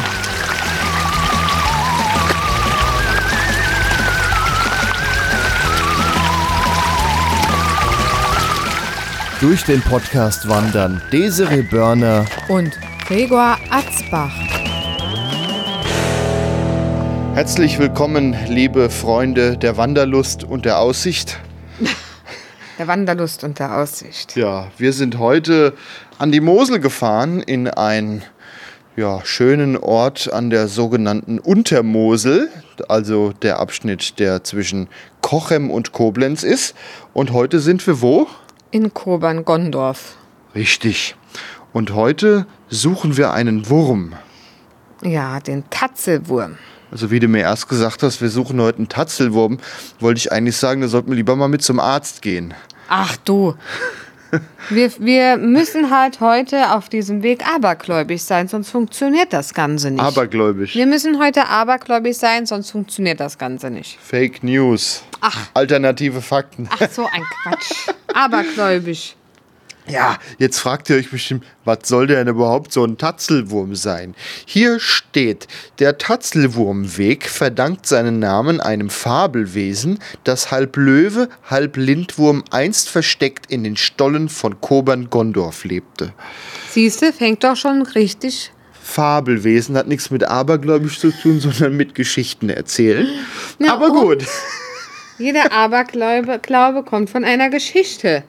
Durch 9.41 9.65
den 9.65 9.81
Podcast 9.81 10.47
wandern 10.47 11.01
Desiree 11.11 11.63
Börner 11.63 12.23
Und 12.47 12.79
Gregor 13.05 13.57
Atzbach. 13.69 14.31
Herzlich 17.33 17.79
willkommen, 17.79 18.33
liebe 18.47 18.89
Freunde 18.89 19.57
der 19.57 19.75
Wanderlust 19.75 20.45
und 20.45 20.63
der 20.63 20.79
Aussicht. 20.79 21.37
Der 22.77 22.87
Wanderlust 22.87 23.43
und 23.43 23.57
der 23.57 23.77
Aussicht. 23.77 24.35
Ja, 24.35 24.67
wir 24.77 24.93
sind 24.93 25.17
heute 25.17 25.73
an 26.19 26.31
die 26.31 26.41
Mosel 26.41 26.79
gefahren 26.79 27.41
in 27.41 27.67
einen 27.67 28.23
ja, 28.95 29.21
schönen 29.23 29.77
Ort 29.77 30.31
an 30.31 30.51
der 30.51 30.67
sogenannten 30.67 31.39
Untermosel, 31.39 32.49
also 32.87 33.33
der 33.41 33.59
Abschnitt, 33.59 34.19
der 34.19 34.43
zwischen 34.43 34.89
Kochem 35.21 35.71
und 35.71 35.91
Koblenz 35.91 36.43
ist. 36.43 36.75
Und 37.13 37.31
heute 37.31 37.59
sind 37.59 37.85
wir 37.87 38.01
wo? 38.01 38.27
In 38.69 38.93
Kobern-Gondorf. 38.93 40.15
Richtig. 40.53 41.15
Und 41.73 41.95
heute 41.95 42.45
suchen 42.69 43.17
wir 43.17 43.33
einen 43.33 43.69
Wurm. 43.69 44.13
Ja, 45.03 45.39
den 45.39 45.63
Tatzelwurm. 45.69 46.57
Also 46.91 47.11
wie 47.11 47.19
du 47.19 47.27
mir 47.27 47.41
erst 47.41 47.67
gesagt 47.67 48.03
hast, 48.03 48.21
wir 48.21 48.29
suchen 48.29 48.61
heute 48.61 48.79
einen 48.79 48.89
Tatzelwurm, 48.89 49.59
wollte 49.99 50.19
ich 50.19 50.31
eigentlich 50.31 50.57
sagen, 50.57 50.81
da 50.81 50.87
sollten 50.87 51.09
wir 51.09 51.15
lieber 51.15 51.35
mal 51.35 51.47
mit 51.47 51.61
zum 51.61 51.79
Arzt 51.79 52.21
gehen. 52.21 52.53
Ach 52.89 53.17
du. 53.17 53.55
Wir, 54.69 54.91
wir 54.99 55.37
müssen 55.37 55.89
halt 55.89 56.19
heute 56.19 56.73
auf 56.73 56.89
diesem 56.89 57.23
Weg 57.23 57.47
abergläubig 57.47 58.23
sein, 58.23 58.47
sonst 58.47 58.69
funktioniert 58.69 59.31
das 59.31 59.53
Ganze 59.53 59.91
nicht. 59.91 60.01
Abergläubig. 60.01 60.75
wir 60.75 60.85
müssen 60.85 61.19
heute 61.19 61.47
abergläubig 61.47 62.17
sein, 62.17 62.45
sonst 62.45 62.71
funktioniert 62.71 63.19
das 63.19 63.37
Ganze 63.37 63.69
nicht. 63.69 63.97
Fake 64.01 64.43
News. 64.43 65.03
Ach. 65.21 65.47
Alternative 65.53 66.21
Fakten. 66.21 66.69
Ach, 66.69 66.89
so 66.91 67.05
ein 67.05 67.23
Quatsch. 67.43 67.71
Abergläubig. 68.13 69.16
Ja, 69.89 70.17
jetzt 70.37 70.59
fragt 70.59 70.89
ihr 70.89 70.97
euch 70.97 71.09
bestimmt, 71.09 71.45
was 71.63 71.79
soll 71.85 72.07
denn 72.07 72.27
überhaupt 72.27 72.73
so 72.73 72.83
ein 72.83 72.97
Tatzelwurm 72.97 73.75
sein? 73.75 74.15
Hier 74.45 74.79
steht, 74.79 75.47
der 75.79 75.97
Tatzelwurmweg 75.97 77.27
verdankt 77.29 77.85
seinen 77.85 78.19
Namen 78.19 78.59
einem 78.59 78.89
Fabelwesen, 78.89 79.99
das 80.25 80.51
halb 80.51 80.75
Löwe, 80.75 81.29
halb 81.49 81.77
Lindwurm 81.77 82.43
einst 82.51 82.89
versteckt 82.89 83.49
in 83.49 83.63
den 83.63 83.77
Stollen 83.77 84.27
von 84.27 84.59
Kobern-Gondorf 84.59 85.63
lebte. 85.63 86.13
Siehste, 86.69 87.13
fängt 87.13 87.43
doch 87.43 87.55
schon 87.55 87.81
richtig. 87.83 88.51
Fabelwesen 88.81 89.77
hat 89.77 89.87
nichts 89.87 90.11
mit 90.11 90.23
abergläubisch 90.23 90.99
zu 90.99 91.11
tun, 91.11 91.39
sondern 91.39 91.75
mit 91.75 91.95
Geschichten 91.95 92.49
erzählen. 92.49 93.07
Na 93.59 93.73
Aber 93.73 93.89
gut. 93.89 94.25
Jeder 95.17 95.51
Aberglaube 95.51 96.39
Glaube 96.39 96.83
kommt 96.83 97.09
von 97.09 97.23
einer 97.23 97.49
Geschichte. 97.49 98.23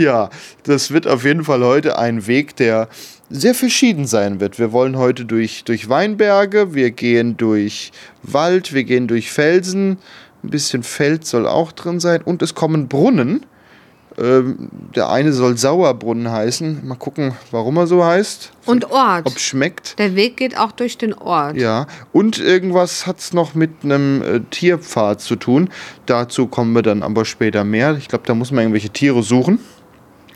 Ja, 0.00 0.30
das 0.62 0.92
wird 0.92 1.06
auf 1.06 1.24
jeden 1.24 1.44
Fall 1.44 1.62
heute 1.62 1.98
ein 1.98 2.26
Weg, 2.26 2.56
der 2.56 2.88
sehr 3.28 3.54
verschieden 3.54 4.06
sein 4.06 4.40
wird. 4.40 4.58
Wir 4.58 4.72
wollen 4.72 4.96
heute 4.96 5.26
durch, 5.26 5.62
durch 5.64 5.90
Weinberge, 5.90 6.72
wir 6.72 6.90
gehen 6.90 7.36
durch 7.36 7.92
Wald, 8.22 8.72
wir 8.72 8.84
gehen 8.84 9.08
durch 9.08 9.30
Felsen, 9.30 9.98
ein 10.42 10.48
bisschen 10.48 10.84
Feld 10.84 11.26
soll 11.26 11.46
auch 11.46 11.70
drin 11.72 12.00
sein 12.00 12.22
und 12.22 12.40
es 12.40 12.54
kommen 12.54 12.88
Brunnen. 12.88 13.44
Ähm, 14.18 14.70
der 14.96 15.10
eine 15.10 15.34
soll 15.34 15.58
Sauerbrunnen 15.58 16.30
heißen. 16.30 16.86
Mal 16.88 16.96
gucken, 16.96 17.34
warum 17.50 17.76
er 17.76 17.86
so 17.86 18.02
heißt. 18.02 18.52
Und 18.64 18.90
Ort. 18.90 19.26
Ob 19.26 19.38
schmeckt. 19.38 19.98
Der 19.98 20.16
Weg 20.16 20.38
geht 20.38 20.58
auch 20.58 20.72
durch 20.72 20.96
den 20.96 21.12
Ort. 21.12 21.56
Ja, 21.56 21.86
und 22.12 22.38
irgendwas 22.38 23.06
hat 23.06 23.18
es 23.18 23.34
noch 23.34 23.54
mit 23.54 23.70
einem 23.82 24.22
äh, 24.22 24.40
Tierpfad 24.50 25.20
zu 25.20 25.36
tun. 25.36 25.68
Dazu 26.06 26.46
kommen 26.46 26.72
wir 26.72 26.82
dann 26.82 27.02
aber 27.02 27.26
später 27.26 27.64
mehr. 27.64 27.96
Ich 27.98 28.08
glaube, 28.08 28.24
da 28.26 28.34
muss 28.34 28.50
man 28.50 28.62
irgendwelche 28.62 28.90
Tiere 28.90 29.22
suchen. 29.22 29.60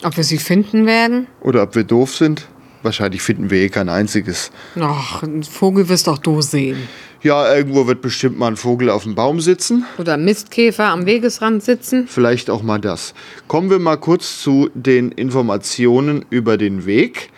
Ob 0.05 0.16
wir 0.16 0.24
sie 0.24 0.38
finden 0.38 0.86
werden? 0.86 1.26
Oder 1.40 1.62
ob 1.62 1.74
wir 1.74 1.84
doof 1.84 2.14
sind. 2.14 2.46
wahrscheinlich 2.82 3.22
finden 3.22 3.50
wir 3.50 3.59
eh 3.62 3.68
kein 3.70 3.88
einziges. 3.88 4.50
Ach, 4.78 5.22
einen 5.22 5.42
Vogel 5.42 5.88
wirst 5.88 6.07
doch 6.07 6.18
du 6.18 6.42
sehen. 6.42 6.86
Ja, 7.22 7.55
irgendwo 7.55 7.86
wird 7.86 8.02
bestimmt 8.02 8.38
mal 8.38 8.48
ein 8.48 8.57
Vogel 8.59 8.90
auf 8.90 9.05
dem 9.05 9.14
Baum 9.14 9.40
sitzen. 9.40 9.86
Oder 9.96 10.18
Mistkäfer 10.18 10.84
am 10.88 11.07
Wegesrand 11.07 11.62
sitzen. 11.62 12.07
Vielleicht 12.07 12.50
auch 12.50 12.62
mal 12.62 12.78
das. 12.78 13.14
Kommen 13.48 13.70
wir 13.70 13.78
mal 13.78 13.96
kurz 13.96 14.42
zu 14.42 14.68
den 14.74 15.11
Informationen 15.12 16.26
über 16.28 16.59
den 16.59 16.84
Weg. 16.84 17.30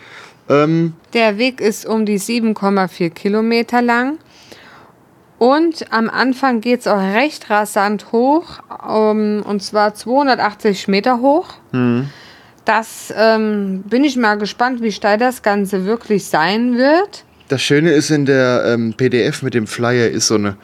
Ähm, 0.49 0.91
Der 1.13 1.37
Weg 1.37 1.61
ist 1.61 1.85
um 1.85 2.05
die 2.05 2.19
7,4 2.19 3.09
Kilometer 3.11 3.81
lang. 3.81 4.17
Und 5.39 5.93
am 5.93 6.09
Anfang 6.09 6.59
geht 6.59 6.81
es 6.81 6.87
auch 6.87 6.97
recht 6.99 7.49
rasant 7.49 8.11
hoch, 8.11 8.59
um, 8.85 9.43
und 9.43 9.63
zwar 9.63 9.93
280 9.93 10.89
Meter 10.89 11.21
hoch. 11.21 11.47
Das 12.67 13.13
ähm, 13.15 13.83
bin 13.83 14.03
ich 14.03 14.17
mal 14.17 14.37
gespannt, 14.37 14.81
wie 14.81 14.91
steil 14.91 15.17
das 15.17 15.41
Ganze 15.41 15.85
wirklich 15.85 16.25
sein 16.25 16.77
wird. 16.77 17.23
Das 17.47 17.61
Schöne 17.61 17.91
ist 17.91 18.09
in 18.09 18.25
der 18.25 18.65
ähm, 18.67 18.93
PDF 18.93 19.41
mit 19.41 19.53
dem 19.53 19.67
Flyer 19.67 20.09
ist 20.09 20.27
so 20.27 20.35
eine 20.35 20.57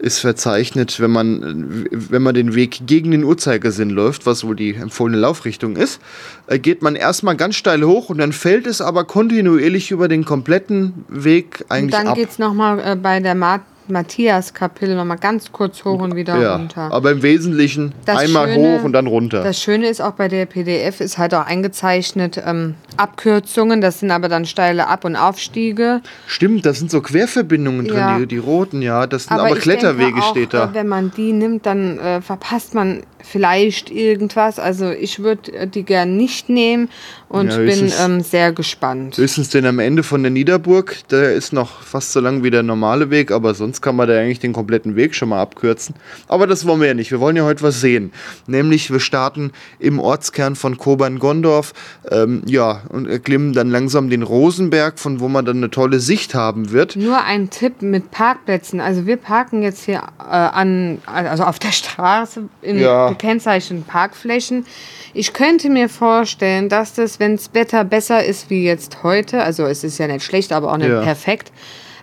ist 0.00 0.18
verzeichnet, 0.18 0.98
wenn 0.98 1.12
man 1.12 1.86
wenn 1.92 2.22
man 2.22 2.34
den 2.34 2.56
Weg 2.56 2.88
gegen 2.88 3.12
den 3.12 3.22
Uhrzeigersinn 3.22 3.90
läuft, 3.90 4.26
was 4.26 4.44
wohl 4.44 4.56
die 4.56 4.74
empfohlene 4.74 5.16
Laufrichtung 5.16 5.76
ist, 5.76 6.00
äh, 6.48 6.58
geht 6.58 6.82
man 6.82 6.96
erstmal 6.96 7.36
ganz 7.36 7.54
steil 7.54 7.84
hoch 7.84 8.10
und 8.10 8.18
dann 8.18 8.32
fällt 8.32 8.66
es 8.66 8.80
aber 8.80 9.04
kontinuierlich 9.04 9.92
über 9.92 10.08
den 10.08 10.24
kompletten 10.24 11.04
Weg 11.08 11.60
Und 11.60 11.70
eigentlich 11.70 11.92
dann 11.92 12.08
ab. 12.08 12.16
geht 12.16 12.30
es 12.30 12.40
nochmal 12.40 12.80
äh, 12.80 12.96
bei 12.96 13.20
der 13.20 13.36
Ma 13.36 13.60
Matthias-Kapitel 13.88 14.94
nochmal 14.96 15.18
ganz 15.18 15.52
kurz 15.52 15.84
hoch 15.84 16.00
und 16.00 16.14
wieder 16.16 16.40
ja, 16.40 16.56
runter. 16.56 16.90
aber 16.92 17.10
im 17.12 17.22
Wesentlichen 17.22 17.92
Das 18.04 18.18
einmal 18.18 18.48
Schöne- 18.48 18.78
hoch 18.78 18.84
und 18.84 18.92
dann 18.92 19.06
runter. 19.06 19.42
Das 19.42 19.60
Schöne 19.60 19.88
ist 19.88 20.00
auch 20.00 20.12
bei 20.12 20.28
der 20.28 20.46
PDF 20.46 21.00
ist 21.00 21.18
halt 21.18 21.34
auch 21.34 21.46
eingezeichnet 21.46 22.42
ähm, 22.44 22.74
Abkürzungen, 22.96 23.80
das 23.80 24.00
sind 24.00 24.10
aber 24.10 24.28
dann 24.28 24.44
steile 24.46 24.88
Ab- 24.88 25.04
und 25.04 25.16
Aufstiege. 25.16 26.00
Stimmt, 26.26 26.64
das 26.66 26.78
sind 26.78 26.90
so 26.90 27.00
Querverbindungen 27.00 27.86
drin, 27.86 27.96
Ja. 27.98 28.18
die, 28.18 28.26
die 28.26 28.38
roten, 28.38 28.82
ja, 28.82 29.06
das 29.06 29.24
sind 29.24 29.38
aber, 29.38 29.50
ich 29.50 29.60
Kletterwege 29.62 30.18
auch, 30.20 30.30
steht 30.30 30.54
da. 30.54 30.64
äh, 30.66 30.68
Wenn 30.74 30.88
man 30.88 31.12
die 31.16 31.32
nimmt, 31.32 31.66
dann 31.66 31.98
äh, 31.98 32.20
verpasst 32.20 32.74
man 32.74 33.02
vielleicht 33.24 33.90
irgendwas. 33.90 34.58
Also 34.58 34.90
ich 34.90 35.18
würde 35.18 35.52
äh, 35.52 35.66
die 35.66 35.82
gern 35.82 36.16
nicht 36.16 36.48
nehmen 36.48 36.88
und 37.28 37.50
Ja, 37.50 37.56
bin 37.56 37.90
ähm, 38.00 38.20
sehr 38.20 38.52
gespannt. 38.52 39.16
Höchstens 39.16 39.48
den 39.48 39.66
am 39.66 39.78
Ende 39.78 40.02
von 40.02 40.22
der 40.22 40.30
Niederburg, 40.30 40.96
der 41.10 41.32
ist 41.32 41.52
noch 41.52 41.82
fast 41.82 42.12
so 42.12 42.20
lang 42.20 42.44
wie 42.44 42.50
der 42.50 42.62
normale 42.62 43.10
Weg, 43.10 43.32
aber 43.32 43.54
sonst 43.54 43.80
kann 43.80 43.96
man 43.96 44.06
da 44.06 44.18
eigentlich 44.18 44.38
den 44.38 44.52
kompletten 44.52 44.94
Weg 44.94 45.14
schon 45.14 45.30
mal 45.30 45.40
abkürzen. 45.40 45.94
Aber 46.28 46.46
das 46.46 46.66
wollen 46.66 46.80
wir 46.80 46.88
ja 46.88 46.94
nicht. 46.94 47.10
Wir 47.10 47.20
wollen 47.20 47.36
ja 47.36 47.44
heute 47.44 47.62
was 47.62 47.80
sehen. 47.80 48.12
Nämlich, 48.46 48.92
wir 48.92 49.00
starten 49.00 49.52
im 49.78 49.98
Ortskern 49.98 50.54
von 50.54 50.78
Kobern-Gondorf, 50.78 51.72
ähm, 52.10 52.42
ja, 52.46 52.82
und 52.90 53.08
erklimmen 53.08 53.52
dann 53.52 53.70
langsam 53.70 54.10
den 54.10 54.22
Rosenberg, 54.22 54.98
von 54.98 55.18
wo 55.18 55.28
man 55.28 55.44
dann 55.44 55.56
eine 55.56 55.70
tolle 55.70 55.98
Sicht 55.98 56.34
haben 56.34 56.70
wird. 56.70 56.94
Nur 56.94 57.22
ein 57.24 57.50
Tipp 57.50 57.82
mit 57.82 58.10
Parkplätzen. 58.10 58.80
Also 58.80 59.06
wir 59.06 59.16
parken 59.16 59.62
jetzt 59.62 59.84
hier 59.84 60.02
äh, 60.18 60.22
an, 60.22 60.98
also 61.06 61.44
auf 61.44 61.58
der 61.58 61.72
Straße 61.72 62.44
in 62.62 62.78
Ja. 62.78 63.13
Gekennzeichneten 63.18 63.84
Parkflächen. 63.86 64.66
Ich 65.14 65.32
könnte 65.32 65.70
mir 65.70 65.88
vorstellen, 65.88 66.68
dass 66.68 66.94
das, 66.94 67.18
wenn 67.20 67.36
das 67.36 67.54
Wetter 67.54 67.84
besser 67.84 68.24
ist 68.24 68.50
wie 68.50 68.64
jetzt 68.64 69.02
heute, 69.02 69.42
also 69.42 69.64
es 69.64 69.84
ist 69.84 69.98
ja 69.98 70.06
nicht 70.06 70.24
schlecht, 70.24 70.52
aber 70.52 70.72
auch 70.72 70.76
nicht 70.76 70.88
Ja. 70.88 71.00
perfekt, 71.02 71.52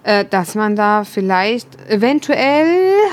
äh, 0.03 0.25
dass 0.27 0.55
man 0.55 0.75
da 0.75 1.03
vielleicht 1.03 1.67
eventuell 1.89 2.65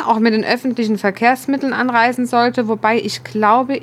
auch 0.06 0.18
mit 0.18 0.32
den 0.34 0.44
öffentlichen 0.44 0.98
Verkehrsmitteln 0.98 1.72
anreisen 1.72 2.26
sollte. 2.26 2.68
Wobei 2.68 2.98
ich 2.98 3.24
glaube, 3.24 3.80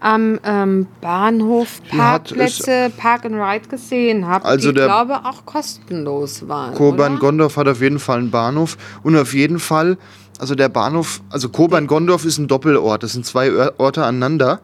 am 0.00 0.40
ähm, 0.44 0.88
Bahnhof 1.00 1.80
Parkplätze 1.88 2.90
Park 2.96 3.24
and 3.24 3.36
Ride 3.36 3.68
gesehen 3.68 4.26
habe, 4.26 4.44
Also 4.44 4.70
die 4.72 4.78
der- 4.78 4.86
glaube 4.86 5.20
auch 5.24 5.44
kostenlos 5.46 6.48
waren. 6.48 6.70
oder? 6.70 6.76
Kobern-Gondorf 6.78 7.56
hat 7.56 7.68
auf 7.68 7.80
jeden 7.80 8.00
Fall 8.00 8.18
einen 8.18 8.30
Bahnhof 8.32 8.76
und 9.04 9.16
auf 9.16 9.32
jeden 9.32 9.60
Fall, 9.60 9.96
also 10.42 10.56
der 10.56 10.68
Bahnhof, 10.68 11.22
also 11.30 11.48
Kobern-Gondorf 11.48 12.24
ist 12.24 12.36
ein 12.38 12.48
Doppelort, 12.48 13.00
das 13.04 13.12
sind 13.12 13.24
zwei 13.24 13.70
Orte 13.78 14.04
aneinander. 14.04 14.60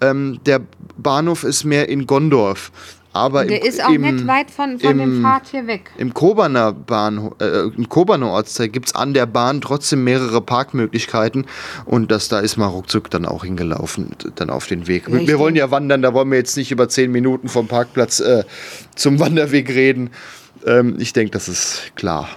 Ähm, 0.00 0.40
der 0.46 0.62
Bahnhof 0.96 1.44
ist 1.44 1.64
mehr 1.64 1.90
in 1.90 2.06
Gondorf. 2.06 2.72
Aber 3.12 3.44
Der 3.44 3.60
im, 3.60 3.68
ist 3.68 3.84
auch 3.84 3.90
im, 3.90 4.00
nicht 4.02 4.26
weit 4.26 4.50
von, 4.50 4.78
von 4.78 4.96
dem 4.96 5.00
im- 5.00 5.22
Pfad 5.22 5.48
hier 5.50 5.66
weg. 5.66 5.90
Im 5.98 6.14
Koberner 6.14 6.72
Bahnhof, 6.72 7.34
äh, 7.42 7.60
im 7.76 7.90
Koberner 7.90 8.28
Ortsteil 8.28 8.68
gibt 8.68 8.86
es 8.88 8.94
an 8.94 9.12
der 9.12 9.26
Bahn 9.26 9.60
trotzdem 9.60 10.02
mehrere 10.02 10.40
Parkmöglichkeiten 10.40 11.44
und 11.84 12.10
das 12.10 12.28
da 12.28 12.38
ist 12.40 12.56
mal 12.56 12.66
ruckzuck 12.66 13.10
dann 13.10 13.26
auch 13.26 13.44
hingelaufen, 13.44 14.10
dann 14.36 14.48
auf 14.48 14.66
den 14.66 14.86
Weg. 14.86 15.08
Ich 15.08 15.26
wir 15.28 15.38
wollen 15.38 15.56
ja 15.56 15.70
wandern, 15.70 16.00
da 16.00 16.14
wollen 16.14 16.30
wir 16.30 16.38
jetzt 16.38 16.56
nicht 16.56 16.70
über 16.70 16.88
zehn 16.88 17.12
Minuten 17.12 17.48
vom 17.48 17.66
Parkplatz 17.68 18.20
äh, 18.20 18.44
zum 18.94 19.18
Wanderweg 19.20 19.68
reden. 19.68 20.08
Ähm, 20.66 20.96
ich 20.98 21.12
denke, 21.12 21.32
das 21.32 21.48
ist 21.50 21.92
klar. 21.96 22.28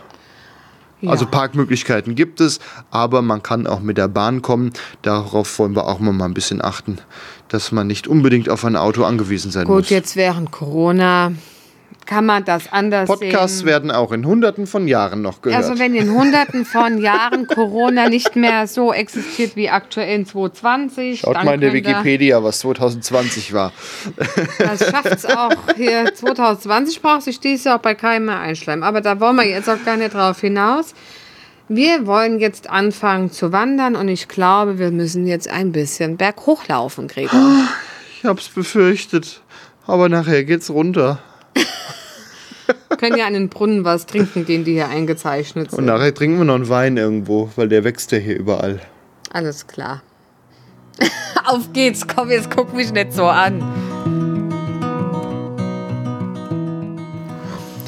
Also. 1.09 1.25
Parkmöglichkeiten 1.25 2.15
gibt 2.15 2.41
es, 2.41 2.59
aber 2.91 3.21
man 3.21 3.41
kann 3.41 3.67
auch 3.67 3.79
mit 3.79 3.97
der 3.97 4.07
Bahn 4.07 4.41
kommen. 4.41 4.71
Darauf 5.01 5.57
wollen 5.59 5.75
wir 5.75 5.87
auch 5.87 5.99
mal 5.99 6.25
ein 6.25 6.33
bisschen 6.33 6.61
achten, 6.63 6.99
dass 7.47 7.71
man 7.71 7.87
nicht 7.87 8.07
unbedingt 8.07 8.49
auf 8.49 8.65
ein 8.65 8.75
Auto 8.75 9.03
angewiesen 9.03 9.51
sein 9.51 9.65
Gut, 9.65 9.75
muss. 9.75 9.89
jetzt 9.89 10.15
während 10.15 10.51
Corona 10.51 11.33
kann 12.11 12.25
man 12.25 12.43
das 12.43 12.69
anders 12.73 13.07
Podcasts 13.07 13.59
sehen. 13.59 13.67
werden 13.67 13.89
auch 13.89 14.11
in 14.11 14.25
hunderten 14.25 14.67
von 14.67 14.85
Jahren 14.85 15.21
noch 15.21 15.41
gehört. 15.41 15.63
Also 15.63 15.79
wenn 15.79 15.95
in 15.95 16.11
hunderten 16.11 16.65
von 16.65 16.97
Jahren 16.97 17.47
Corona 17.47 18.09
nicht 18.09 18.35
mehr 18.35 18.67
so 18.67 18.91
existiert 18.91 19.55
wie 19.55 19.69
aktuell 19.69 20.13
in 20.13 20.25
2020, 20.25 21.21
Schaut 21.21 21.41
mal 21.45 21.53
in 21.53 21.61
der 21.61 21.71
Wikipedia, 21.71 22.43
was 22.43 22.59
2020 22.59 23.53
war. 23.53 23.71
Das 24.59 24.89
schafft 24.89 25.05
es 25.05 25.25
auch. 25.25 25.53
Hier 25.77 26.13
2020 26.13 27.01
braucht 27.01 27.21
sich 27.21 27.39
dies 27.39 27.65
auch 27.65 27.79
bei 27.79 27.95
keinem 27.95 28.25
mehr 28.25 28.41
einschleimen. 28.41 28.83
Aber 28.83 28.99
da 28.99 29.21
wollen 29.21 29.37
wir 29.37 29.47
jetzt 29.47 29.69
auch 29.69 29.81
gar 29.85 29.95
nicht 29.95 30.13
drauf 30.13 30.41
hinaus. 30.41 30.93
Wir 31.69 32.05
wollen 32.07 32.41
jetzt 32.41 32.69
anfangen 32.69 33.31
zu 33.31 33.53
wandern 33.53 33.95
und 33.95 34.09
ich 34.09 34.27
glaube, 34.27 34.79
wir 34.79 34.91
müssen 34.91 35.27
jetzt 35.27 35.49
ein 35.49 35.71
bisschen 35.71 36.17
berghochlaufen, 36.17 37.07
Gregor. 37.07 37.69
Ich 38.17 38.25
hab's 38.25 38.49
befürchtet. 38.49 39.39
Aber 39.87 40.09
nachher 40.09 40.43
geht's 40.43 40.69
runter. 40.69 41.19
Können 42.97 43.17
ja 43.17 43.25
an 43.25 43.33
den 43.33 43.49
Brunnen 43.49 43.83
was 43.83 44.05
trinken, 44.05 44.45
den 44.45 44.63
die 44.63 44.73
hier 44.73 44.87
eingezeichnet 44.89 45.69
Und 45.71 45.77
sind. 45.77 45.85
nachher 45.85 46.13
trinken 46.13 46.37
wir 46.37 46.45
noch 46.45 46.55
einen 46.55 46.69
Wein 46.69 46.97
irgendwo, 46.97 47.49
weil 47.55 47.67
der 47.69 47.83
wächst 47.83 48.11
ja 48.11 48.17
hier 48.17 48.37
überall. 48.37 48.79
Alles 49.31 49.67
klar. 49.67 50.01
Auf 51.45 51.73
geht's, 51.73 52.07
komm, 52.07 52.29
jetzt 52.29 52.51
guck 52.55 52.73
mich 52.73 52.91
nicht 52.93 53.13
so 53.13 53.25
an. 53.25 53.63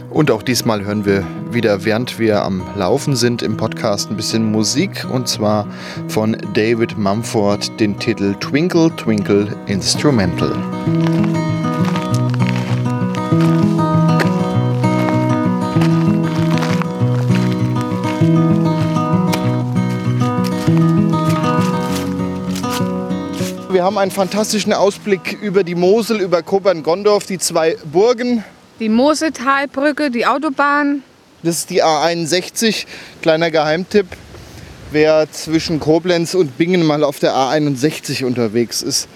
Und 0.10 0.30
auch 0.30 0.44
diesmal 0.44 0.86
hören 0.86 1.06
wir 1.06 1.26
wieder, 1.52 1.86
während 1.86 2.20
wir 2.20 2.44
am 2.44 2.62
Laufen 2.76 3.16
sind, 3.16 3.42
im 3.42 3.58
Podcast 3.58 4.12
ein 4.12 4.16
bisschen 4.16 4.52
Musik. 4.52 5.06
Und 5.12 5.28
zwar 5.28 5.68
von 6.08 6.38
David 6.54 6.98
Mumford 6.98 7.80
den 7.80 7.98
Titel 7.98 8.36
Twinkle 8.36 8.96
Twinkle 8.96 9.48
Instrumental. 9.66 10.56
Wir 23.84 23.88
haben 23.88 23.98
einen 23.98 24.12
fantastischen 24.12 24.72
Ausblick 24.72 25.38
über 25.42 25.66
die 25.66 25.76
Mosel, 25.76 26.22
über 26.22 26.42
Kobern-Gondorf, 26.42 27.26
die 27.26 27.38
zwei 27.38 27.76
Burgen. 27.84 28.42
Die 28.80 28.88
Mosetalbrücke, 28.88 30.10
die 30.10 30.26
Autobahn. 30.26 31.04
Das 31.44 31.58
ist 31.58 31.70
die 31.70 31.84
A61. 31.84 32.86
Kleiner 33.22 33.52
Geheimtipp. 33.52 34.06
Wer 34.92 35.30
zwischen 35.30 35.82
Koblenz 35.82 36.34
und 36.34 36.58
Bingen 36.58 36.86
mal 36.86 37.04
auf 37.04 37.20
der 37.20 37.34
A61 37.34 38.24
unterwegs 38.24 38.82
ist. 38.82 39.10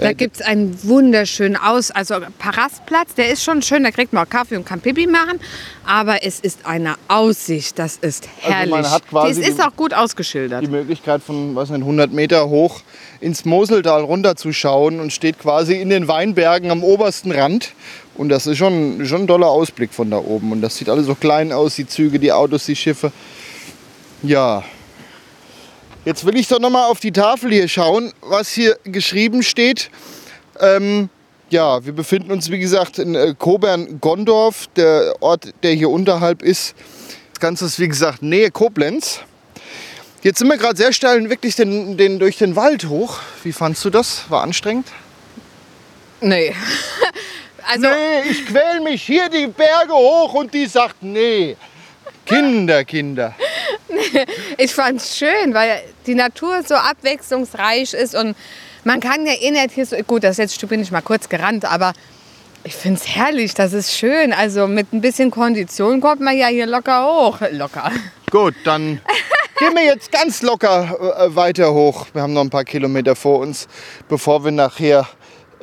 Da 0.00 0.12
gibt 0.12 0.36
es 0.36 0.42
einen 0.42 0.76
wunderschönen 0.82 1.56
Aus, 1.56 1.90
also 1.90 2.16
Parastplatz, 2.38 3.14
der 3.14 3.28
ist 3.30 3.44
schon 3.44 3.62
schön, 3.62 3.84
da 3.84 3.90
kriegt 3.90 4.12
man 4.12 4.26
auch 4.26 4.30
Kaffee 4.30 4.56
und 4.56 4.64
kann 4.64 4.80
Pipi 4.80 5.06
machen, 5.06 5.38
aber 5.86 6.24
es 6.24 6.40
ist 6.40 6.64
eine 6.64 6.94
Aussicht, 7.08 7.78
das 7.78 7.96
ist 8.00 8.28
Also 8.42 8.52
herrlich. 8.54 8.70
man 8.70 8.90
hat 8.90 9.06
quasi 9.08 9.40
das 9.40 9.50
ist 9.50 9.62
auch 9.62 9.76
gut 9.76 9.92
ausgeschildert. 9.92 10.62
Die 10.62 10.68
Möglichkeit 10.68 11.22
von 11.22 11.54
was 11.54 11.70
nicht, 11.70 11.80
100 11.80 12.12
Meter 12.12 12.48
hoch 12.48 12.80
ins 13.20 13.44
Moseltal 13.44 14.02
runterzuschauen 14.02 15.00
und 15.00 15.12
steht 15.12 15.38
quasi 15.38 15.74
in 15.74 15.90
den 15.90 16.08
Weinbergen 16.08 16.70
am 16.70 16.82
obersten 16.82 17.30
Rand. 17.32 17.72
Und 18.16 18.28
das 18.30 18.46
ist 18.46 18.58
schon, 18.58 19.04
schon 19.06 19.22
ein 19.22 19.26
toller 19.26 19.48
Ausblick 19.48 19.92
von 19.92 20.10
da 20.10 20.18
oben. 20.18 20.52
Und 20.52 20.62
das 20.62 20.76
sieht 20.76 20.88
alles 20.88 21.06
so 21.06 21.14
klein 21.14 21.52
aus, 21.52 21.76
die 21.76 21.86
Züge, 21.86 22.18
die 22.18 22.32
Autos, 22.32 22.66
die 22.66 22.76
Schiffe. 22.76 23.12
Ja. 24.22 24.64
Jetzt 26.04 26.24
will 26.24 26.36
ich 26.36 26.48
doch 26.48 26.58
noch 26.60 26.70
mal 26.70 26.86
auf 26.86 26.98
die 26.98 27.12
Tafel 27.12 27.50
hier 27.50 27.68
schauen, 27.68 28.14
was 28.22 28.50
hier 28.50 28.78
geschrieben 28.84 29.42
steht. 29.42 29.90
Ähm, 30.58 31.10
ja, 31.50 31.84
wir 31.84 31.92
befinden 31.92 32.32
uns 32.32 32.50
wie 32.50 32.58
gesagt 32.58 32.98
in 32.98 33.14
äh, 33.14 33.34
Kobern-Gondorf, 33.38 34.68
der 34.76 35.14
Ort, 35.20 35.52
der 35.62 35.72
hier 35.72 35.90
unterhalb 35.90 36.42
ist. 36.42 36.74
Das 37.34 37.40
Ganze 37.40 37.66
ist 37.66 37.78
wie 37.78 37.88
gesagt 37.88 38.22
Nähe 38.22 38.50
Koblenz. 38.50 39.20
Jetzt 40.22 40.38
sind 40.38 40.48
wir 40.48 40.56
gerade 40.56 40.76
sehr 40.76 40.92
steil 40.94 41.28
wirklich 41.28 41.56
den, 41.56 41.98
den, 41.98 42.18
durch 42.18 42.38
den 42.38 42.56
Wald 42.56 42.88
hoch. 42.88 43.18
Wie 43.42 43.52
fandst 43.52 43.84
du 43.84 43.90
das? 43.90 44.24
War 44.30 44.42
anstrengend? 44.42 44.86
Nee. 46.20 46.54
Also, 47.62 47.86
Nee, 47.86 48.22
ich 48.28 48.46
quäl 48.46 48.80
mich 48.80 49.02
hier 49.02 49.28
die 49.28 49.46
Berge 49.46 49.92
hoch 49.92 50.32
und 50.34 50.52
die 50.52 50.66
sagt, 50.66 51.02
nee. 51.02 51.56
Kinder, 52.26 52.84
Kinder. 52.84 53.34
ich 54.58 54.74
fand's 54.74 55.16
schön, 55.16 55.54
weil 55.54 55.82
die 56.06 56.14
Natur 56.14 56.62
so 56.66 56.74
abwechslungsreich 56.74 57.94
ist 57.94 58.14
und 58.14 58.36
man 58.84 59.00
kann 59.00 59.26
ja 59.26 59.34
eh 59.34 59.50
nicht 59.50 59.72
hier 59.72 59.86
so, 59.86 59.96
gut, 60.06 60.24
das 60.24 60.38
letzte 60.38 60.56
Stück 60.56 60.70
bin 60.70 60.80
ich 60.80 60.90
mal 60.90 61.02
kurz 61.02 61.28
gerannt, 61.28 61.64
aber 61.64 61.92
ich 62.64 62.74
find's 62.74 63.06
herrlich, 63.08 63.54
das 63.54 63.72
ist 63.72 63.92
schön. 63.92 64.32
Also 64.32 64.66
mit 64.66 64.92
ein 64.92 65.00
bisschen 65.00 65.30
Kondition 65.30 66.00
kommt 66.00 66.20
man 66.20 66.36
ja 66.36 66.48
hier 66.48 66.66
locker 66.66 67.06
hoch. 67.06 67.38
Locker. 67.52 67.90
Gut, 68.30 68.54
dann 68.64 69.00
gehen 69.58 69.74
wir 69.74 69.84
jetzt 69.84 70.12
ganz 70.12 70.42
locker 70.42 71.16
äh, 71.18 71.34
weiter 71.34 71.72
hoch. 71.72 72.06
Wir 72.12 72.22
haben 72.22 72.32
noch 72.32 72.42
ein 72.42 72.50
paar 72.50 72.64
Kilometer 72.64 73.16
vor 73.16 73.38
uns, 73.38 73.66
bevor 74.08 74.44
wir 74.44 74.52
nachher 74.52 75.08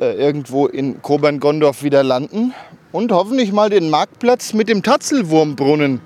äh, 0.00 0.14
irgendwo 0.14 0.66
in 0.66 1.00
Kobern-Gondorf 1.02 1.82
wieder 1.82 2.02
landen 2.02 2.52
und 2.92 3.12
hoffentlich 3.12 3.52
mal 3.52 3.70
den 3.70 3.90
Marktplatz 3.90 4.52
mit 4.52 4.68
dem 4.68 4.82
Tatzelwurmbrunnen 4.82 6.00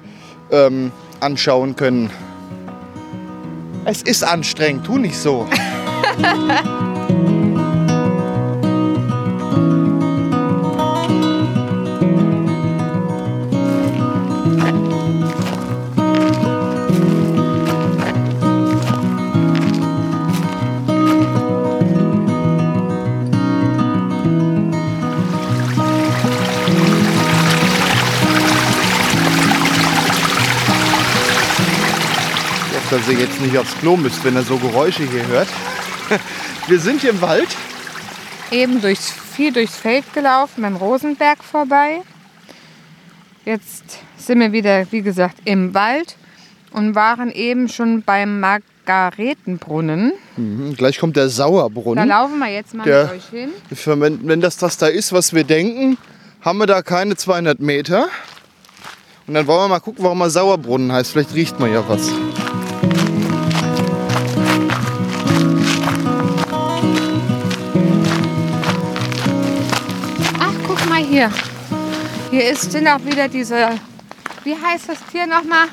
ähm, 0.50 0.92
anschauen 1.22 1.76
können. 1.76 2.10
Es 3.84 4.02
ist 4.02 4.22
anstrengend, 4.24 4.84
tu 4.84 4.98
nicht 4.98 5.16
so. 5.16 5.48
dass 32.92 33.08
ihr 33.08 33.18
jetzt 33.18 33.40
nicht 33.40 33.56
aufs 33.58 33.76
Klo 33.78 33.96
müsst, 33.96 34.22
wenn 34.24 34.34
ihr 34.36 34.42
so 34.42 34.56
Geräusche 34.58 35.02
hier 35.08 35.26
hört. 35.26 35.48
Wir 36.68 36.78
sind 36.78 37.00
hier 37.00 37.10
im 37.10 37.20
Wald. 37.20 37.48
Eben 38.52 38.80
durchs, 38.80 39.10
viel 39.10 39.52
durchs 39.52 39.74
Feld 39.76 40.04
gelaufen, 40.14 40.62
beim 40.62 40.76
Rosenberg 40.76 41.42
vorbei. 41.42 42.02
Jetzt 43.44 43.82
sind 44.16 44.38
wir 44.38 44.52
wieder, 44.52 44.86
wie 44.92 45.02
gesagt, 45.02 45.38
im 45.44 45.74
Wald 45.74 46.16
und 46.70 46.94
waren 46.94 47.32
eben 47.32 47.68
schon 47.68 48.02
beim 48.02 48.38
Margaretenbrunnen. 48.40 50.12
Mhm, 50.36 50.76
gleich 50.76 50.98
kommt 50.98 51.16
der 51.16 51.24
Da 51.24 51.30
Sauerbrunnen. 51.30 52.06
laufen 52.08 52.38
wir 52.38 52.48
jetzt 52.52 52.74
mal 52.74 52.84
Der- 52.84 53.04
mit 53.04 53.12
euch 53.14 53.28
hin. 53.30 53.50
Wenn, 54.00 54.28
wenn 54.28 54.40
das 54.40 54.56
das 54.58 54.76
da 54.76 54.86
ist, 54.86 55.12
was 55.12 55.32
wir 55.34 55.42
denken, 55.44 55.98
haben 56.42 56.58
wir 56.58 56.66
da 56.66 56.82
keine 56.82 57.16
200 57.16 57.58
Meter. 57.58 58.06
Und 59.26 59.34
dann 59.34 59.46
wollen 59.46 59.64
wir 59.64 59.68
mal 59.68 59.80
gucken, 59.80 60.04
warum 60.04 60.20
er 60.20 60.30
Sauerbrunnen 60.30 60.92
heißt. 60.92 61.10
Vielleicht 61.12 61.34
riecht 61.34 61.58
man 61.58 61.72
ja 61.72 61.82
was. 61.88 62.10
Hier. 71.04 71.30
Hier 72.30 72.50
ist, 72.50 72.72
sind 72.72 72.86
auch 72.88 73.04
wieder 73.04 73.28
diese, 73.28 73.68
wie 74.44 74.54
heißt 74.54 74.88
das 74.88 74.98
Tier 75.10 75.26
nochmal? 75.26 75.66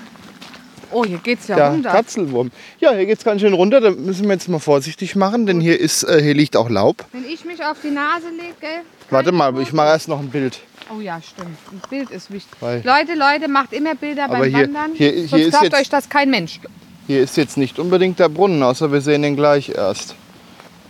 Oh, 0.92 1.06
hier 1.06 1.20
geht's 1.20 1.48
ja, 1.48 1.56
Der 1.56 1.70
runter. 1.70 1.92
Tatzelwurm. 1.92 2.50
Ja, 2.80 2.94
hier 2.94 3.06
geht's 3.06 3.24
ganz 3.24 3.42
schön 3.42 3.54
runter. 3.54 3.80
Da 3.80 3.92
müssen 3.92 4.26
wir 4.26 4.34
jetzt 4.34 4.50
mal 4.50 4.60
vorsichtig 4.60 5.16
machen, 5.16 5.46
denn 5.46 5.62
hier, 5.62 5.80
ist, 5.80 6.04
äh, 6.04 6.22
hier 6.22 6.34
liegt 6.34 6.58
auch 6.58 6.68
Laub. 6.70 7.06
Wenn 7.12 7.26
ich 7.26 7.46
mich 7.46 7.64
auf 7.64 7.78
die 7.84 7.92
Nase 7.92 8.30
lege. 8.30 8.82
Warte 9.12 9.32
mal, 9.32 9.58
ich 9.62 9.72
mache 9.72 9.88
erst 9.90 10.08
noch 10.08 10.20
ein 10.20 10.30
Bild. 10.30 10.60
Oh 10.96 11.00
ja, 11.00 11.22
stimmt. 11.22 11.56
Ein 11.72 11.82
Bild 11.92 12.10
ist 12.10 12.32
wichtig. 12.32 12.52
Weil- 12.60 12.82
Leute, 12.84 13.14
Leute, 13.14 13.48
macht 13.48 13.72
immer 13.74 13.94
Bilder 13.94 14.26
Aber 14.26 14.40
beim 14.40 14.50
hier- 14.56 14.64
Wandern. 14.66 14.92
hier- 14.96 15.12
hier 15.12 15.28
Sonst 15.28 15.42
ist 15.44 15.50
glaubt 15.52 15.64
jetzt- 15.66 15.76
euch 15.80 15.90
das 15.90 16.10
kein 16.10 16.32
Mensch. 16.32 16.60
Hier 17.06 17.22
ist 17.22 17.38
jetzt 17.38 17.58
nicht 17.58 17.78
unbedingt 17.78 18.18
der 18.18 18.30
Brunnen, 18.30 18.62
außer 18.64 18.92
wir 18.92 19.02
sehen 19.02 19.22
den 19.22 19.36
gleich 19.36 19.70
erst. 19.70 20.16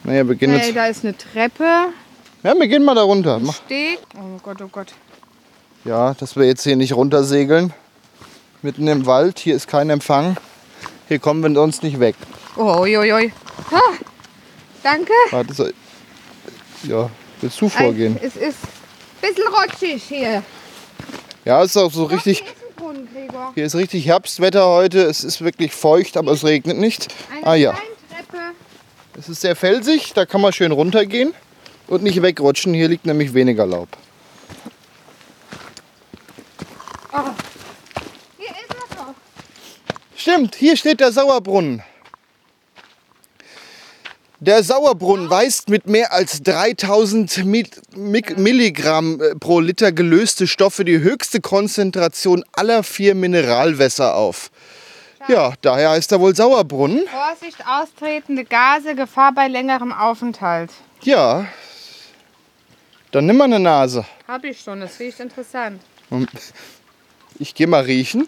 Naja, 0.05 0.23
Hey, 0.25 0.57
jetzt. 0.57 0.75
da 0.77 0.85
ist 0.87 1.03
eine 1.03 1.17
Treppe, 1.17 1.87
Ja, 2.41 2.57
wir 2.57 2.67
gehen 2.67 2.85
mal 2.85 2.95
da 2.95 3.01
runter. 3.01 3.37
Mach. 3.39 3.53
Steg. 3.65 3.99
Oh 4.15 4.39
Gott, 4.41 4.61
oh 4.61 4.69
Gott. 4.71 4.93
Ja, 5.83 6.13
dass 6.13 6.37
wir 6.37 6.45
jetzt 6.45 6.63
hier 6.63 6.77
nicht 6.77 6.93
runtersegeln. 6.93 7.73
Mitten 8.61 8.87
im 8.87 9.05
Wald, 9.05 9.39
hier 9.39 9.55
ist 9.55 9.67
kein 9.67 9.89
Empfang. 9.89 10.37
Hier 11.09 11.19
kommen 11.19 11.43
wir 11.43 11.53
sonst 11.53 11.83
nicht 11.83 11.99
weg. 11.99 12.15
Oh, 12.55 12.77
oi, 12.79 12.97
oi, 12.97 13.11
oi. 13.13 13.33
Danke. 14.83 15.11
Warte, 15.31 15.53
so. 15.53 15.67
Ja, 16.83 17.09
willst 17.41 17.59
du 17.59 17.67
vorgehen? 17.67 18.17
Es 18.21 18.37
ist 18.37 18.57
ein 18.63 19.29
bisschen 19.29 19.47
rutschig 19.53 20.03
hier. 20.03 20.43
Ja, 21.43 21.61
es 21.61 21.71
ist 21.71 21.77
auch 21.77 21.91
so 21.91 22.05
richtig. 22.05 22.43
Hier 23.55 23.65
ist 23.65 23.75
richtig 23.75 24.05
Herbstwetter 24.05 24.65
heute. 24.65 25.01
Es 25.01 25.25
ist 25.25 25.41
wirklich 25.41 25.73
feucht, 25.73 26.15
aber 26.15 26.31
es 26.31 26.45
regnet 26.45 26.77
nicht. 26.77 27.13
Eine 27.31 27.47
Ah 27.47 27.55
ja, 27.55 27.77
es 29.17 29.27
ist 29.27 29.41
sehr 29.41 29.57
felsig, 29.57 30.13
da 30.13 30.25
kann 30.25 30.39
man 30.39 30.53
schön 30.53 30.71
runtergehen 30.71 31.33
und 31.89 32.03
nicht 32.03 32.21
wegrutschen. 32.21 32.73
Hier 32.73 32.87
liegt 32.87 33.05
nämlich 33.05 33.33
weniger 33.33 33.65
Laub. 33.65 33.89
Hier 38.37 38.49
ist 38.49 38.69
er 38.69 38.95
doch. 38.95 39.13
Stimmt, 40.15 40.55
hier 40.55 40.77
steht 40.77 40.99
der 40.99 41.11
Sauerbrunnen. 41.11 41.83
Der 44.41 44.63
Sauerbrunnen 44.63 45.29
weist 45.29 45.67
mit 45.67 45.85
mehr 45.87 46.13
als 46.13 46.41
3000 46.43 47.43
Mi- 47.43 47.69
Mi- 47.93 48.39
Milligramm 48.39 49.19
äh, 49.21 49.35
pro 49.35 49.59
Liter 49.59 49.91
gelöste 49.91 50.47
Stoffe 50.47 50.85
die 50.85 50.99
höchste 50.99 51.41
Konzentration 51.41 52.45
aller 52.53 52.83
vier 52.83 53.15
Mineralwässer 53.15 54.15
auf. 54.15 54.49
Ja, 55.27 55.53
daher 55.61 55.89
heißt 55.89 56.13
er 56.13 56.21
wohl 56.21 56.33
Sauerbrunnen. 56.33 57.01
Vorsicht, 57.07 57.57
austretende 57.67 58.45
Gase, 58.45 58.95
Gefahr 58.95 59.33
bei 59.33 59.49
längerem 59.49 59.91
Aufenthalt. 59.91 60.71
Ja, 61.01 61.45
dann 63.11 63.25
nimm 63.25 63.37
mal 63.37 63.45
eine 63.45 63.59
Nase. 63.59 64.05
Hab 64.27 64.43
ich 64.43 64.59
schon, 64.61 64.81
das 64.81 64.99
riecht 64.99 65.19
interessant. 65.19 65.81
Ich 67.39 67.55
gehe 67.55 67.67
mal 67.67 67.83
riechen. 67.83 68.27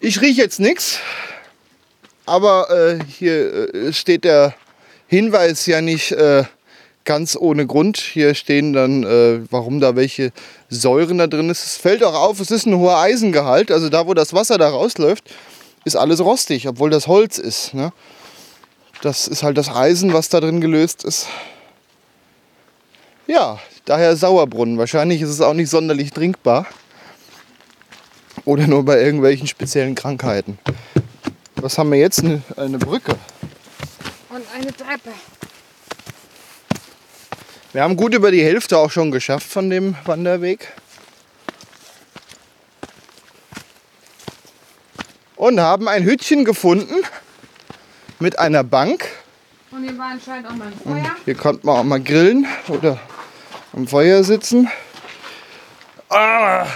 Ich 0.00 0.20
rieche 0.20 0.40
jetzt 0.40 0.60
nichts, 0.60 1.00
aber 2.24 2.70
äh, 2.70 3.04
hier 3.04 3.74
äh, 3.74 3.92
steht 3.92 4.24
der 4.24 4.54
Hinweis 5.08 5.66
ja 5.66 5.80
nicht 5.80 6.12
äh, 6.12 6.44
ganz 7.04 7.36
ohne 7.36 7.66
Grund. 7.66 7.96
Hier 7.96 8.34
stehen 8.34 8.72
dann, 8.74 9.02
äh, 9.02 9.40
warum 9.50 9.80
da 9.80 9.96
welche 9.96 10.32
Säuren 10.68 11.18
da 11.18 11.26
drin 11.26 11.50
ist. 11.50 11.64
Es 11.64 11.76
fällt 11.78 12.04
auch 12.04 12.14
auf, 12.14 12.38
es 12.38 12.50
ist 12.50 12.66
ein 12.66 12.76
hoher 12.76 12.98
Eisengehalt. 12.98 13.72
Also 13.72 13.88
da, 13.88 14.06
wo 14.06 14.14
das 14.14 14.32
Wasser 14.34 14.56
da 14.56 14.68
rausläuft, 14.68 15.24
ist 15.84 15.96
alles 15.96 16.20
rostig, 16.20 16.68
obwohl 16.68 16.90
das 16.90 17.06
Holz 17.06 17.38
ist. 17.38 17.74
Ne? 17.74 17.92
Das 19.00 19.28
ist 19.28 19.44
halt 19.44 19.56
das 19.56 19.68
Eisen, 19.68 20.12
was 20.12 20.28
da 20.28 20.40
drin 20.40 20.60
gelöst 20.60 21.04
ist. 21.04 21.28
Ja, 23.28 23.60
daher 23.84 24.16
Sauerbrunnen. 24.16 24.76
Wahrscheinlich 24.76 25.22
ist 25.22 25.28
es 25.28 25.40
auch 25.40 25.54
nicht 25.54 25.70
sonderlich 25.70 26.10
trinkbar. 26.10 26.66
Oder 28.44 28.66
nur 28.66 28.84
bei 28.84 29.00
irgendwelchen 29.00 29.46
speziellen 29.46 29.94
Krankheiten. 29.94 30.58
Was 31.56 31.78
haben 31.78 31.92
wir 31.92 31.98
jetzt? 31.98 32.24
Eine, 32.24 32.42
eine 32.56 32.78
Brücke. 32.78 33.14
Und 34.30 34.44
eine 34.54 34.74
Treppe. 34.74 35.10
Wir 37.72 37.82
haben 37.82 37.96
gut 37.96 38.14
über 38.14 38.30
die 38.30 38.42
Hälfte 38.42 38.78
auch 38.78 38.90
schon 38.90 39.10
geschafft 39.10 39.46
von 39.46 39.70
dem 39.70 39.94
Wanderweg. 40.06 40.72
Und 45.36 45.60
haben 45.60 45.86
ein 45.86 46.02
Hütchen 46.02 46.44
gefunden 46.44 47.04
mit 48.20 48.38
einer 48.38 48.64
Bank. 48.64 49.08
Und 49.70 49.82
hier 49.82 49.98
war 49.98 50.12
anscheinend 50.12 50.48
auch 50.48 50.54
mal 50.54 50.68
ein 50.68 50.74
Feuer. 50.82 51.16
Hier 51.24 51.34
konnte 51.34 51.66
man 51.66 51.76
auch 51.76 51.84
mal 51.84 52.00
grillen 52.00 52.46
oder 52.68 52.98
am 53.72 53.86
Feuer 53.86 54.24
sitzen. 54.24 54.68
Ah! 56.08 56.66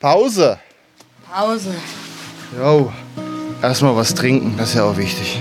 Pause. 0.00 0.58
Pause. 1.30 1.74
Jo. 2.56 2.92
Erstmal 3.62 3.96
was 3.96 4.14
trinken, 4.14 4.56
das 4.56 4.70
ist 4.70 4.74
ja 4.76 4.84
auch 4.84 4.96
wichtig. 4.96 5.40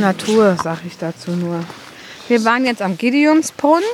Natur, 0.00 0.56
sag 0.62 0.78
ich 0.86 0.96
dazu 0.98 1.30
nur. 1.32 1.64
Wir 2.28 2.44
waren 2.44 2.64
jetzt 2.64 2.82
am 2.82 2.96
Gideonsbrunnen 2.98 3.88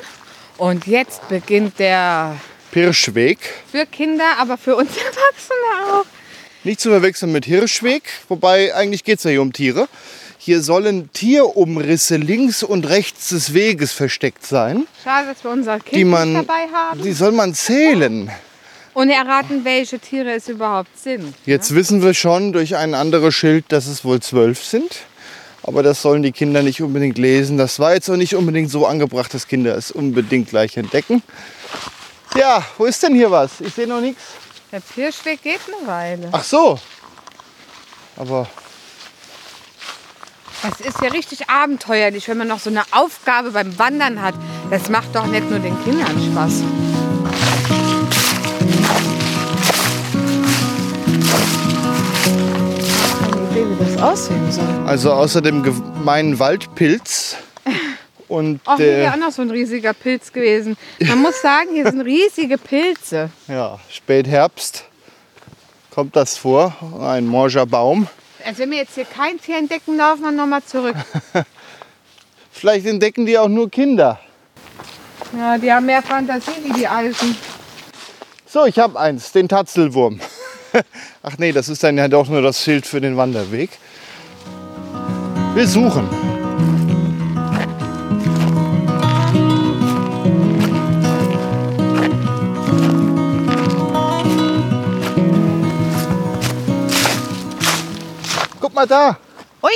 und 0.58 0.86
jetzt 0.86 1.28
beginnt 1.28 1.78
der 1.78 2.36
Pirschweg. 2.70 3.38
für 3.70 3.86
Kinder, 3.86 4.24
aber 4.38 4.56
für 4.58 4.76
uns 4.76 4.90
Erwachsene 4.96 5.92
auch. 5.92 6.06
Nicht 6.64 6.80
zu 6.80 6.90
verwechseln 6.90 7.32
mit 7.32 7.44
Hirschweg, 7.44 8.02
wobei 8.28 8.74
eigentlich 8.74 9.04
geht 9.04 9.18
es 9.18 9.24
ja 9.24 9.30
hier 9.30 9.42
um 9.42 9.52
Tiere. 9.52 9.88
Hier 10.38 10.62
sollen 10.62 11.10
Tierumrisse 11.12 12.16
links 12.16 12.62
und 12.62 12.88
rechts 12.88 13.30
des 13.30 13.52
Weges 13.54 13.92
versteckt 13.92 14.46
sein, 14.46 14.86
Schade, 15.02 15.28
dass 15.28 15.42
wir 15.42 15.50
unser 15.50 15.78
Kind 15.80 15.96
die 15.96 16.04
man, 16.04 16.32
nicht 16.32 16.48
dabei 16.48 16.68
haben. 16.72 17.02
die 17.02 17.12
soll 17.12 17.32
man 17.32 17.54
zählen. 17.54 18.30
Und 18.94 19.10
erraten, 19.10 19.64
welche 19.64 19.98
Tiere 19.98 20.32
es 20.32 20.48
überhaupt 20.48 20.98
sind. 20.98 21.34
Jetzt 21.44 21.74
wissen 21.74 22.02
wir 22.02 22.14
schon 22.14 22.52
durch 22.52 22.76
ein 22.76 22.94
anderes 22.94 23.34
Schild, 23.34 23.66
dass 23.68 23.86
es 23.86 24.04
wohl 24.04 24.20
zwölf 24.20 24.64
sind. 24.64 25.00
Aber 25.66 25.82
das 25.82 26.00
sollen 26.00 26.22
die 26.22 26.32
Kinder 26.32 26.62
nicht 26.62 26.80
unbedingt 26.80 27.18
lesen. 27.18 27.58
Das 27.58 27.80
war 27.80 27.94
jetzt 27.94 28.08
auch 28.08 28.16
nicht 28.16 28.34
unbedingt 28.34 28.70
so 28.70 28.86
angebracht, 28.86 29.34
dass 29.34 29.48
Kinder 29.48 29.76
es 29.76 29.90
unbedingt 29.90 30.48
gleich 30.48 30.76
entdecken. 30.76 31.22
Ja, 32.36 32.64
wo 32.78 32.84
ist 32.84 33.02
denn 33.02 33.14
hier 33.14 33.30
was? 33.30 33.60
Ich 33.60 33.74
sehe 33.74 33.86
noch 33.86 34.00
nichts. 34.00 34.22
Der 34.70 34.80
Pirschweg 34.80 35.42
geht 35.42 35.60
eine 35.66 35.86
Weile. 35.86 36.28
Ach 36.32 36.44
so. 36.44 36.78
Aber 38.16 38.48
Das 40.62 40.80
ist 40.80 41.00
ja 41.00 41.08
richtig 41.08 41.48
abenteuerlich, 41.48 42.28
wenn 42.28 42.38
man 42.38 42.48
noch 42.48 42.60
so 42.60 42.70
eine 42.70 42.82
Aufgabe 42.92 43.50
beim 43.50 43.78
Wandern 43.78 44.22
hat. 44.22 44.34
Das 44.70 44.88
macht 44.88 45.14
doch 45.14 45.26
nicht 45.26 45.48
nur 45.50 45.58
den 45.58 45.76
Kindern 45.84 46.20
Spaß. 46.32 47.05
Aussehen 54.16 54.50
soll. 54.50 54.64
also 54.86 55.12
außer 55.12 55.42
dem 55.42 55.62
gemeinen 55.62 56.38
Waldpilz 56.38 57.36
und 58.28 58.60
Ach, 58.64 58.78
hier 58.78 58.86
wäre 58.86 59.12
auch 59.12 59.18
noch 59.18 59.30
so 59.30 59.42
ein 59.42 59.50
riesiger 59.50 59.92
Pilz 59.92 60.32
gewesen. 60.32 60.78
Man 61.00 61.20
muss 61.20 61.42
sagen, 61.42 61.68
hier 61.74 61.84
sind 61.84 62.00
riesige 62.00 62.56
Pilze. 62.56 63.28
ja, 63.48 63.78
Spätherbst 63.90 64.84
kommt 65.90 66.16
das 66.16 66.38
vor. 66.38 66.74
Ein 66.98 67.26
morger 67.26 67.66
Baum. 67.66 68.08
Also 68.42 68.60
wenn 68.60 68.70
wir 68.70 68.78
jetzt 68.78 68.94
hier 68.94 69.04
kein 69.04 69.38
Tier 69.38 69.58
entdecken, 69.58 69.98
laufen 69.98 70.22
wir 70.22 70.32
nochmal 70.32 70.62
zurück. 70.64 70.96
Vielleicht 72.50 72.86
entdecken 72.86 73.26
die 73.26 73.36
auch 73.36 73.48
nur 73.48 73.70
Kinder. 73.70 74.18
Ja, 75.36 75.58
die 75.58 75.70
haben 75.70 75.84
mehr 75.84 76.00
Fantasie 76.00 76.52
wie 76.64 76.72
die 76.72 76.88
Alten. 76.88 77.36
So, 78.46 78.64
ich 78.64 78.78
habe 78.78 78.98
eins, 78.98 79.32
den 79.32 79.46
Tatzelwurm. 79.46 80.20
Ach 81.22 81.36
nee, 81.36 81.52
das 81.52 81.68
ist 81.68 81.82
dann 81.82 81.98
ja 81.98 82.08
doch 82.08 82.28
nur 82.28 82.40
das 82.40 82.62
Schild 82.62 82.86
für 82.86 83.00
den 83.02 83.18
Wanderweg. 83.18 83.70
Wir 85.56 85.66
suchen. 85.66 86.06
Guck 98.60 98.74
mal 98.74 98.86
da, 98.86 99.18
Ui, 99.62 99.70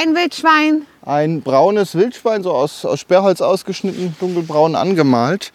ein 0.00 0.14
Wildschwein. 0.14 0.86
ein 1.02 1.42
braunes 1.42 1.94
Wildschwein, 1.94 2.42
so 2.42 2.52
aus, 2.52 2.84
aus 2.84 3.00
Sperrholz 3.00 3.40
ausgeschnitten, 3.40 4.16
dunkelbraun 4.20 4.74
angemalt. 4.74 5.52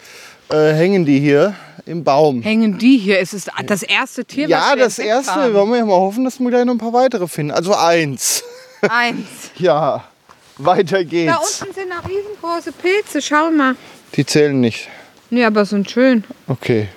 Äh, 0.50 0.72
hängen 0.72 1.04
die 1.04 1.20
hier 1.20 1.54
im 1.86 2.02
Baum. 2.02 2.42
Hängen 2.42 2.78
die 2.78 2.98
hier? 2.98 3.20
Es 3.20 3.32
ist 3.32 3.50
das 3.66 3.82
erste 3.84 4.24
Tier, 4.24 4.48
Ja, 4.48 4.58
was 4.58 4.76
wir 4.76 4.84
das 4.84 4.98
entdeckt 4.98 5.16
erste. 5.26 5.34
haben. 5.34 5.54
Wollen 5.54 5.70
wir 5.70 5.78
ja 5.78 5.84
mal 5.84 5.94
hoffen, 5.94 6.24
dass 6.24 6.40
wir 6.40 6.50
gleich 6.50 6.64
noch 6.64 6.74
ein 6.74 6.78
paar 6.78 6.92
weitere 6.92 7.28
finden. 7.28 7.52
Also 7.52 7.74
eins. 7.74 8.42
Eins. 8.88 9.26
Ja, 9.56 10.04
weiter 10.58 10.98
Da 10.98 11.02
geht's. 11.04 11.62
unten 11.62 11.74
sind 11.74 11.88
noch 11.90 12.08
riesengroße 12.08 12.72
Pilze. 12.72 13.20
Schau 13.22 13.50
mal. 13.50 13.76
Die 14.14 14.24
zählen 14.26 14.58
nicht. 14.60 14.88
Nee, 15.30 15.44
aber 15.44 15.64
sind 15.64 15.90
schön. 15.90 16.24
Okay, 16.48 16.88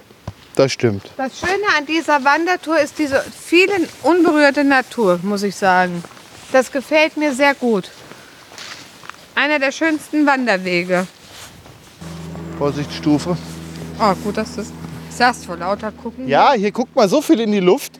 das 0.55 0.71
stimmt. 0.71 1.03
Das 1.17 1.39
Schöne 1.39 1.63
an 1.77 1.85
dieser 1.85 2.23
Wandertour 2.23 2.79
ist 2.79 2.97
diese 2.99 3.23
vielen 3.45 3.87
unberührte 4.03 4.63
Natur, 4.63 5.19
muss 5.23 5.43
ich 5.43 5.55
sagen. 5.55 6.03
Das 6.51 6.71
gefällt 6.71 7.17
mir 7.17 7.33
sehr 7.33 7.53
gut. 7.53 7.89
Einer 9.35 9.59
der 9.59 9.71
schönsten 9.71 10.25
Wanderwege. 10.25 11.07
Vorsichtsstufe. 12.57 13.37
Oh, 13.99 14.13
gut, 14.23 14.37
dass 14.37 14.55
du 14.55 14.61
es 14.61 14.71
sagst, 15.09 15.45
vor 15.45 15.57
lauter 15.57 15.91
gucken. 15.91 16.27
Ja, 16.27 16.53
hier 16.53 16.71
guckt 16.71 16.95
mal 16.95 17.07
so 17.09 17.21
viel 17.21 17.39
in 17.39 17.51
die 17.51 17.59
Luft. 17.59 17.93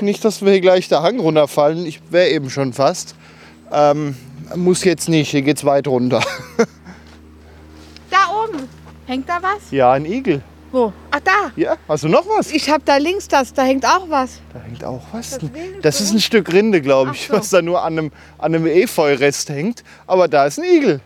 Nicht, 0.00 0.24
dass 0.24 0.42
wir 0.42 0.52
hier 0.52 0.60
gleich 0.60 0.88
der 0.88 1.02
Hang 1.02 1.18
runterfallen. 1.18 1.86
Ich 1.86 2.00
wäre 2.10 2.28
eben 2.28 2.50
schon 2.50 2.72
fast. 2.72 3.14
Ähm, 3.72 4.16
muss 4.56 4.84
jetzt 4.84 5.08
nicht, 5.08 5.30
hier 5.30 5.42
geht's 5.42 5.64
weit 5.64 5.86
runter. 5.88 6.22
Da 8.10 8.18
oben. 8.44 8.68
Hängt 9.06 9.28
da 9.28 9.38
was? 9.42 9.70
Ja, 9.70 9.92
ein 9.92 10.04
Igel. 10.06 10.40
Wo? 10.72 10.92
Ach, 11.10 11.20
da. 11.20 11.50
Ja, 11.56 11.76
hast 11.88 12.04
du 12.04 12.08
noch 12.08 12.26
was? 12.28 12.50
Ich 12.50 12.68
habe 12.70 12.82
da 12.84 12.96
links 12.96 13.26
das. 13.28 13.52
Da 13.54 13.62
hängt 13.62 13.86
auch 13.86 14.08
was. 14.08 14.40
Da 14.52 14.60
hängt 14.60 14.84
auch 14.84 15.02
was. 15.12 15.30
Das 15.38 15.50
Das 15.82 16.00
ist 16.00 16.12
ein 16.12 16.20
Stück 16.20 16.52
Rinde, 16.52 16.80
glaube 16.82 17.12
ich, 17.14 17.26
so. 17.26 17.34
was 17.34 17.50
da 17.50 17.62
nur 17.62 17.82
an 17.82 17.98
einem, 17.98 18.12
an 18.38 18.54
einem 18.54 18.66
Efeurest 18.66 19.48
hängt. 19.50 19.82
Aber 20.06 20.28
da 20.28 20.46
ist 20.46 20.58
ein 20.58 20.64
Igel. 20.64 21.00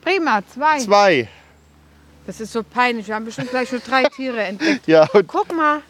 Prima, 0.00 0.40
zwei. 0.52 0.78
Zwei. 0.78 1.28
Das 2.26 2.40
ist 2.40 2.52
so 2.52 2.62
peinlich. 2.62 3.06
Wir 3.08 3.14
haben 3.16 3.24
bestimmt 3.24 3.50
gleich 3.50 3.68
schon 3.68 3.82
drei 3.86 4.04
Tiere 4.04 4.42
entdeckt. 4.42 4.82
Ja, 4.86 5.06
Guck 5.26 5.54
mal. 5.54 5.80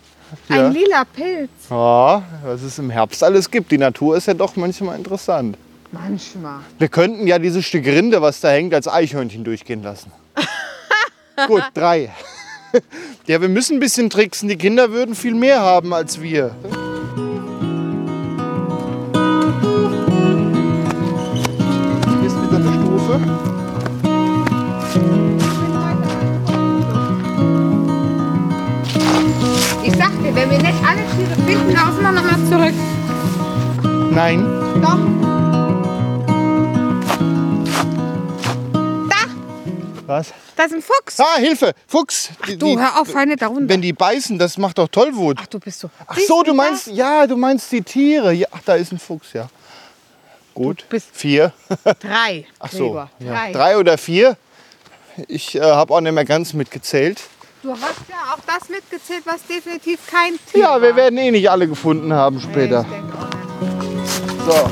Ein 0.49 0.57
Ja. 0.57 0.69
lila 0.69 1.05
Pilz. 1.05 1.51
Ja, 1.71 2.23
was 2.45 2.63
es 2.63 2.79
im 2.79 2.91
Herbst 2.91 3.23
alles 3.23 3.51
gibt. 3.51 3.71
Die 3.71 3.79
Natur 3.79 4.17
ist 4.17 4.27
ja 4.27 4.35
doch 4.35 4.57
manchmal 4.57 4.97
interessant. 4.97 5.57
Manchmal. 5.95 6.61
Wir 6.79 6.89
könnten 6.89 7.27
ja 7.29 7.39
dieses 7.39 7.65
Stück 7.65 7.87
Rinde, 7.87 8.21
was 8.21 8.41
da 8.41 8.51
hängt, 8.51 8.75
als 8.75 8.89
Eichhörnchen 8.89 9.45
durchgehen 9.45 9.83
lassen. 9.83 10.11
Gut, 11.47 11.63
drei. 11.73 12.13
ja, 13.27 13.41
wir 13.41 13.49
müssen 13.49 13.77
ein 13.77 13.81
bisschen 13.81 14.11
tricksen. 14.11 14.49
Die 14.49 14.57
Kinder 14.57 14.91
würden 14.91 15.15
viel 15.15 15.35
mehr 15.35 15.61
haben 15.61 15.95
als 15.95 16.21
wir. 16.21 16.57
Hier 22.19 22.27
ist 22.27 22.43
wieder 22.43 22.57
eine 22.57 22.73
Stufe. 22.73 23.21
Ich 29.85 29.93
sag 29.97 30.11
dir, 30.23 30.35
wenn 30.35 30.51
wir 30.51 30.59
nicht 30.59 30.85
alle 30.85 31.03
Tiere 31.17 31.37
finden, 31.47 31.73
laufen 31.73 32.03
wir 32.03 32.11
nochmal 32.11 32.41
zurück. 32.51 32.75
Nein. 34.13 34.45
Doch. 34.83 35.34
Was? 40.07 40.33
da 40.57 40.65
ist 40.65 40.75
ein 40.75 40.83
Fuchs. 40.83 41.19
Ah, 41.21 41.37
Hilfe! 41.39 41.73
Fuchs! 41.87 42.29
Die- 42.47 42.57
Du, 42.59 42.67
die- 42.67 42.79
hör 42.79 43.01
auf, 43.01 43.09
feine 43.09 43.37
da 43.37 43.47
runter. 43.47 43.69
Wenn 43.69 43.81
die 43.83 43.93
beißen, 43.93 44.39
das 44.39 44.59
macht 44.59 44.79
doch 44.79 44.89
Tollwut. 44.89 45.39
Ach, 45.41 45.47
du 45.47 45.59
bist 45.59 45.81
so. 45.81 45.91
Ach 46.07 46.19
so, 46.19 46.43
du 46.43 46.53
meinst, 46.55 46.89
ja, 46.89 47.27
du 47.27 47.37
meinst 47.37 47.71
die 47.73 47.83
Tiere. 47.83 48.33
Ja, 48.33 48.49
ach, 48.51 48.61
da 48.65 48.75
ist 48.75 48.93
ein 48.93 48.99
Fuchs, 48.99 49.33
ja. 49.33 49.49
Gut. 50.55 50.85
bist- 50.89 51.09
Vier. 51.13 51.53
Drei. 52.01 52.47
Ach 52.59 52.71
so. 52.71 52.95
Ja. 52.97 53.09
Drei. 53.21 53.53
Drei 53.53 53.79
oder 53.79 53.97
vier. 53.99 54.37
Ich 55.29 55.55
äh, 55.55 55.61
habe 55.63 55.95
auch 55.95 56.01
nicht 56.01 56.13
mehr 56.13 56.25
ganz 56.25 56.53
mitgezählt. 56.53 57.21
Du 57.63 57.71
hast 57.73 57.83
ja 58.11 58.35
auch 58.35 58.39
das 58.47 58.69
mitgezählt, 58.69 59.23
was 59.25 59.43
definitiv 59.47 59.99
kein 60.11 60.35
Tier 60.53 60.61
Ja, 60.61 60.83
wir 60.83 60.91
war. 60.91 60.97
werden 60.97 61.19
eh 61.19 61.31
nicht 61.31 61.49
alle 61.51 61.67
gefunden 61.67 62.13
haben 62.13 62.37
Nee, 62.37 62.43
später. 62.43 62.83
nicht. 62.83 64.45
So. 64.47 64.71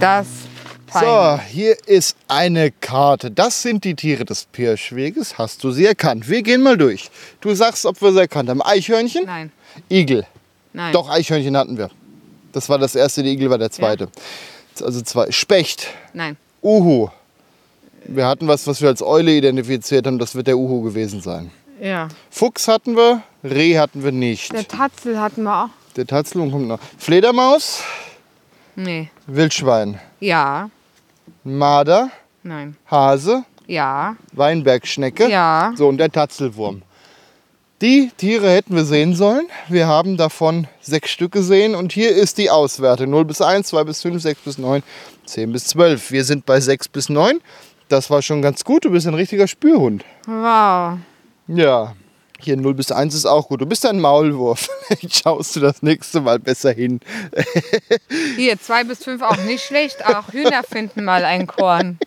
Das 0.00 0.26
So, 0.92 1.38
hier 1.48 1.76
ist 1.86 2.16
eine 2.28 2.70
Karte. 2.70 3.30
Das 3.30 3.62
sind 3.62 3.84
die 3.84 3.94
Tiere 3.94 4.24
des 4.24 4.44
Pirschweges. 4.46 5.36
Hast 5.36 5.62
du 5.62 5.70
sie 5.70 5.84
erkannt? 5.84 6.28
Wir 6.28 6.42
gehen 6.42 6.62
mal 6.62 6.78
durch. 6.78 7.10
Du 7.40 7.54
sagst, 7.54 7.84
ob 7.84 8.00
wir 8.00 8.12
sie 8.12 8.20
erkannt 8.20 8.48
haben. 8.48 8.62
Eichhörnchen? 8.62 9.26
Nein, 9.26 9.52
Igel. 9.90 10.26
nein. 10.72 10.92
Doch, 10.92 11.10
Eichhörnchen 11.10 11.56
hatten 11.56 11.76
wir. 11.76 11.90
Das 12.52 12.68
war 12.68 12.78
das 12.78 12.94
erste, 12.94 13.22
der 13.22 13.32
Igel 13.32 13.50
war 13.50 13.58
der 13.58 13.70
zweite. 13.70 14.08
Also 14.80 15.02
zwei. 15.02 15.30
Specht. 15.30 15.88
Nein. 16.14 16.36
Uhu. 16.62 17.08
Wir 18.04 18.26
hatten 18.26 18.48
was, 18.48 18.66
was 18.66 18.80
wir 18.80 18.88
als 18.88 19.02
Eule 19.02 19.32
identifiziert 19.32 20.06
haben. 20.06 20.18
Das 20.18 20.34
wird 20.34 20.46
der 20.46 20.56
Uhu 20.56 20.80
gewesen 20.82 21.20
sein. 21.20 21.50
Ja. 21.82 22.08
Fuchs 22.30 22.66
hatten 22.66 22.96
wir, 22.96 23.22
Reh 23.44 23.78
hatten 23.78 24.02
wir 24.02 24.12
nicht. 24.12 24.52
Der 24.52 24.66
Tatzel 24.66 25.20
hatten 25.20 25.42
wir 25.42 25.64
auch. 25.64 25.68
Der 25.96 26.06
Tatzelung 26.06 26.50
kommt 26.50 26.68
noch. 26.68 26.80
Fledermaus, 26.96 27.82
Nee. 28.74 29.10
Wildschwein, 29.28 30.00
Ja. 30.20 30.70
Marder, 31.44 32.10
Nein. 32.42 32.76
Hase, 32.90 33.44
Ja. 33.66 34.16
Weinbergschnecke. 34.32 35.28
Ja. 35.28 35.72
So, 35.76 35.88
und 35.88 35.98
der 35.98 36.10
Tatzelwurm. 36.10 36.82
Die 37.82 38.10
Tiere 38.16 38.50
hätten 38.50 38.74
wir 38.74 38.84
sehen 38.84 39.14
sollen. 39.14 39.46
Wir 39.68 39.86
haben 39.86 40.16
davon 40.16 40.66
sechs 40.80 41.10
Stück 41.10 41.32
gesehen 41.32 41.74
und 41.76 41.92
hier 41.92 42.10
ist 42.10 42.38
die 42.38 42.50
Auswertung. 42.50 43.10
0 43.10 43.24
bis 43.26 43.40
1, 43.40 43.68
2 43.68 43.84
bis 43.84 44.02
5, 44.02 44.20
6 44.20 44.40
bis 44.40 44.58
9, 44.58 44.82
10 45.26 45.52
bis 45.52 45.66
12. 45.66 46.10
Wir 46.10 46.24
sind 46.24 46.44
bei 46.46 46.58
6 46.58 46.88
bis 46.88 47.08
9. 47.08 47.38
Das 47.88 48.10
war 48.10 48.20
schon 48.22 48.42
ganz 48.42 48.64
gut. 48.64 48.84
Du 48.84 48.90
bist 48.90 49.06
ein 49.06 49.14
richtiger 49.14 49.46
Spürhund. 49.46 50.04
Wow. 50.26 50.98
Ja, 51.46 51.94
hier 52.40 52.56
0 52.56 52.74
bis 52.74 52.92
1 52.92 53.14
ist 53.14 53.26
auch 53.26 53.48
gut. 53.48 53.60
Du 53.60 53.66
bist 53.66 53.84
ein 53.86 54.00
Maulwurf. 54.00 54.68
Vielleicht 54.86 55.22
schaust 55.22 55.56
du 55.56 55.60
das 55.60 55.82
nächste 55.82 56.20
Mal 56.20 56.38
besser 56.38 56.72
hin. 56.72 57.00
Hier, 58.36 58.60
zwei 58.60 58.84
bis 58.84 59.04
fünf 59.04 59.22
auch 59.22 59.36
nicht 59.38 59.64
schlecht. 59.64 60.04
Auch 60.06 60.32
Hühner 60.32 60.62
finden 60.62 61.04
mal 61.04 61.24
ein 61.24 61.46
Korn. 61.46 61.98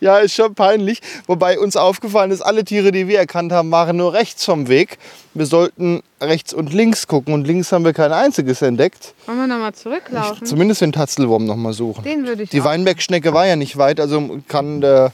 Ja, 0.00 0.18
ist 0.18 0.34
schon 0.34 0.54
peinlich. 0.54 1.00
Wobei 1.26 1.58
uns 1.58 1.76
aufgefallen 1.76 2.30
ist, 2.30 2.42
alle 2.42 2.64
Tiere, 2.64 2.92
die 2.92 3.08
wir 3.08 3.18
erkannt 3.18 3.52
haben, 3.52 3.70
waren 3.70 3.96
nur 3.96 4.12
rechts 4.12 4.44
vom 4.44 4.68
Weg. 4.68 4.98
Wir 5.32 5.46
sollten 5.46 6.02
rechts 6.20 6.52
und 6.52 6.72
links 6.72 7.06
gucken 7.06 7.32
und 7.32 7.46
links 7.46 7.72
haben 7.72 7.84
wir 7.84 7.92
kein 7.92 8.12
einziges 8.12 8.62
entdeckt. 8.62 9.14
Wollen 9.26 9.38
wir 9.38 9.46
nochmal 9.46 9.74
zurücklaufen? 9.74 10.46
Zumindest 10.46 10.82
den 10.82 10.92
Tatzelwurm 10.92 11.46
noch 11.46 11.56
mal 11.56 11.72
suchen. 11.72 12.04
Den 12.04 12.26
würde 12.26 12.42
ich 12.42 12.50
Die. 12.50 12.62
Weinbergschnecke 12.62 13.32
war 13.32 13.46
ja 13.46 13.56
nicht 13.56 13.76
weit, 13.78 14.00
also 14.00 14.40
kann 14.48 14.80
der, 14.80 15.12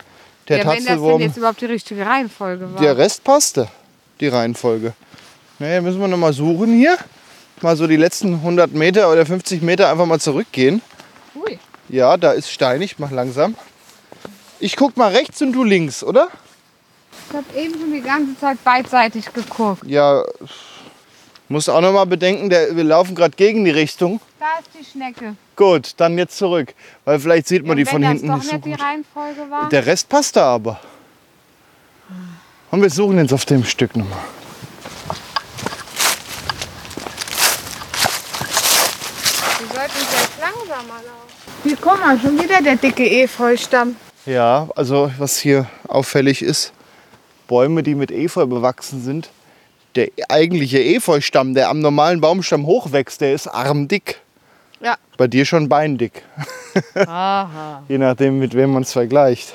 der 0.48 0.58
ja, 0.58 0.64
wenn 0.64 0.68
das 0.68 0.76
denn 0.78 0.86
Tatzelwurm. 0.86 1.20
jetzt 1.22 1.36
überhaupt 1.36 1.60
die 1.60 1.66
richtige 1.66 2.04
Reihenfolge 2.04 2.74
war. 2.74 2.80
Der 2.80 2.98
Rest 2.98 3.22
passte, 3.22 3.68
die 4.20 4.28
Reihenfolge. 4.28 4.92
Naja, 5.58 5.80
müssen 5.80 6.00
wir 6.00 6.08
noch 6.08 6.16
mal 6.16 6.32
suchen 6.32 6.74
hier. 6.74 6.96
Mal 7.60 7.76
so 7.76 7.86
die 7.86 7.96
letzten 7.96 8.34
100 8.34 8.72
Meter 8.72 9.10
oder 9.12 9.26
50 9.26 9.60
Meter 9.62 9.90
einfach 9.90 10.06
mal 10.06 10.20
zurückgehen. 10.20 10.80
Ui. 11.34 11.58
Ja, 11.88 12.16
da 12.16 12.32
ist 12.32 12.50
steinig, 12.50 12.98
mach 12.98 13.10
langsam. 13.10 13.54
Ich 14.58 14.76
guck 14.76 14.96
mal 14.96 15.12
rechts 15.12 15.42
und 15.42 15.52
du 15.52 15.64
links, 15.64 16.02
oder? 16.02 16.28
Ich 17.28 17.36
habe 17.36 17.46
eben 17.58 17.78
schon 17.78 17.92
die 17.92 18.00
ganze 18.00 18.38
Zeit 18.38 18.62
beidseitig 18.64 19.32
geguckt. 19.32 19.82
Ja, 19.86 20.24
muss 21.48 21.68
auch 21.68 21.80
noch 21.80 21.92
mal 21.92 22.06
bedenken, 22.06 22.48
der, 22.48 22.76
wir 22.76 22.84
laufen 22.84 23.14
gerade 23.14 23.36
gegen 23.36 23.64
die 23.64 23.72
Richtung. 23.72 24.20
Da 24.38 24.46
ist 24.60 24.70
die 24.78 24.84
Schnecke. 24.84 25.34
Gut, 25.56 25.94
dann 25.96 26.16
jetzt 26.16 26.38
zurück, 26.38 26.74
weil 27.04 27.18
vielleicht 27.18 27.48
sieht 27.48 27.66
man 27.66 27.76
Ja, 27.76 27.84
die 27.84 27.90
von 27.90 28.02
hinten 28.02 28.32
nicht 28.32 28.50
so 28.50 28.58
gut. 28.58 28.78
Der 29.72 29.84
Rest 29.84 30.08
passt 30.08 30.36
da 30.36 30.54
aber. 30.54 30.80
Und 32.70 32.82
wir 32.82 32.90
suchen 32.90 33.18
jetzt 33.18 33.32
auf 33.32 33.44
dem 33.44 33.64
Stück 33.64 33.96
nochmal. 33.96 34.18
Wir 39.58 39.66
sollten 39.66 39.90
vielleicht 39.92 40.40
langsamer 40.40 41.00
laufen. 41.02 41.30
Hier, 41.64 41.76
guck 41.80 42.00
mal, 42.00 42.18
schon 42.18 42.38
wieder 42.38 42.62
der 42.62 42.76
dicke 42.76 43.04
Efeustamm. 43.04 43.96
Ja, 44.24 44.68
also 44.76 45.10
was 45.18 45.38
hier 45.38 45.66
auffällig 45.88 46.42
ist, 46.42 46.72
Bäume, 47.48 47.82
die 47.82 47.96
mit 47.96 48.12
Efeu 48.12 48.46
bewachsen 48.46 49.02
sind, 49.02 49.30
der 49.96 50.08
eigentliche 50.28 50.78
Efeustamm, 50.78 51.54
der 51.54 51.68
am 51.68 51.80
normalen 51.80 52.20
Baumstamm 52.20 52.66
hochwächst, 52.66 53.20
der 53.20 53.34
ist 53.34 53.48
armdick. 53.48 54.20
Ja. 54.80 54.96
Bei 55.18 55.26
dir 55.26 55.44
schon 55.44 55.68
beindick, 55.68 56.22
Aha. 56.94 57.82
je 57.88 57.98
nachdem, 57.98 58.38
mit 58.38 58.54
wem 58.54 58.72
man 58.72 58.82
es 58.82 58.92
vergleicht. 58.92 59.54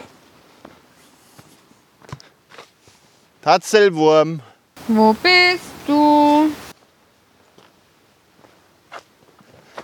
Tatzelwurm. 3.45 4.41
Wo 4.87 5.13
bist 5.13 5.69
du? 5.85 6.49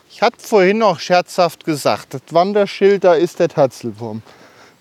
Ich 0.10 0.20
hatte 0.24 0.38
vorhin 0.40 0.80
noch 0.80 1.00
scherzhaft 1.00 1.64
gesagt, 1.64 2.16
das 2.16 2.24
Wanderschild, 2.32 3.04
da 3.04 3.14
ist 3.14 3.38
der 3.38 3.50
Tatzelwurm. 3.50 4.24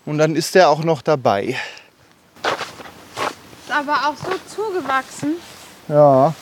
Und 0.07 0.17
dann 0.17 0.35
ist 0.35 0.55
der 0.55 0.67
auch 0.67 0.83
noch 0.83 1.03
dabei. 1.03 1.59
Ist 2.41 3.71
aber 3.71 3.97
auch 3.97 4.15
so 4.17 4.31
zugewachsen. 4.47 5.35
Ja. 5.87 6.33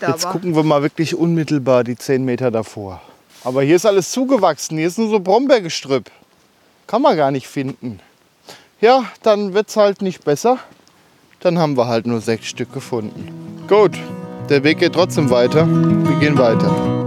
Jetzt 0.00 0.28
gucken 0.28 0.54
wir 0.54 0.62
mal 0.62 0.82
wirklich 0.82 1.16
unmittelbar 1.16 1.82
die 1.82 1.96
10 1.96 2.24
Meter 2.24 2.52
davor. 2.52 3.02
Aber 3.44 3.62
hier 3.62 3.76
ist 3.76 3.86
alles 3.86 4.10
zugewachsen. 4.10 4.78
Hier 4.78 4.86
ist 4.86 4.98
nur 4.98 5.08
so 5.08 5.20
Brombeergestrüpp. 5.20 6.10
Kann 6.86 7.02
man 7.02 7.16
gar 7.16 7.30
nicht 7.30 7.48
finden. 7.48 8.00
Ja, 8.80 9.04
dann 9.22 9.54
wird 9.54 9.68
es 9.68 9.76
halt 9.76 10.02
nicht 10.02 10.24
besser. 10.24 10.58
Dann 11.40 11.58
haben 11.58 11.76
wir 11.76 11.88
halt 11.88 12.06
nur 12.06 12.20
sechs 12.20 12.46
Stück 12.46 12.72
gefunden. 12.72 13.64
Gut, 13.68 13.98
der 14.48 14.62
Weg 14.64 14.78
geht 14.78 14.92
trotzdem 14.92 15.30
weiter. 15.30 15.66
Wir 15.66 16.16
gehen 16.18 16.38
weiter. 16.38 17.01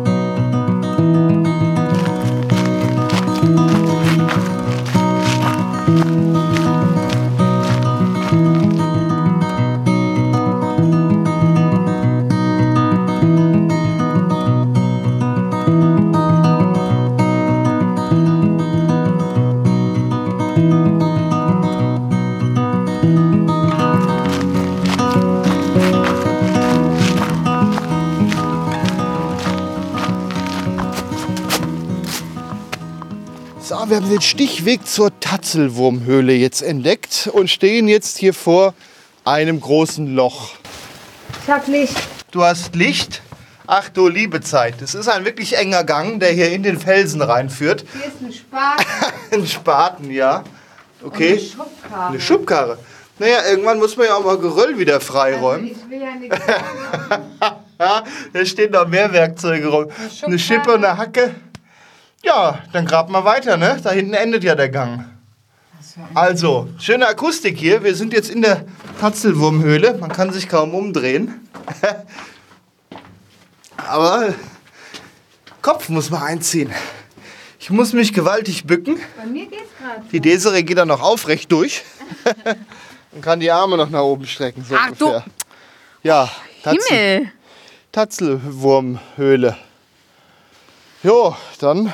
Wir 33.87 33.97
haben 33.97 34.09
den 34.09 34.21
Stichweg 34.21 34.87
zur 34.87 35.11
Tatzelwurmhöhle 35.19 36.33
jetzt 36.33 36.63
entdeckt 36.63 37.29
und 37.31 37.51
stehen 37.51 37.87
jetzt 37.87 38.17
hier 38.17 38.33
vor 38.33 38.73
einem 39.23 39.61
großen 39.61 40.15
Loch. 40.15 40.53
ich 41.43 41.51
hab 41.51 41.67
Licht. 41.67 41.95
Du 42.31 42.43
hast 42.43 42.73
Licht? 42.73 43.21
Ach 43.67 43.89
du 43.89 44.07
liebe 44.07 44.41
Zeit, 44.41 44.81
es 44.81 44.95
ist 44.95 45.07
ein 45.07 45.23
wirklich 45.23 45.57
enger 45.57 45.83
Gang, 45.83 46.19
der 46.19 46.31
hier 46.31 46.51
in 46.51 46.63
den 46.63 46.79
Felsen 46.79 47.21
reinführt. 47.21 47.85
Hier 47.93 48.05
ist 48.07 48.21
ein 48.21 48.33
Spaten. 48.33 48.85
Ein 49.31 49.47
Spaten, 49.47 50.11
ja. 50.11 50.37
Eine 50.37 51.07
Okay. 51.07 51.39
Schubkarre. 51.39 52.07
Eine 52.09 52.19
Schubkarre. 52.19 52.77
Naja, 53.19 53.37
irgendwann 53.49 53.77
muss 53.77 53.95
man 53.97 54.07
ja 54.07 54.15
auch 54.15 54.25
mal 54.25 54.37
Geröll 54.39 54.79
wieder 54.79 54.99
freiräumen. 54.99 55.67
Ich 55.67 55.89
will 55.89 56.01
ja 56.01 56.15
nichts 56.15 56.37
da 58.33 58.45
stehen 58.45 58.71
noch 58.71 58.87
mehr 58.87 59.11
Werkzeuge 59.13 59.67
rum. 59.67 59.85
Schubkarre. 59.91 60.25
Eine 60.25 60.39
Schippe 60.39 60.73
und 60.73 60.85
eine 60.85 60.97
Hacke. 60.97 61.35
Ja, 62.25 62.59
dann 62.73 62.85
graben 62.85 63.13
wir 63.13 63.23
weiter, 63.23 63.55
ne? 63.57 63.79
Da 63.83 63.91
hinten 63.91 64.13
endet 64.13 64.43
ja 64.43 64.55
der 64.55 64.69
Gang. 64.69 65.05
Also, 66.13 66.67
schöne 66.79 67.07
Akustik 67.07 67.57
hier. 67.57 67.83
Wir 67.83 67.95
sind 67.95 68.11
jetzt 68.13 68.29
in 68.29 68.41
der 68.41 68.65
Tatzelwurmhöhle. 68.99 69.93
Man 69.99 70.11
kann 70.11 70.33
sich 70.33 70.49
kaum 70.49 70.73
umdrehen. 70.73 71.47
Aber 73.77 74.33
Kopf 75.61 75.89
muss 75.89 76.09
man 76.09 76.23
einziehen. 76.23 76.71
Ich 77.59 77.69
muss 77.69 77.93
mich 77.93 78.13
gewaltig 78.13 78.65
bücken. 78.65 78.97
Bei 79.17 79.25
mir 79.25 79.45
geht's 79.45 79.69
gerade. 79.79 80.01
Die 80.11 80.19
Desiree 80.19 80.63
geht 80.63 80.77
dann 80.77 80.87
noch 80.87 81.01
aufrecht 81.01 81.51
durch 81.51 81.83
und 83.11 83.21
kann 83.21 83.39
die 83.39 83.51
Arme 83.51 83.77
noch 83.77 83.89
nach 83.89 84.01
oben 84.01 84.25
strecken. 84.27 84.63
So 84.67 84.75
Ach 84.77 84.91
du- 84.97 85.05
ungefähr. 85.07 85.25
Ja, 86.03 86.29
Tatzel, 86.63 86.97
Himmel. 86.97 87.31
Tatzelwurmhöhle. 87.91 89.57
Jo, 91.03 91.35
dann. 91.59 91.93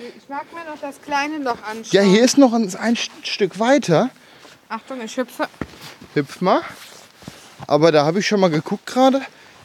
Ich 0.00 0.28
mag 0.30 0.44
mir 0.54 0.64
noch 0.64 0.80
das 0.80 1.02
kleine 1.02 1.38
Loch 1.38 1.62
anschauen. 1.62 1.84
Ja, 1.90 2.00
hier 2.00 2.24
ist 2.24 2.38
noch 2.38 2.54
ein, 2.54 2.74
ein 2.76 2.96
Stück 2.96 3.58
weiter. 3.58 4.08
Achtung, 4.70 4.98
ich 5.04 5.14
hüpfe. 5.16 5.46
Hüpf 6.14 6.40
mal. 6.40 6.62
Aber 7.66 7.92
da 7.92 8.06
habe 8.06 8.20
ich 8.20 8.26
schon 8.26 8.40
mal 8.40 8.48
geguckt 8.48 8.86
gerade. 8.86 9.20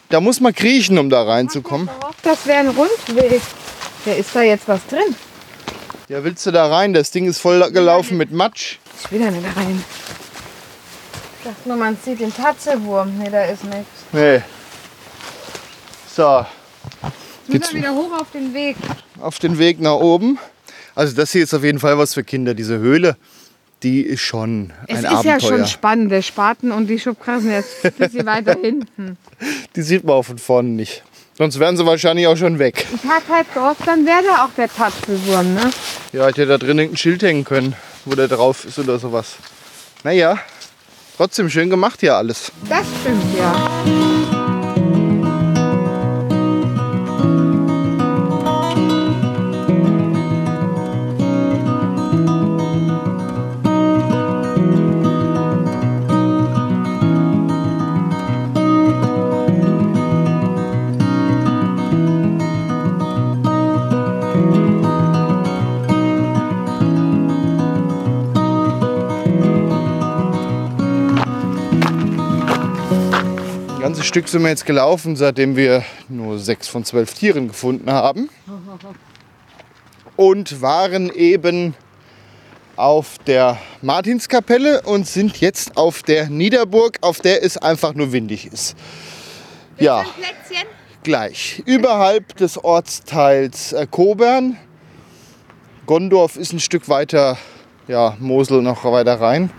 Da 0.10 0.20
muss 0.20 0.42
man 0.42 0.54
kriechen, 0.54 0.98
um 0.98 1.10
da 1.10 1.24
reinzukommen. 1.24 1.90
Das 2.22 2.46
wäre 2.46 2.60
ein 2.60 2.68
Rundweg. 2.68 3.42
Ja, 4.06 4.14
ist 4.14 4.36
da 4.36 4.42
jetzt 4.42 4.68
was 4.68 4.86
drin? 4.88 5.16
Ja, 6.10 6.22
willst 6.24 6.46
du 6.46 6.52
da 6.52 6.68
rein? 6.68 6.94
Das 6.94 7.12
Ding 7.12 7.28
ist 7.28 7.40
voll 7.40 7.72
gelaufen 7.72 8.18
mit 8.18 8.32
Matsch. 8.32 8.78
Ich 9.04 9.12
will 9.12 9.20
da 9.20 9.32
nicht 9.32 9.56
rein. 9.56 9.84
Ich 11.40 11.50
dachte 11.50 11.70
nur, 11.70 11.78
man 11.78 11.98
sieht 12.04 12.20
den 12.20 12.36
Tatzelwurm. 12.36 13.18
Nee, 13.20 13.30
da 13.30 13.46
ist 13.46 13.64
nichts. 13.64 13.88
Nee. 14.12 14.42
So, 16.14 16.46
Jetzt 17.48 17.74
müssen 17.74 17.74
wir 17.76 17.82
wieder 17.82 17.94
hoch 17.94 18.22
auf 18.22 18.32
den 18.32 18.54
Weg. 18.54 18.76
Auf 19.20 19.40
den 19.40 19.58
Weg 19.58 19.80
nach 19.80 19.96
oben. 19.96 20.38
Also 20.96 21.16
das 21.16 21.32
hier 21.32 21.44
ist 21.44 21.54
auf 21.54 21.64
jeden 21.64 21.80
Fall 21.80 21.98
was 21.98 22.14
für 22.14 22.24
Kinder. 22.24 22.54
Diese 22.54 22.78
Höhle, 22.80 23.18
die 23.84 24.02
ist 24.02 24.22
schon 24.22 24.72
Es 24.88 25.00
ein 25.00 25.04
ist 25.04 25.10
Abenteuer. 25.12 25.34
ja 25.34 25.40
schon 25.40 25.68
spannend. 25.68 26.12
Der 26.12 26.22
Spaten 26.22 26.72
und 26.72 26.88
die 26.88 27.00
Schubkarre 27.00 27.42
sind 27.42 27.52
jetzt 27.52 27.86
ein 27.86 27.94
bisschen 27.94 28.26
weiter 28.26 28.56
hinten. 28.62 29.18
Die 29.76 29.82
sieht 29.82 30.04
man 30.04 30.16
auch 30.16 30.24
von 30.24 30.38
vorne 30.38 30.70
nicht. 30.70 31.04
Sonst 31.38 31.60
wären 31.60 31.76
sie 31.76 31.86
wahrscheinlich 31.86 32.28
auch 32.28 32.38
schon 32.38 32.60
weg. 32.60 32.86
Ich 32.96 33.10
hab 33.10 33.28
halt 33.28 33.54
gehofft, 33.54 33.82
dann 33.86 34.06
wäre 34.06 34.24
da 34.24 34.46
auch 34.46 34.52
der 34.56 34.70
Tatzelwurm, 34.70 35.54
ne? 35.54 35.70
Ja, 36.14 36.28
hätte 36.28 36.46
da 36.46 36.58
drin 36.58 36.80
ein 36.80 36.96
Schild 36.96 37.24
hängen 37.24 37.44
können, 37.44 37.76
wo 38.06 38.16
der 38.16 38.30
drauf 38.30 38.64
ist 38.64 38.80
oder 38.80 38.98
sowas. 39.00 39.36
Naja, 40.06 40.38
trotzdem 41.18 41.50
schön 41.50 41.70
gemacht 41.70 42.00
hier 42.00 42.16
alles. 42.16 42.54
Das 42.70 42.86
stimmt 43.02 43.38
ja. 43.38 44.05
Stück 74.04 74.28
sind 74.28 74.44
wir 74.44 74.50
jetzt 74.50 74.66
gelaufen, 74.66 75.16
seitdem 75.16 75.56
wir 75.56 75.84
nur 76.10 76.40
sechs 76.40 76.68
von 76.68 76.84
zwölf 76.84 77.14
Tieren 77.14 77.48
gefunden 77.48 77.92
haben. 77.92 78.30
Und 80.16 80.62
waren 80.62 81.10
eben 81.12 81.76
auf 82.76 83.18
der 83.26 83.58
Martinskapelle 83.82 84.82
und 84.82 85.08
sind 85.08 85.38
jetzt 85.38 85.78
auf 85.78 86.04
der 86.04 86.30
Niederburg, 86.30 86.98
auf 87.02 87.20
der 87.20 87.44
es 87.44 87.58
einfach 87.58 87.94
nur 87.94 88.12
windig 88.12 88.48
ist. 88.52 88.76
Ja, 89.78 90.06
gleich. 91.04 91.64
Überhalb 91.66 92.36
des 92.38 92.64
Ortsteils 92.64 93.74
äh, 93.74 93.88
Kobern. 93.90 94.58
Gondorf 95.86 96.36
ist 96.36 96.52
ein 96.52 96.60
Stück 96.60 96.90
weiter, 96.90 97.38
ja, 97.88 98.16
Mosel 98.20 98.62
noch 98.62 98.84
weiter 98.86 99.22
rein. 99.22 99.52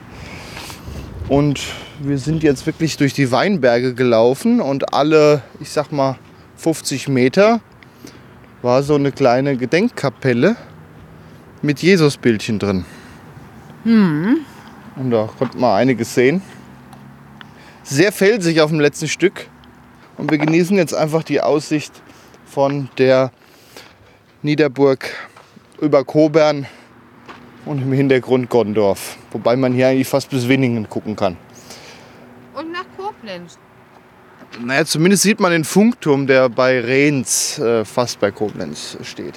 Und 1.28 1.61
wir 2.01 2.18
sind 2.18 2.42
jetzt 2.42 2.66
wirklich 2.66 2.97
durch 2.97 3.12
die 3.12 3.30
Weinberge 3.32 3.94
gelaufen 3.94 4.61
und 4.61 4.92
alle, 4.92 5.42
ich 5.61 5.70
sag 5.70 5.92
mal, 5.92 6.16
50 6.57 7.09
Meter 7.09 7.61
war 8.62 8.82
so 8.82 8.94
eine 8.94 9.12
kleine 9.12 9.57
Gedenkkapelle 9.57 10.57
mit 11.62 11.82
Jesusbildchen 11.82 12.59
drin. 12.59 12.84
Und 14.97 15.11
da 15.11 15.28
konnte 15.38 15.59
man 15.59 15.76
einiges 15.76 16.14
sehen. 16.14 16.42
Sehr 17.82 18.12
felsig 18.12 18.61
auf 18.61 18.70
dem 18.70 18.80
letzten 18.80 19.09
Stück. 19.09 19.49
Und 20.16 20.30
wir 20.30 20.38
genießen 20.38 20.76
jetzt 20.76 20.94
einfach 20.94 21.22
die 21.22 21.40
Aussicht 21.40 21.92
von 22.47 22.88
der 22.99 23.30
Niederburg 24.42 25.11
über 25.80 26.05
Kobern 26.05 26.66
und 27.66 27.82
im 27.82 27.92
Hintergrund 27.92 28.49
Gondorf. 28.49 29.18
Wobei 29.32 29.57
man 29.57 29.74
hier 29.74 29.88
eigentlich 29.88 30.09
fast 30.09 30.30
bis 30.30 30.49
Winningen 30.49 30.88
gucken 30.88 31.16
kann. 31.16 31.36
Und 32.57 32.72
nach 32.72 32.86
Koblenz. 32.96 33.59
Naja, 34.61 34.84
zumindest 34.86 35.22
sieht 35.22 35.40
man 35.40 35.52
den 35.52 35.64
Funkturm, 35.64 36.26
der 36.26 36.48
bei 36.48 36.80
Rehns 36.80 37.59
äh, 37.59 37.84
fast 37.84 38.18
bei 38.18 38.30
Koblenz 38.30 38.96
steht. 39.02 39.34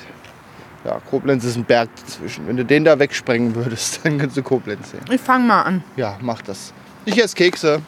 Ja, 0.85 1.01
Koblenz 1.09 1.43
ist 1.43 1.57
ein 1.57 1.65
Berg 1.65 1.89
dazwischen. 1.99 2.47
Wenn 2.47 2.55
du 2.55 2.63
den 2.63 2.85
da 2.85 2.97
wegsprengen 2.97 3.53
würdest, 3.55 3.99
dann 4.03 4.17
kannst 4.17 4.37
du 4.37 4.43
Koblenz 4.43 4.91
sehen. 4.91 5.03
Ich 5.11 5.19
fange 5.19 5.45
mal 5.45 5.63
an. 5.63 5.83
Ja, 5.97 6.17
mach 6.21 6.41
das. 6.41 6.73
Ich 7.03 7.21
esse 7.21 7.35
Kekse. 7.35 7.81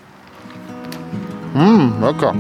Mmh, 1.53 2.05
lecker. 2.05 2.36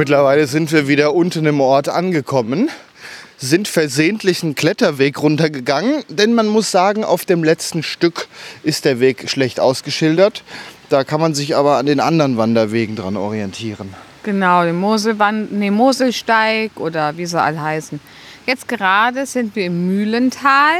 Mittlerweile 0.00 0.46
sind 0.46 0.72
wir 0.72 0.88
wieder 0.88 1.12
unten 1.12 1.44
im 1.44 1.60
Ort 1.60 1.90
angekommen, 1.90 2.70
sind 3.36 3.68
versehentlich 3.68 4.42
einen 4.42 4.54
Kletterweg 4.54 5.20
runtergegangen, 5.20 6.04
denn 6.08 6.32
man 6.32 6.46
muss 6.46 6.70
sagen, 6.70 7.04
auf 7.04 7.26
dem 7.26 7.44
letzten 7.44 7.82
Stück 7.82 8.26
ist 8.62 8.86
der 8.86 8.98
Weg 8.98 9.28
schlecht 9.28 9.60
ausgeschildert. 9.60 10.42
Da 10.88 11.04
kann 11.04 11.20
man 11.20 11.34
sich 11.34 11.54
aber 11.54 11.76
an 11.76 11.84
den 11.84 12.00
anderen 12.00 12.38
Wanderwegen 12.38 12.96
dran 12.96 13.18
orientieren. 13.18 13.94
Genau, 14.22 14.64
den 14.64 14.76
Moselwand, 14.80 15.52
nee, 15.52 15.70
Moselsteig 15.70 16.70
oder 16.76 17.18
wie 17.18 17.26
sie 17.26 17.38
alle 17.38 17.60
heißen. 17.60 18.00
Jetzt 18.46 18.68
gerade 18.68 19.26
sind 19.26 19.54
wir 19.54 19.66
im 19.66 19.86
Mühlental. 19.86 20.78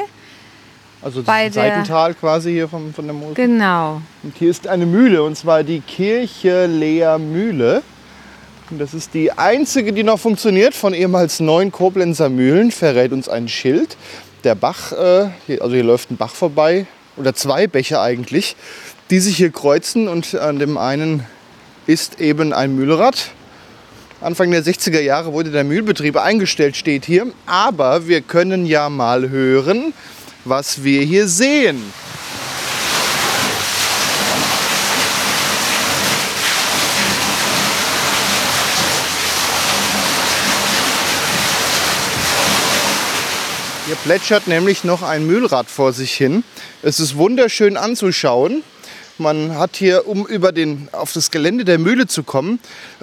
Also 1.02 1.20
das 1.20 1.26
Bei 1.26 1.50
der- 1.50 1.52
Seitental 1.52 2.14
quasi 2.14 2.52
hier 2.52 2.68
von, 2.68 2.94
von 2.94 3.04
der 3.04 3.12
Mosel. 3.12 3.34
Genau. 3.34 4.00
Und 4.22 4.34
hier 4.38 4.48
ist 4.50 4.66
eine 4.66 4.86
Mühle, 4.86 5.22
und 5.22 5.36
zwar 5.36 5.62
die 5.62 5.80
Kirche 5.80 6.64
Leer 6.64 7.18
Mühle. 7.18 7.82
Das 8.78 8.94
ist 8.94 9.14
die 9.14 9.32
einzige, 9.32 9.92
die 9.92 10.04
noch 10.04 10.20
funktioniert 10.20 10.74
von 10.74 10.94
ehemals 10.94 11.40
neun 11.40 11.72
Koblenzer 11.72 12.28
Mühlen, 12.28 12.70
verrät 12.70 13.10
uns 13.10 13.28
ein 13.28 13.48
Schild. 13.48 13.96
Der 14.44 14.54
Bach, 14.54 14.92
äh, 14.92 15.30
also 15.58 15.74
hier 15.74 15.82
läuft 15.82 16.12
ein 16.12 16.16
Bach 16.16 16.32
vorbei, 16.32 16.86
oder 17.16 17.34
zwei 17.34 17.66
Bäche 17.66 18.00
eigentlich, 18.00 18.54
die 19.10 19.18
sich 19.18 19.36
hier 19.36 19.50
kreuzen 19.50 20.06
und 20.06 20.36
an 20.36 20.60
dem 20.60 20.78
einen 20.78 21.26
ist 21.88 22.20
eben 22.20 22.52
ein 22.52 22.76
Mühlrad. 22.76 23.32
Anfang 24.20 24.52
der 24.52 24.62
60er 24.62 25.00
Jahre 25.00 25.32
wurde 25.32 25.50
der 25.50 25.64
Mühlbetrieb 25.64 26.16
eingestellt, 26.16 26.76
steht 26.76 27.04
hier. 27.06 27.26
Aber 27.46 28.06
wir 28.06 28.20
können 28.20 28.66
ja 28.66 28.88
mal 28.88 29.30
hören, 29.30 29.92
was 30.44 30.84
wir 30.84 31.02
hier 31.02 31.26
sehen. 31.26 31.82
Plätschert 44.04 44.46
nämlich 44.46 44.84
noch 44.84 45.02
ein 45.02 45.26
Mühlrad 45.26 45.66
vor 45.68 45.92
sich 45.92 46.12
hin. 46.14 46.42
Es 46.82 47.00
ist 47.00 47.16
wunderschön 47.16 47.76
anzuschauen. 47.76 48.62
Man 49.18 49.58
hat 49.58 49.76
hier, 49.76 50.08
um 50.08 50.26
über 50.26 50.52
den, 50.52 50.88
auf 50.92 51.12
das 51.12 51.30
Gelände 51.30 51.66
der 51.66 51.78
Mühle 51.78 52.06
zu 52.06 52.22
kommen, 52.22 52.58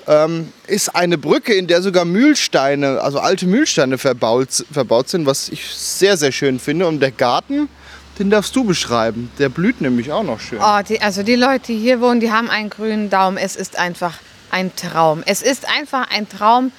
ähm, 0.07 0.51
ist 0.65 0.95
eine 0.95 1.19
Brücke, 1.19 1.53
in 1.53 1.67
der 1.67 1.83
sogar 1.83 2.05
Mühlsteine, 2.05 3.01
also 3.01 3.19
alte 3.19 3.45
Mühlsteine 3.45 3.99
verbaut, 3.99 4.65
verbaut 4.71 5.09
sind, 5.09 5.27
was 5.27 5.49
ich 5.49 5.63
sehr, 5.67 6.17
sehr 6.17 6.31
schön 6.31 6.59
finde. 6.59 6.87
Und 6.87 6.99
der 6.99 7.11
Garten, 7.11 7.69
den 8.17 8.31
darfst 8.31 8.55
du 8.55 8.63
beschreiben. 8.63 9.29
Der 9.37 9.49
blüht 9.49 9.81
nämlich 9.81 10.11
auch 10.11 10.23
noch 10.23 10.39
schön. 10.39 10.59
Oh, 10.59 10.79
die, 10.87 10.99
also 10.99 11.21
die 11.21 11.35
Leute, 11.35 11.67
die 11.67 11.77
hier 11.77 12.01
wohnen, 12.01 12.19
die 12.19 12.31
haben 12.31 12.49
einen 12.49 12.71
grünen 12.71 13.11
Daumen. 13.11 13.37
Es 13.37 13.55
ist 13.55 13.77
einfach 13.77 14.15
ein 14.49 14.75
Traum. 14.75 15.21
Es 15.27 15.43
ist 15.43 15.69
einfach 15.69 16.09
ein 16.09 16.27
Traum, 16.27 16.71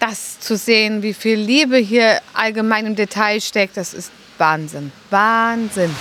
das 0.00 0.40
zu 0.40 0.56
sehen, 0.56 1.02
wie 1.02 1.14
viel 1.14 1.38
Liebe 1.38 1.76
hier 1.76 2.20
allgemein 2.34 2.86
im 2.86 2.96
Detail 2.96 3.40
steckt. 3.40 3.76
Das 3.76 3.94
ist 3.94 4.10
Wahnsinn. 4.38 4.90
Wahnsinn. 5.10 5.94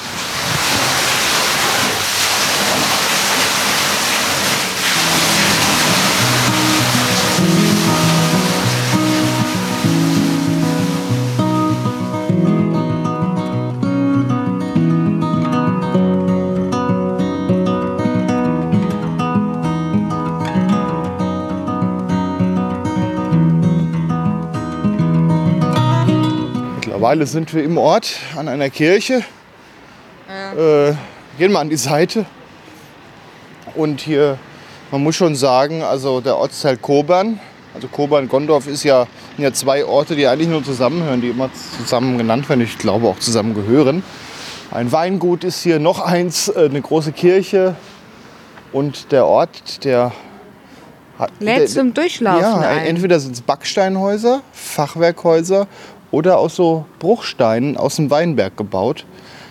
Mittlerweile 27.10 27.26
sind 27.26 27.56
wir 27.56 27.64
im 27.64 27.80
Ort 27.80 28.20
an 28.38 28.48
einer 28.48 28.70
Kirche. 28.70 29.24
Äh, 30.56 30.94
gehen 31.40 31.52
wir 31.52 31.60
an 31.60 31.68
die 31.68 31.76
Seite. 31.76 32.28
Und 33.74 34.02
hier, 34.02 34.38
man 34.92 35.02
muss 35.02 35.16
schon 35.16 35.34
sagen, 35.34 35.82
also 35.82 36.22
der 36.22 36.38
Ortsteil 36.38 36.78
Kobern, 36.78 37.40
also 37.74 37.88
Kobern-Gondorf 37.88 38.68
ist 38.68 38.84
ja, 38.84 39.08
sind 39.36 39.44
ja 39.44 39.52
zwei 39.52 39.86
Orte, 39.86 40.16
die 40.16 40.28
eigentlich 40.28 40.50
nur 40.50 40.64
zusammenhören, 40.64 41.20
die 41.20 41.30
immer 41.30 41.50
zusammen 41.80 42.20
genannt 42.20 42.48
werden. 42.48 42.62
Ich 42.62 42.78
glaube 42.78 43.08
auch 43.08 43.18
zusammen 43.18 43.56
gehören. 43.56 44.04
Ein 44.70 44.92
Weingut 44.92 45.44
ist 45.44 45.64
hier 45.64 45.80
noch 45.80 46.02
eins, 46.02 46.48
äh, 46.50 46.66
eine 46.66 46.80
große 46.80 47.12
Kirche. 47.12 47.76
Und 48.72 49.12
der 49.12 49.26
Ort, 49.26 49.84
der 49.84 50.12
hat, 51.18 51.32
Lädt 51.40 51.72
zum 51.72 51.96
Durchlaufen 51.96 52.40
ja, 52.40 52.60
ein. 52.60 52.86
entweder 52.86 53.20
sind 53.20 53.34
es 53.34 53.42
Backsteinhäuser, 53.42 54.42
Fachwerkhäuser 54.54 55.68
oder 56.12 56.38
aus 56.38 56.56
so 56.56 56.86
Bruchsteinen 57.00 57.78
aus 57.78 57.98
dem 57.98 58.10
Weinberg 58.10 58.58
gebaut. 58.58 59.06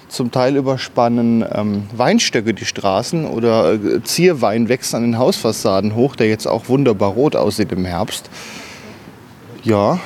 Zum 0.08 0.30
Teil 0.30 0.56
überspannen 0.56 1.44
ähm, 1.52 1.82
Weinstöcke 1.94 2.54
die 2.54 2.64
Straßen 2.64 3.26
oder 3.26 3.74
äh, 3.74 4.02
Zierwein 4.02 4.68
wächst 4.70 4.94
an 4.94 5.02
den 5.02 5.18
Hausfassaden 5.18 5.94
hoch, 5.94 6.16
der 6.16 6.28
jetzt 6.28 6.46
auch 6.46 6.68
wunderbar 6.68 7.10
rot 7.10 7.36
aussieht 7.36 7.72
im 7.72 7.84
Herbst. 7.84 8.30
Ja, 9.62 10.00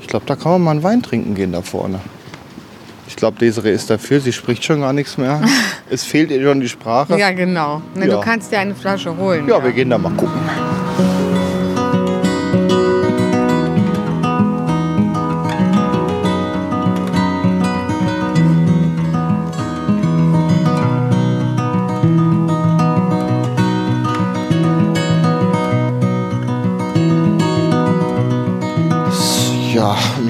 ich 0.00 0.06
glaube, 0.06 0.24
da 0.24 0.34
kann 0.34 0.52
man 0.52 0.62
mal 0.62 0.70
einen 0.70 0.82
Wein 0.82 1.02
trinken 1.02 1.34
gehen 1.34 1.52
da 1.52 1.60
vorne. 1.60 2.00
Ich 3.08 3.16
glaube, 3.16 3.38
Desiree 3.38 3.72
ist 3.72 3.90
dafür, 3.90 4.20
sie 4.20 4.32
spricht 4.32 4.64
schon 4.64 4.80
gar 4.80 4.92
nichts 4.92 5.18
mehr. 5.18 5.42
es 5.90 6.04
fehlt 6.04 6.30
ihr 6.30 6.42
schon 6.42 6.60
die 6.60 6.68
Sprache. 6.68 7.18
Ja, 7.18 7.32
genau. 7.32 7.82
Ne, 7.94 8.06
Ja. 8.06 8.14
Du 8.16 8.20
kannst 8.20 8.50
dir 8.50 8.60
eine 8.60 8.74
Flasche 8.74 9.16
holen. 9.16 9.46
ja, 9.48 9.62
wir 9.62 9.72
gehen 9.72 9.90
da 9.90 9.98
mal 9.98 10.12
gucken. 10.12 10.40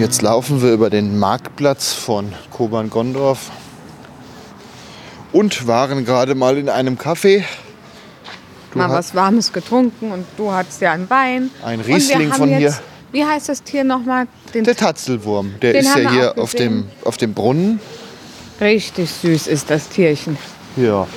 Jetzt 0.07 0.23
laufen 0.23 0.63
wir 0.63 0.73
über 0.73 0.89
den 0.89 1.19
Marktplatz 1.19 1.93
von 1.93 2.33
Kobern-Gondorf. 2.53 3.51
und 5.33 5.67
waren 5.67 6.05
gerade 6.05 6.37
mal 6.37 6.59
in 6.59 6.69
einem 6.69 6.97
Café. 6.97 7.43
Du 8.71 8.79
Mal 8.79 8.89
was 8.89 9.17
Warmes 9.17 9.53
getrunken 9.53 10.13
und 10.13 10.25
du 10.37 10.53
hattest 10.53 10.81
ja 10.81 10.93
einen 10.93 11.11
Wein. 11.11 11.51
Ein 11.65 11.81
Riesling 11.81 12.33
von 12.33 12.49
jetzt, 12.51 12.61
hier. 12.61 12.75
Wie 13.11 13.25
heißt 13.25 13.49
das 13.49 13.65
Tier 13.65 13.83
nochmal? 13.83 14.29
Den 14.55 14.63
Der 14.63 14.77
Tatzelwurm, 14.77 15.55
der 15.61 15.75
ist 15.75 15.97
ja 15.97 16.09
hier 16.09 16.39
auf 16.39 16.55
dem, 16.55 16.89
auf 17.05 17.17
dem 17.17 17.35
Brunnen. 17.35 17.81
Richtig 18.61 19.11
süß 19.11 19.49
ist 19.49 19.71
das 19.71 19.89
Tierchen. 19.89 20.39
Ja. 20.77 21.09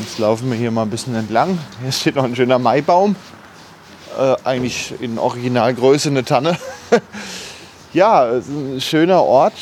Jetzt 0.00 0.20
laufen 0.20 0.48
wir 0.52 0.56
hier 0.56 0.70
mal 0.70 0.82
ein 0.82 0.90
bisschen 0.90 1.16
entlang. 1.16 1.58
Hier 1.82 1.90
steht 1.90 2.14
noch 2.14 2.24
ein 2.24 2.36
schöner 2.36 2.60
Maibaum. 2.60 3.16
Äh, 4.16 4.36
eigentlich 4.44 4.94
in 5.00 5.18
Originalgröße 5.18 6.10
eine 6.10 6.24
Tanne. 6.24 6.56
ja, 7.94 8.26
es 8.26 8.48
ist 8.48 8.52
ein 8.52 8.80
schöner 8.80 9.22
Ort 9.22 9.54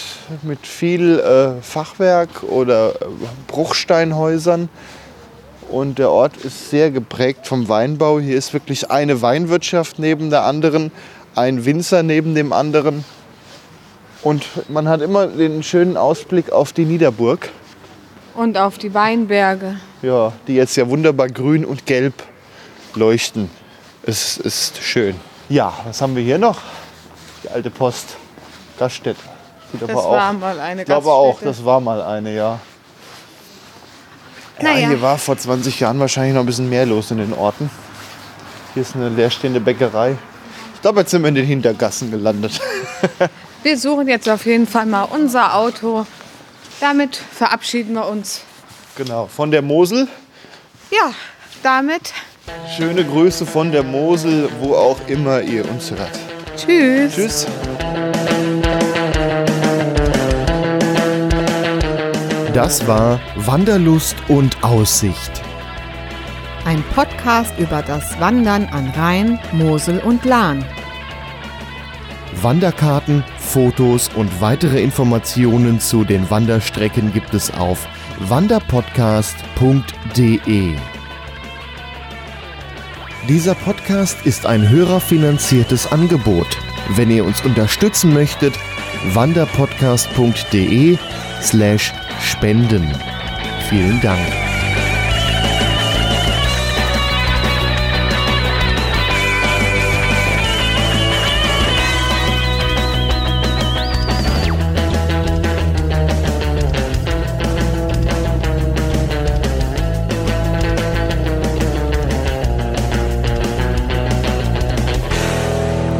mit 0.42 0.66
viel 0.66 1.20
äh, 1.20 1.62
Fachwerk 1.62 2.42
oder 2.42 2.90
äh, 2.90 3.04
Bruchsteinhäusern. 3.46 4.70
Und 5.70 5.98
der 5.98 6.10
Ort 6.10 6.36
ist 6.38 6.70
sehr 6.70 6.90
geprägt 6.90 7.46
vom 7.46 7.68
Weinbau. 7.68 8.20
Hier 8.20 8.36
ist 8.36 8.52
wirklich 8.52 8.90
eine 8.90 9.22
Weinwirtschaft 9.22 9.98
neben 9.98 10.30
der 10.30 10.44
anderen, 10.44 10.90
ein 11.34 11.64
Winzer 11.64 12.02
neben 12.02 12.34
dem 12.34 12.52
anderen. 12.52 13.04
Und 14.22 14.46
man 14.68 14.88
hat 14.88 15.02
immer 15.02 15.26
den 15.26 15.62
schönen 15.62 15.96
Ausblick 15.96 16.52
auf 16.52 16.72
die 16.72 16.84
Niederburg. 16.84 17.50
Und 18.34 18.56
auf 18.56 18.78
die 18.78 18.94
Weinberge. 18.94 19.76
Ja, 20.00 20.32
die 20.46 20.54
jetzt 20.54 20.76
ja 20.76 20.88
wunderbar 20.88 21.28
grün 21.28 21.64
und 21.64 21.84
gelb 21.86 22.14
leuchten. 22.94 23.50
Es 24.04 24.38
ist 24.38 24.82
schön. 24.82 25.16
Ja, 25.48 25.72
was 25.84 26.00
haben 26.00 26.16
wir 26.16 26.22
hier 26.22 26.38
noch? 26.38 26.60
Die 27.44 27.50
alte 27.50 27.70
Post. 27.70 28.16
Gaststätte. 28.78 29.20
Sieht 29.72 29.82
Das 29.82 29.90
aber 29.90 30.04
war 30.10 30.30
auch. 30.30 30.32
mal 30.38 30.60
eine 30.60 30.82
Ich 30.82 30.86
glaube 30.86 31.10
auch, 31.10 31.40
das 31.40 31.64
war 31.64 31.80
mal 31.80 32.02
eine, 32.02 32.34
ja. 32.34 32.58
Ja, 34.60 34.62
Naja. 34.74 34.88
hier 34.88 35.02
war 35.02 35.18
vor 35.18 35.36
20 35.36 35.80
Jahren 35.80 35.98
wahrscheinlich 35.98 36.34
noch 36.34 36.40
ein 36.40 36.46
bisschen 36.46 36.68
mehr 36.68 36.86
los 36.86 37.10
in 37.10 37.18
den 37.18 37.32
Orten. 37.32 37.70
Hier 38.74 38.82
ist 38.82 38.94
eine 38.94 39.08
leerstehende 39.08 39.60
Bäckerei. 39.60 40.16
Ich 40.74 40.82
glaube, 40.82 41.00
jetzt 41.00 41.10
sind 41.10 41.22
wir 41.22 41.28
in 41.28 41.34
den 41.34 41.46
Hintergassen 41.46 42.10
gelandet. 42.10 42.60
Wir 43.62 43.78
suchen 43.78 44.08
jetzt 44.08 44.28
auf 44.28 44.44
jeden 44.44 44.66
Fall 44.66 44.86
mal 44.86 45.04
unser 45.04 45.54
Auto. 45.54 46.04
Damit 46.80 47.14
verabschieden 47.16 47.94
wir 47.94 48.08
uns. 48.08 48.40
genau, 48.96 49.28
von 49.28 49.52
der 49.52 49.62
Mosel. 49.62 50.08
Ja, 50.90 51.12
damit 51.62 52.12
Schöne 52.76 53.04
Grüße 53.04 53.46
von 53.46 53.70
der 53.70 53.84
Mosel, 53.84 54.50
wo 54.60 54.74
auch 54.74 54.98
immer 55.06 55.40
ihr 55.42 55.64
uns 55.70 55.92
hört. 55.92 56.10
tschüss. 56.56 57.14
Tschüss. 57.14 57.46
Das 62.54 62.86
war 62.86 63.20
Wanderlust 63.36 64.16
und 64.28 64.62
Aussicht. 64.62 65.42
Ein 66.66 66.84
Podcast 66.94 67.58
über 67.58 67.80
das 67.80 68.20
Wandern 68.20 68.66
an 68.66 68.90
Rhein, 68.90 69.38
Mosel 69.52 70.00
und 70.00 70.26
Lahn. 70.26 70.62
Wanderkarten, 72.42 73.24
Fotos 73.38 74.10
und 74.14 74.42
weitere 74.42 74.82
Informationen 74.82 75.80
zu 75.80 76.04
den 76.04 76.28
Wanderstrecken 76.28 77.14
gibt 77.14 77.32
es 77.32 77.50
auf 77.54 77.88
wanderpodcast.de. 78.18 80.74
Dieser 83.28 83.54
Podcast 83.54 84.26
ist 84.26 84.44
ein 84.44 84.68
hörerfinanziertes 84.68 85.90
Angebot. 85.90 86.58
Wenn 86.96 87.10
ihr 87.10 87.24
uns 87.24 87.40
unterstützen 87.42 88.12
möchtet, 88.12 88.52
wanderpodcast.de 89.12 90.98
slash 91.40 91.92
spenden. 92.20 92.88
Vielen 93.68 94.00
Dank. 94.00 94.51